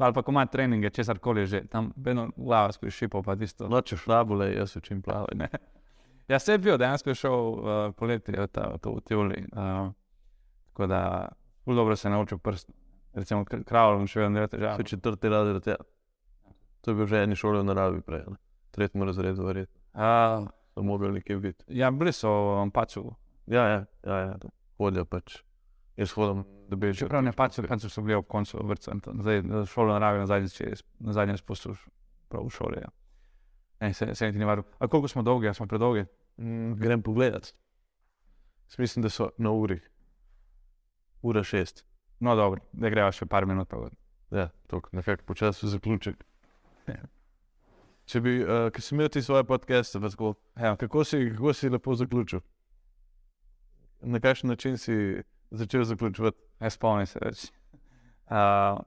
[0.00, 3.68] Ali pa ko ima treninge, česar koli že, tam vedno glava sprišipo, pa tisto.
[3.68, 5.36] Noče šrabule, jaz učim plavati.
[6.28, 9.44] Ja, se je bil, dejansko je šel uh, poleti v, ta, v, v Tivoli.
[9.52, 9.92] Uh,
[10.72, 11.28] tako da,
[11.66, 12.70] zelo dobro se je naučil prst.
[13.14, 14.80] Recimo, kravlom še vedno ne težava.
[14.80, 15.66] Je četrti razred.
[15.66, 15.76] Ja.
[16.80, 18.36] To je bil že eni šoli v naravi prej, ne.
[18.70, 19.80] tretjemu razredu, verjetno.
[19.94, 21.64] Uh, So mogli nekje biti.
[21.68, 23.04] ja, bili so um, paču.
[23.46, 24.34] Ja, ja, ja, ja.
[24.78, 25.36] hodijo pač.
[25.96, 27.04] Jaz hodim, da bi že.
[27.04, 29.12] Čeprav ne pač, pač so bili ob koncu to.
[29.20, 31.76] Zdaj, eh, šolo naravi na zadnji, če- na zadnji spustil
[32.28, 32.80] prav v šoli.
[32.82, 32.90] Ja.
[33.84, 34.64] Ne, se, se niti ni varil.
[34.78, 36.04] A koliko smo dolgi, a smo predolgi?
[36.40, 37.50] Mm, grem pogledat.
[38.70, 39.80] Jaz mislim, da so na uri.
[41.22, 41.84] Ura šest.
[42.20, 43.68] No, dobro, da greva še par minut.
[43.68, 43.90] Pa.
[44.32, 46.24] Ja, tako nekako počasi zaključek.
[48.08, 50.74] Če bi, uh, ki si imel ti svoje podcaste, pa tako, Ja.
[50.76, 52.40] kako, si, kako si lepo zaključil?
[54.00, 56.40] Na kakšen način si začel zaključovati?
[56.60, 57.44] Ne spomnim se več.
[58.24, 58.80] Uh,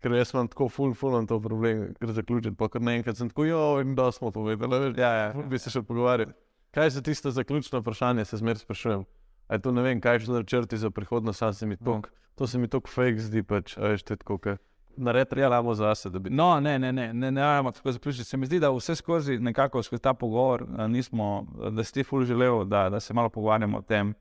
[0.00, 3.28] Ker jaz imam tako full, full on to problem, ker zaključiti, pa kar naenkrat sem
[3.28, 5.32] tako, jo, in da smo povedali, veš, ja, ja.
[5.50, 6.32] bi se še pogovarjali.
[6.72, 9.04] Kaj je za tisto zaključno vprašanje, se zmeraj sprašujem.
[9.50, 12.46] A je to ne vem, kaj so načrti za prihodnost, sam se mi tok, to
[12.46, 14.60] se mi tako fake zdi, pač, a veš, to je tako, ker
[14.96, 16.30] nared realamo zase, da bi.
[16.30, 18.24] No, ne, ne, ne, ne, ne rabimo tako zaključiti.
[18.24, 22.24] Se mi zdi, da vse skozi nekako skozi ta pogovor nismo, da si ti ful
[22.24, 24.14] želel, da, da se malo pogovarjamo o tem,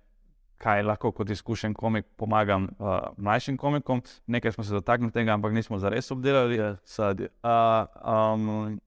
[0.59, 4.01] kaj lahko kot izkušen komik pomagam uh, mlajšim komikom.
[4.27, 6.57] Nekaj smo se dotaknili tega, ampak nismo zares obdelali.
[6.59, 7.29] Ja, sadje.
[7.43, 8.79] Uh, um,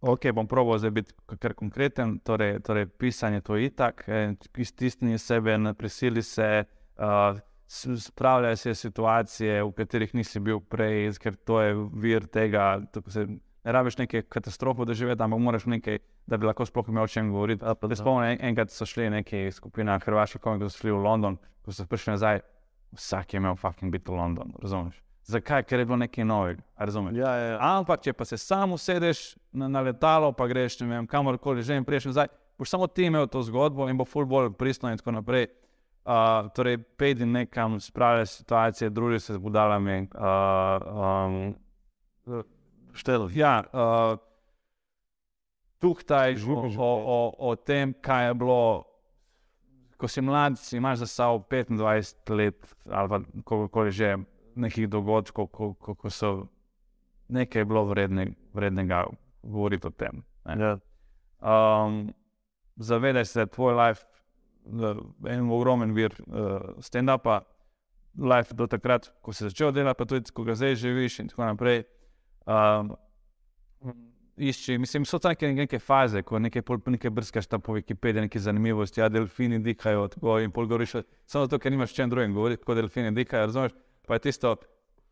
[0.00, 2.18] ok, bom proval zdaj biti kar konkreten.
[2.22, 6.64] Torej, torej pisanje to je itak, eh, iztisni sebe, prisili se,
[6.98, 12.80] uh, s- spravljaj se situacije, v katerih nisi bil prej, ker to je vir tega.
[12.92, 13.26] tako Se,
[13.68, 17.32] ne rabiš neke katastrofe doživeti, ampak moraš nekaj, da bi lahko sploh imel o čem
[17.32, 17.64] govoriti.
[17.64, 18.04] A, pa Jaz da.
[18.04, 21.84] spomnim, en, enkrat so šli neki skupina Hrvaških komikov, so šli v London, ko so
[21.86, 22.40] prišli nazaj,
[22.96, 25.02] vsak je imel fucking biti v London, razumeš?
[25.28, 25.66] Zakaj?
[25.68, 27.18] Ker je bilo nekaj novega, razumeš?
[27.20, 27.58] Ja, ja, ja.
[27.74, 31.76] Ampak, če pa se samo usedeš na, na letalo, pa greš ne vem, kamorkoli že
[31.76, 34.96] in priješ nazaj, boš samo ti imel to zgodbo in bo ful bolj pristno in
[34.96, 35.50] tako naprej.
[36.08, 40.06] Uh, torej, pejdi nekam, spravljaj situacije, druži se z budalami.
[40.16, 41.52] Uh,
[42.32, 42.46] um,
[42.98, 43.28] Štel.
[43.34, 44.18] ja, uh,
[45.78, 48.84] tukaj o, o, o, o tem, kaj je bilo.
[49.98, 54.16] Ko si mlad, si imaš za sabo 25 let ali koliko že
[54.54, 56.46] nekih dogodkov, ko, ko, ko so
[57.28, 59.04] nekaj bilo vredne, vrednega
[59.42, 60.22] govoriti o tem.
[60.44, 60.64] ne.
[60.64, 60.78] Ja.
[61.40, 62.14] Um,
[62.76, 64.04] zavedaj se, da je tvoj life
[64.64, 67.40] uh, en ogromen vir uh, stand-upa,
[68.18, 71.44] life do takrat, ko si začel delati, pa tudi, ko ga zdaj živiš in tako
[71.44, 71.84] naprej.
[72.48, 72.94] Um,
[74.36, 78.40] išči, mislim, so tam neke, faze, ko nekaj, pol, nekaj brskaš tam po Wikipediji, neke
[78.40, 80.96] zanimivosti, ja, delfini dihajo tako in pol govoriš,
[81.26, 83.76] samo zato, ker nimaš čem drugim govoriti, kot delfini dihajo, razumeš?
[84.06, 84.54] Pa je tisto,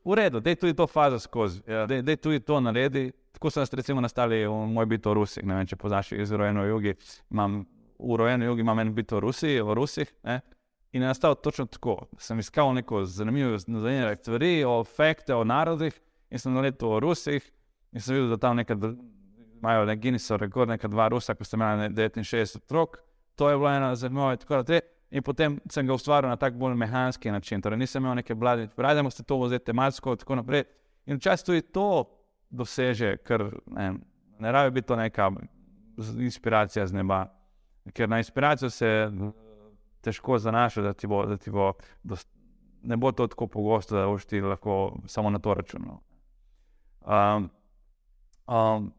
[0.05, 1.87] v redu, da je tudi to faza skozi, Ja.
[1.87, 3.13] da je tudi to naredi.
[3.33, 6.30] Tako so nas recimo nastali v moj bit o Rusih, ne vem, če poznaš iz
[6.33, 6.95] rojeno jugi.
[7.30, 7.67] Imam,
[7.99, 10.13] v rojeno jugi imam en bit o Rusiji, o Rusih.
[10.25, 10.41] Ne?
[10.92, 12.07] In je nastal točno tako.
[12.18, 16.00] Sem iskal neko zanimivo, zanimive stvari, o fakte, o narodih
[16.31, 17.43] in sem naletel o Rusih
[17.93, 18.97] in sem videl, da tam nekaj dr-
[19.59, 22.99] imajo nek Guinnessov rekord, neka dva Rusa, ko ste imeli ne 69 otrok.
[23.37, 24.81] To je bilo ena zanimiva in tako naprej.
[25.11, 27.63] In potem sem ga ustvaril na tak bolj mehanski način.
[27.63, 30.65] Torej, nisem imel neke blade, radimo ste to vzeti tematsko in tako naprej.
[31.07, 32.05] In včasih tudi to
[32.51, 33.93] doseže, ker ne,
[34.39, 35.31] ne rabi biti to neka
[36.19, 37.27] inspiracija z neba.
[37.95, 39.11] Ker na inspiracijo se
[40.01, 41.73] težko zanaša, da ti bo, da ti bo
[42.03, 42.29] dost,
[42.83, 46.01] ne bo to tako pogosto, da boš ti lahko samo na to računal.
[47.07, 47.50] Um,
[48.46, 48.92] um,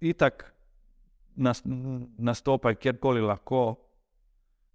[0.00, 0.54] itak
[1.36, 1.62] nas,
[2.18, 3.76] nastopaj kjerkoli lahko,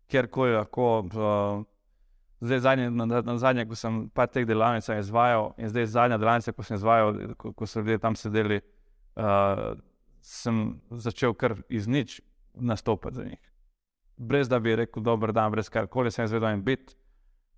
[0.08, 1.00] kjerkoli lahko.
[1.00, 1.66] Uh,
[2.42, 6.56] zdaj, zadnje, na, na, zadnje, ko sem pa teh delavnic izvajal, in zdaj zadnja delavnica,
[6.56, 8.62] ko sem izvajal, ko, ko so ljudje tam sedeli,
[9.20, 9.76] uh,
[10.24, 12.22] sem začel kar iz nič
[12.56, 13.52] nastopati za njih.
[14.18, 16.96] Brez da bi rekel, dober dan, brez karkoli sem izvedel en bit.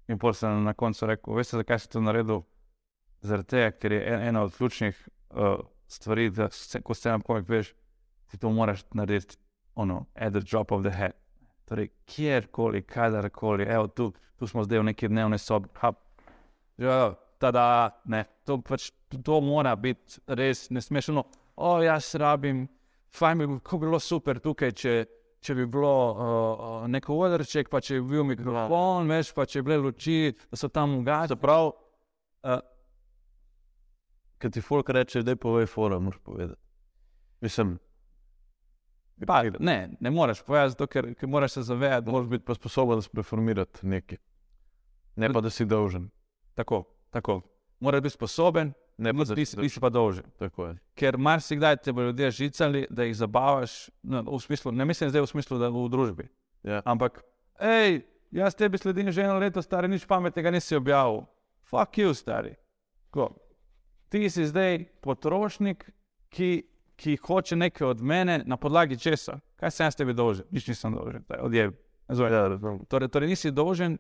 [0.10, 2.42] In pol sem na koncu rekel, veste, zakaj sem to naredil?
[3.22, 7.22] Zaradi tega, ker je en- ena od ključnih uh, stvari, da se, ko se nam
[7.22, 7.74] komik veš,
[8.32, 9.38] ti to moraš narediti,
[9.76, 11.14] ono, at the drop of the head.
[11.70, 16.00] Torej, kjerkoli, kadarkoli, evo, tu, tu smo zdaj v neki dnevni sobi, hap,
[16.78, 18.90] ja, tada, ne, to pač,
[19.24, 21.24] to mora biti res, ne smeš, no,
[21.56, 22.66] o, jaz rabim,
[23.14, 24.96] fajn bi bilo, bilo super tukaj, če,
[25.42, 29.70] če bi bilo uh, neko odrček, pa če bi bil mikrofon, veš, pa če bi
[29.70, 31.40] bile luči, da so tam ugasnili.
[31.42, 31.72] Prav,
[32.42, 32.58] Uh,
[34.42, 36.60] ki ti folk reče, da je povej fora, moraš povedati.
[37.42, 37.78] Mislim,
[39.28, 42.56] pa, ne, ne moreš povedati, zato ker, ker moraš se zavedati, da moraš biti pa
[42.58, 44.18] sposoben spreformirati nekaj.
[45.16, 46.10] Ne pa, da si dolžen.
[46.56, 47.42] tako, tako.
[47.80, 50.26] Moraš biti sposoben, Ne pa, da si ti si pa dolžen.
[50.38, 50.76] Tako.
[50.96, 55.22] Ker marsikdaj te bodo ljudje žicali, da jih zabavaš, no, v smislu, ne mislim zdaj
[55.22, 56.28] v smislu, da v družbi.
[56.64, 56.82] Ja.
[56.86, 57.24] Ampak,
[57.60, 61.24] hej, jaz tebi sledim že eno leto, stari, nič pametnega nisi objavil.
[61.66, 62.54] Fuck you, stari.
[63.10, 63.32] Ko?
[64.12, 65.86] Ti si zdaj potrošnik,
[66.30, 66.50] ki,
[67.00, 69.40] ki hoče nekaj od mene na podlagi česa.
[69.56, 70.46] Kaj sem jaz tebi dolžen?
[70.52, 71.78] Nič nisem dolžen, odjeb.
[72.12, 72.42] Ja.
[72.92, 73.96] Torej, torej nisi dolžen,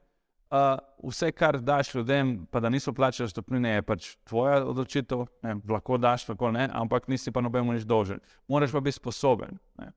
[0.51, 0.75] uh,
[1.07, 5.95] vse, kar daš ljudem, pa da niso plačali stopnine, je pač tvoja odločitev, ne, lahko
[6.01, 8.19] daš, lahko ne, ampak nisi pa nobeno nič dolžen.
[8.51, 9.55] Moraš pa biti sposoben.
[9.79, 9.93] Ne.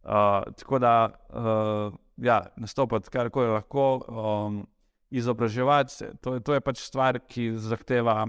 [0.00, 0.94] Uh, tako da,
[1.28, 4.62] uh, ja, nastopati karkoli lahko, um,
[5.12, 8.22] izobraževati se, to, je- to je pač stvar, ki zahteva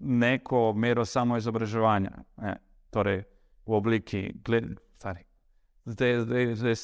[0.00, 2.10] neko mero samoizobraževanja.
[2.42, 2.56] Ne.
[2.90, 3.22] Torej,
[3.66, 5.24] v obliki, gled, stari,
[5.84, 6.74] zdaj, zdaj, zdaj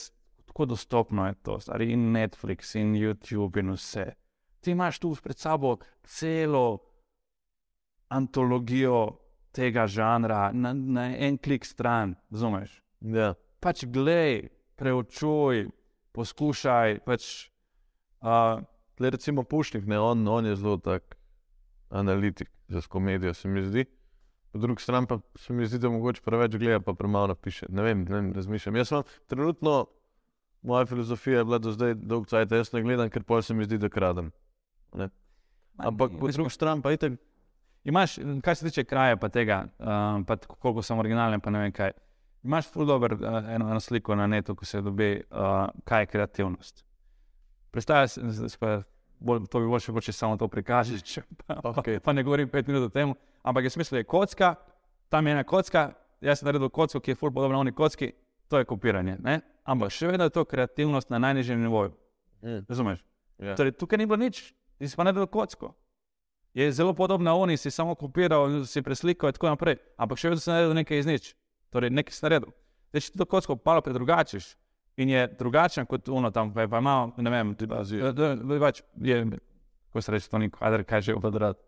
[0.46, 4.12] tako dostopno je to, stari, in Netflix, in YouTube, in vse.
[4.60, 6.78] Ti imaš tu pred sabo celo
[8.08, 9.18] antologijo
[9.52, 12.82] tega žanra, na, na en klik stran, razumeš?
[13.00, 13.34] Ja.
[13.60, 15.66] Pač glej, preučuj,
[16.12, 17.00] poskušaj.
[17.04, 17.48] Pač,
[18.22, 18.62] uh,
[18.96, 21.18] Tle recimo Pušnik, ne, on, on je zelo tak
[21.90, 23.84] analitik za komedijo, se mi zdi.
[24.52, 27.66] Po drugi strani pa se mi zdi, da mogoče preveč gleda, pa premalo napiše.
[27.68, 28.76] Ne vem, ne vem razmišljam.
[28.76, 29.86] Jaz sem trenutno,
[30.62, 33.64] moja filozofija je bila do zdaj dolg cajt, jaz ne gledam, ker pol se mi
[33.64, 34.32] zdi, da kradem.
[34.94, 35.08] Ne.
[35.76, 37.18] Ampak po drugi strani pa itek,
[37.86, 41.72] Imaš, kar se tiče kraja, pa tega, um, pa koliko sem originalen, pa ne vem
[41.72, 41.92] kaj.
[42.42, 43.20] Imaš ful dober uh,
[43.54, 46.84] eno, eno sliko na netu, ko se dobi, uh, kaj je kreativnost.
[47.70, 48.72] Predstavljaj si, zdaj si pa
[49.20, 52.00] bolj, to bi bilo še mogoče samo to prikažeš, če pa, Okej.
[52.04, 53.14] pa ne govorim pet minut o tem.
[53.46, 54.54] Ampak je smisel, da je kocka,
[55.12, 55.88] tam je ena kocka,
[56.20, 58.12] jaz sem naredil kocko, ki je ful podobna oni kocki,
[58.50, 59.16] to je kopiranje.
[59.22, 59.40] Ne?
[59.64, 61.94] Ampak še vedno je to kreativnost na najnižjem nivoju.
[62.42, 62.64] Mm.
[62.68, 63.02] Razumeš?
[63.38, 63.56] ja.
[63.58, 65.74] Torej, tukaj ni bilo nič, ti si pa naredil kocko.
[66.56, 69.76] Je zelo podobna oni, si samo kopiral, si preslikal in tako naprej.
[70.00, 71.24] Ampak še vedno si naredil nekaj iz nič.
[71.68, 72.54] Torej, nekaj si naredil.
[72.90, 74.54] Zdaj, če ti to kocko malo predrugačiš
[74.96, 78.12] in je drugačen kot ono tam, pa pa malo, ne vem, ti pa Azija.
[78.60, 79.18] več, je,
[79.88, 81.58] kako se reče, to ni kvadrat, kaj že je kvadrat.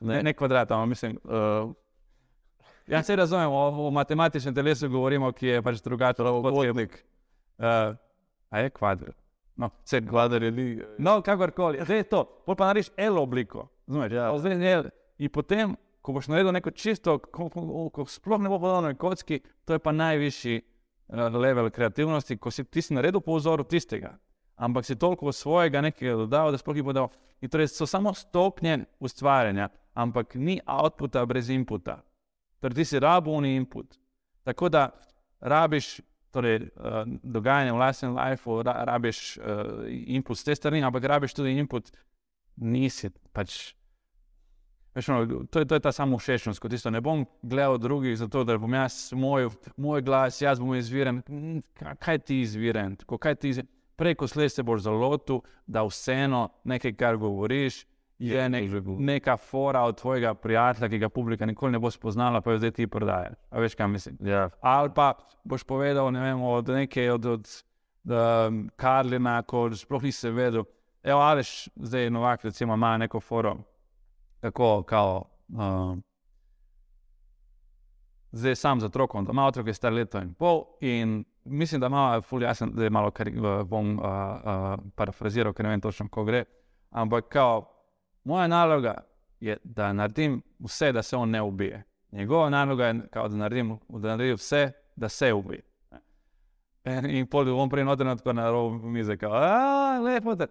[0.00, 1.18] Ne, ne kvadrat, ampak mislim.
[1.24, 1.72] Uh,
[2.86, 6.24] ja, se razumem, o, o matematičnem telesu govorimo, ki je pač drugačen.
[6.24, 7.04] Pravokotnik.
[7.58, 7.96] Uh,
[8.50, 9.16] a je kvadrat.
[9.58, 10.64] No, vse Kvadar je li.
[10.98, 13.66] No, kakorkoli, zdaj je to, pol pa narediš L obliko.
[13.86, 14.38] Znaš, Ja.
[14.38, 14.84] zdaj je L.
[15.18, 19.40] In potem, ko boš naredil neko čisto, ko, ko, ko sploh ne bo podobno kocki,
[19.66, 20.62] to je pa najvišji
[21.08, 24.18] level kreativnosti, ko si ti si naredil po vzoru tistega.
[24.56, 27.08] Ampak si toliko svojega nekaj dodal, da sploh ni podal.
[27.40, 32.00] In torej so samo stopnje ustvarjanja, ampak ni outputa brez inputa.
[32.60, 33.94] Torej ti si rabuni input.
[34.42, 34.90] Tako da
[35.40, 41.04] rabiš torej, uh, dogajanje v lastnem lifeu, ra, rabiš uh, input z te strani, ampak
[41.04, 41.90] rabiš tudi input,
[42.56, 43.77] nisi pač.
[44.98, 46.90] Veš, no, to, je, to je ta samo všečnost, kot tisto.
[46.90, 49.46] Ne bom gledal drugih, zato da bom jaz moj,
[49.76, 51.20] moj glas, jaz bom izviren.
[51.28, 52.96] Mm, ka- Kaj ti izviren?
[52.96, 53.68] Tako, kaj ti izviren?
[53.96, 57.84] Prej, ko slej se boš zalotil, da vseeno nekaj, kar govoriš,
[58.18, 62.50] je nek, neka fora od tvojega prijatelja, ki ga publika nikoli ne bo spoznala, pa
[62.52, 63.36] jo zdaj ti prodajaš.
[63.50, 64.16] A veš, kaj mislim?
[64.20, 64.48] Ja.
[64.60, 65.12] Ali pa
[65.44, 67.46] boš povedal ne vem, od nekaj od, od
[68.04, 70.64] um, Karlina, ko sploh nisi vedel.
[71.02, 73.62] Evo, Aleš, zdaj Novak, recimo, ima neko forum,
[74.40, 76.02] kako, kao, um,
[78.32, 80.64] zdaj sam za otrokom, da ima otrok, je star leto in pol.
[80.80, 85.52] In mislim, da ima, ful jasen, da je malo, kar uh, bom uh, uh, parafraziral,
[85.52, 86.44] ker ne vem točno, ko gre.
[86.90, 87.72] Ampak, kao,
[88.24, 88.94] moja naloga
[89.40, 91.82] je, da naredim vse, da se on ne ubije.
[92.12, 95.62] Njegova naloga je, kao, da, naredim, da naredim vse, da se ubije.
[96.84, 99.32] In, in pol bom prej noter tako na robu mize, kao,
[100.04, 100.34] lepo.
[100.34, 100.46] Da.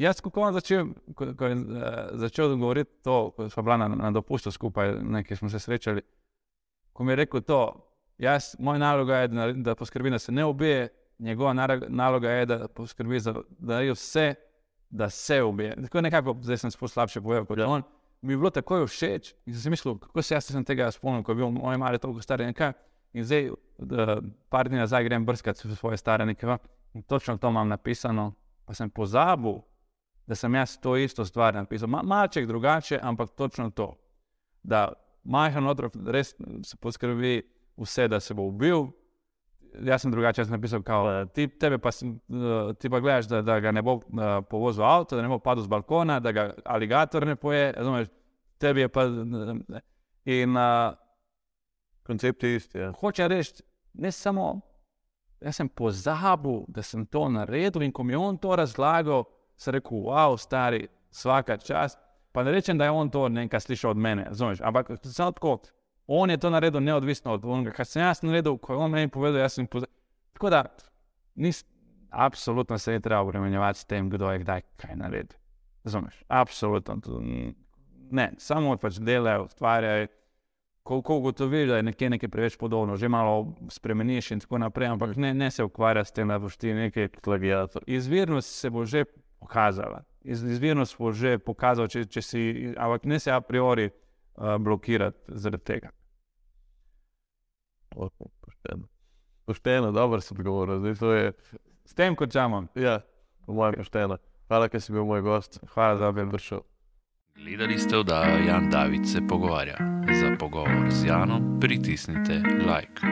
[0.00, 1.82] Jaz, ko sem začel, ko, ko je uh,
[2.22, 6.00] začel govoriti to, ko smo bila na, na dopustu skupaj, nekaj smo se srečali,
[6.92, 7.60] ko mi je rekel to,
[8.18, 10.88] jaz, moja naloga je, da, da poskrbim, da se ne ubije,
[11.20, 11.52] njegova
[11.88, 14.34] naloga je, da poskrbi, za, da naredi vse,
[14.90, 15.76] da se ubije.
[15.82, 17.68] Tako nekako, zdaj sem sploh slabše povedal kot Ja.
[17.68, 17.82] on.
[18.22, 21.22] Mi je bilo tako všeč in sem si mislil, kako se jaz sem tega spomnil,
[21.22, 22.72] ko je bil moj mali toliko star in kaj.
[23.12, 26.56] In zdaj, da, par dni nazaj grem brskati svoje stare nekaj
[26.94, 28.32] in točno to imam napisano,
[28.64, 29.60] pa sem pozabil,
[30.30, 31.88] da sem jaz to isto stvar napisal.
[31.90, 33.96] Ma, malček drugače, ampak točno to.
[34.62, 34.92] Da
[35.24, 37.40] majhen otrok res se poskrbi
[37.76, 38.86] vse, da se bo ubil.
[39.82, 43.42] Jaz sem drugače jaz napisal, kao, ti, tebe pa, sem, eh, ti pa gledaš, da,
[43.42, 44.04] da ga ne bo uh,
[44.50, 47.72] povozil avto, da ne bo padel z balkona, da ga aligator ne poje.
[47.72, 48.08] Razumeš,
[48.58, 49.08] tebi je pa.
[49.10, 49.80] eh,
[50.30, 50.94] In uh,
[52.06, 52.78] Koncept je isti.
[52.78, 52.92] Ja.
[53.00, 53.62] hoče reči,
[53.94, 54.60] ne samo,
[55.40, 59.24] jaz sem pozabil, da sem to naredil in ko mi je on to razlagal,
[59.60, 61.98] sem rekel, wow, stari, vsaka čas.
[62.32, 65.58] Pa ne rečem, da je on to nekaj slišal od mene, razumeš, ampak samo tako,
[66.06, 69.10] on je to naredil neodvisno od onega, kar sem jaz naredil, ko je on meni
[69.10, 69.94] povedal, jaz sem pozabil.
[70.32, 70.62] Tako da,
[71.34, 71.64] nis,
[72.10, 75.38] absolutno se je treba obremenjevati s tem, kdo je kdaj kaj naredil.
[75.84, 77.00] Razumeš, absolutno.
[77.00, 77.20] To,
[78.10, 80.08] Ne, samo pač delajo, ustvarjajo.
[80.82, 84.88] Ko, ko ugotoviš, da je nekje nekaj preveč podobno, že malo spremeniš in tako naprej,
[84.88, 87.08] ampak ne, ne se ukvarja s tem, da boš ti nekaj.
[87.22, 87.84] Plagiator.
[87.86, 89.04] Izvirnost se bo že
[89.40, 90.02] pokazala.
[90.20, 92.42] Iz, izvirnost bo že pokazal, če, če si,
[92.76, 95.90] ampak ne se a priori uh, blokirati zaradi tega.
[97.96, 98.08] O,
[98.40, 98.86] Pošteno.
[99.44, 100.86] Pošteno, dobro si odgovoril.
[100.86, 101.32] Je,
[101.84, 102.66] S tem končamo.
[102.74, 103.00] ja,
[103.46, 104.18] po mojem pošteno.
[104.48, 105.58] Hvala, ker si bil moj gost.
[105.74, 106.60] Hvala, da bi prišel.
[107.34, 109.76] Gledali ste oddajo Jan David se pogovarja.
[110.20, 113.02] Za pogovor z Janom pritisnite like.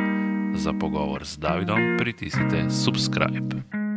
[0.54, 3.87] Za pogovor z Davidom pritisnite subscribe.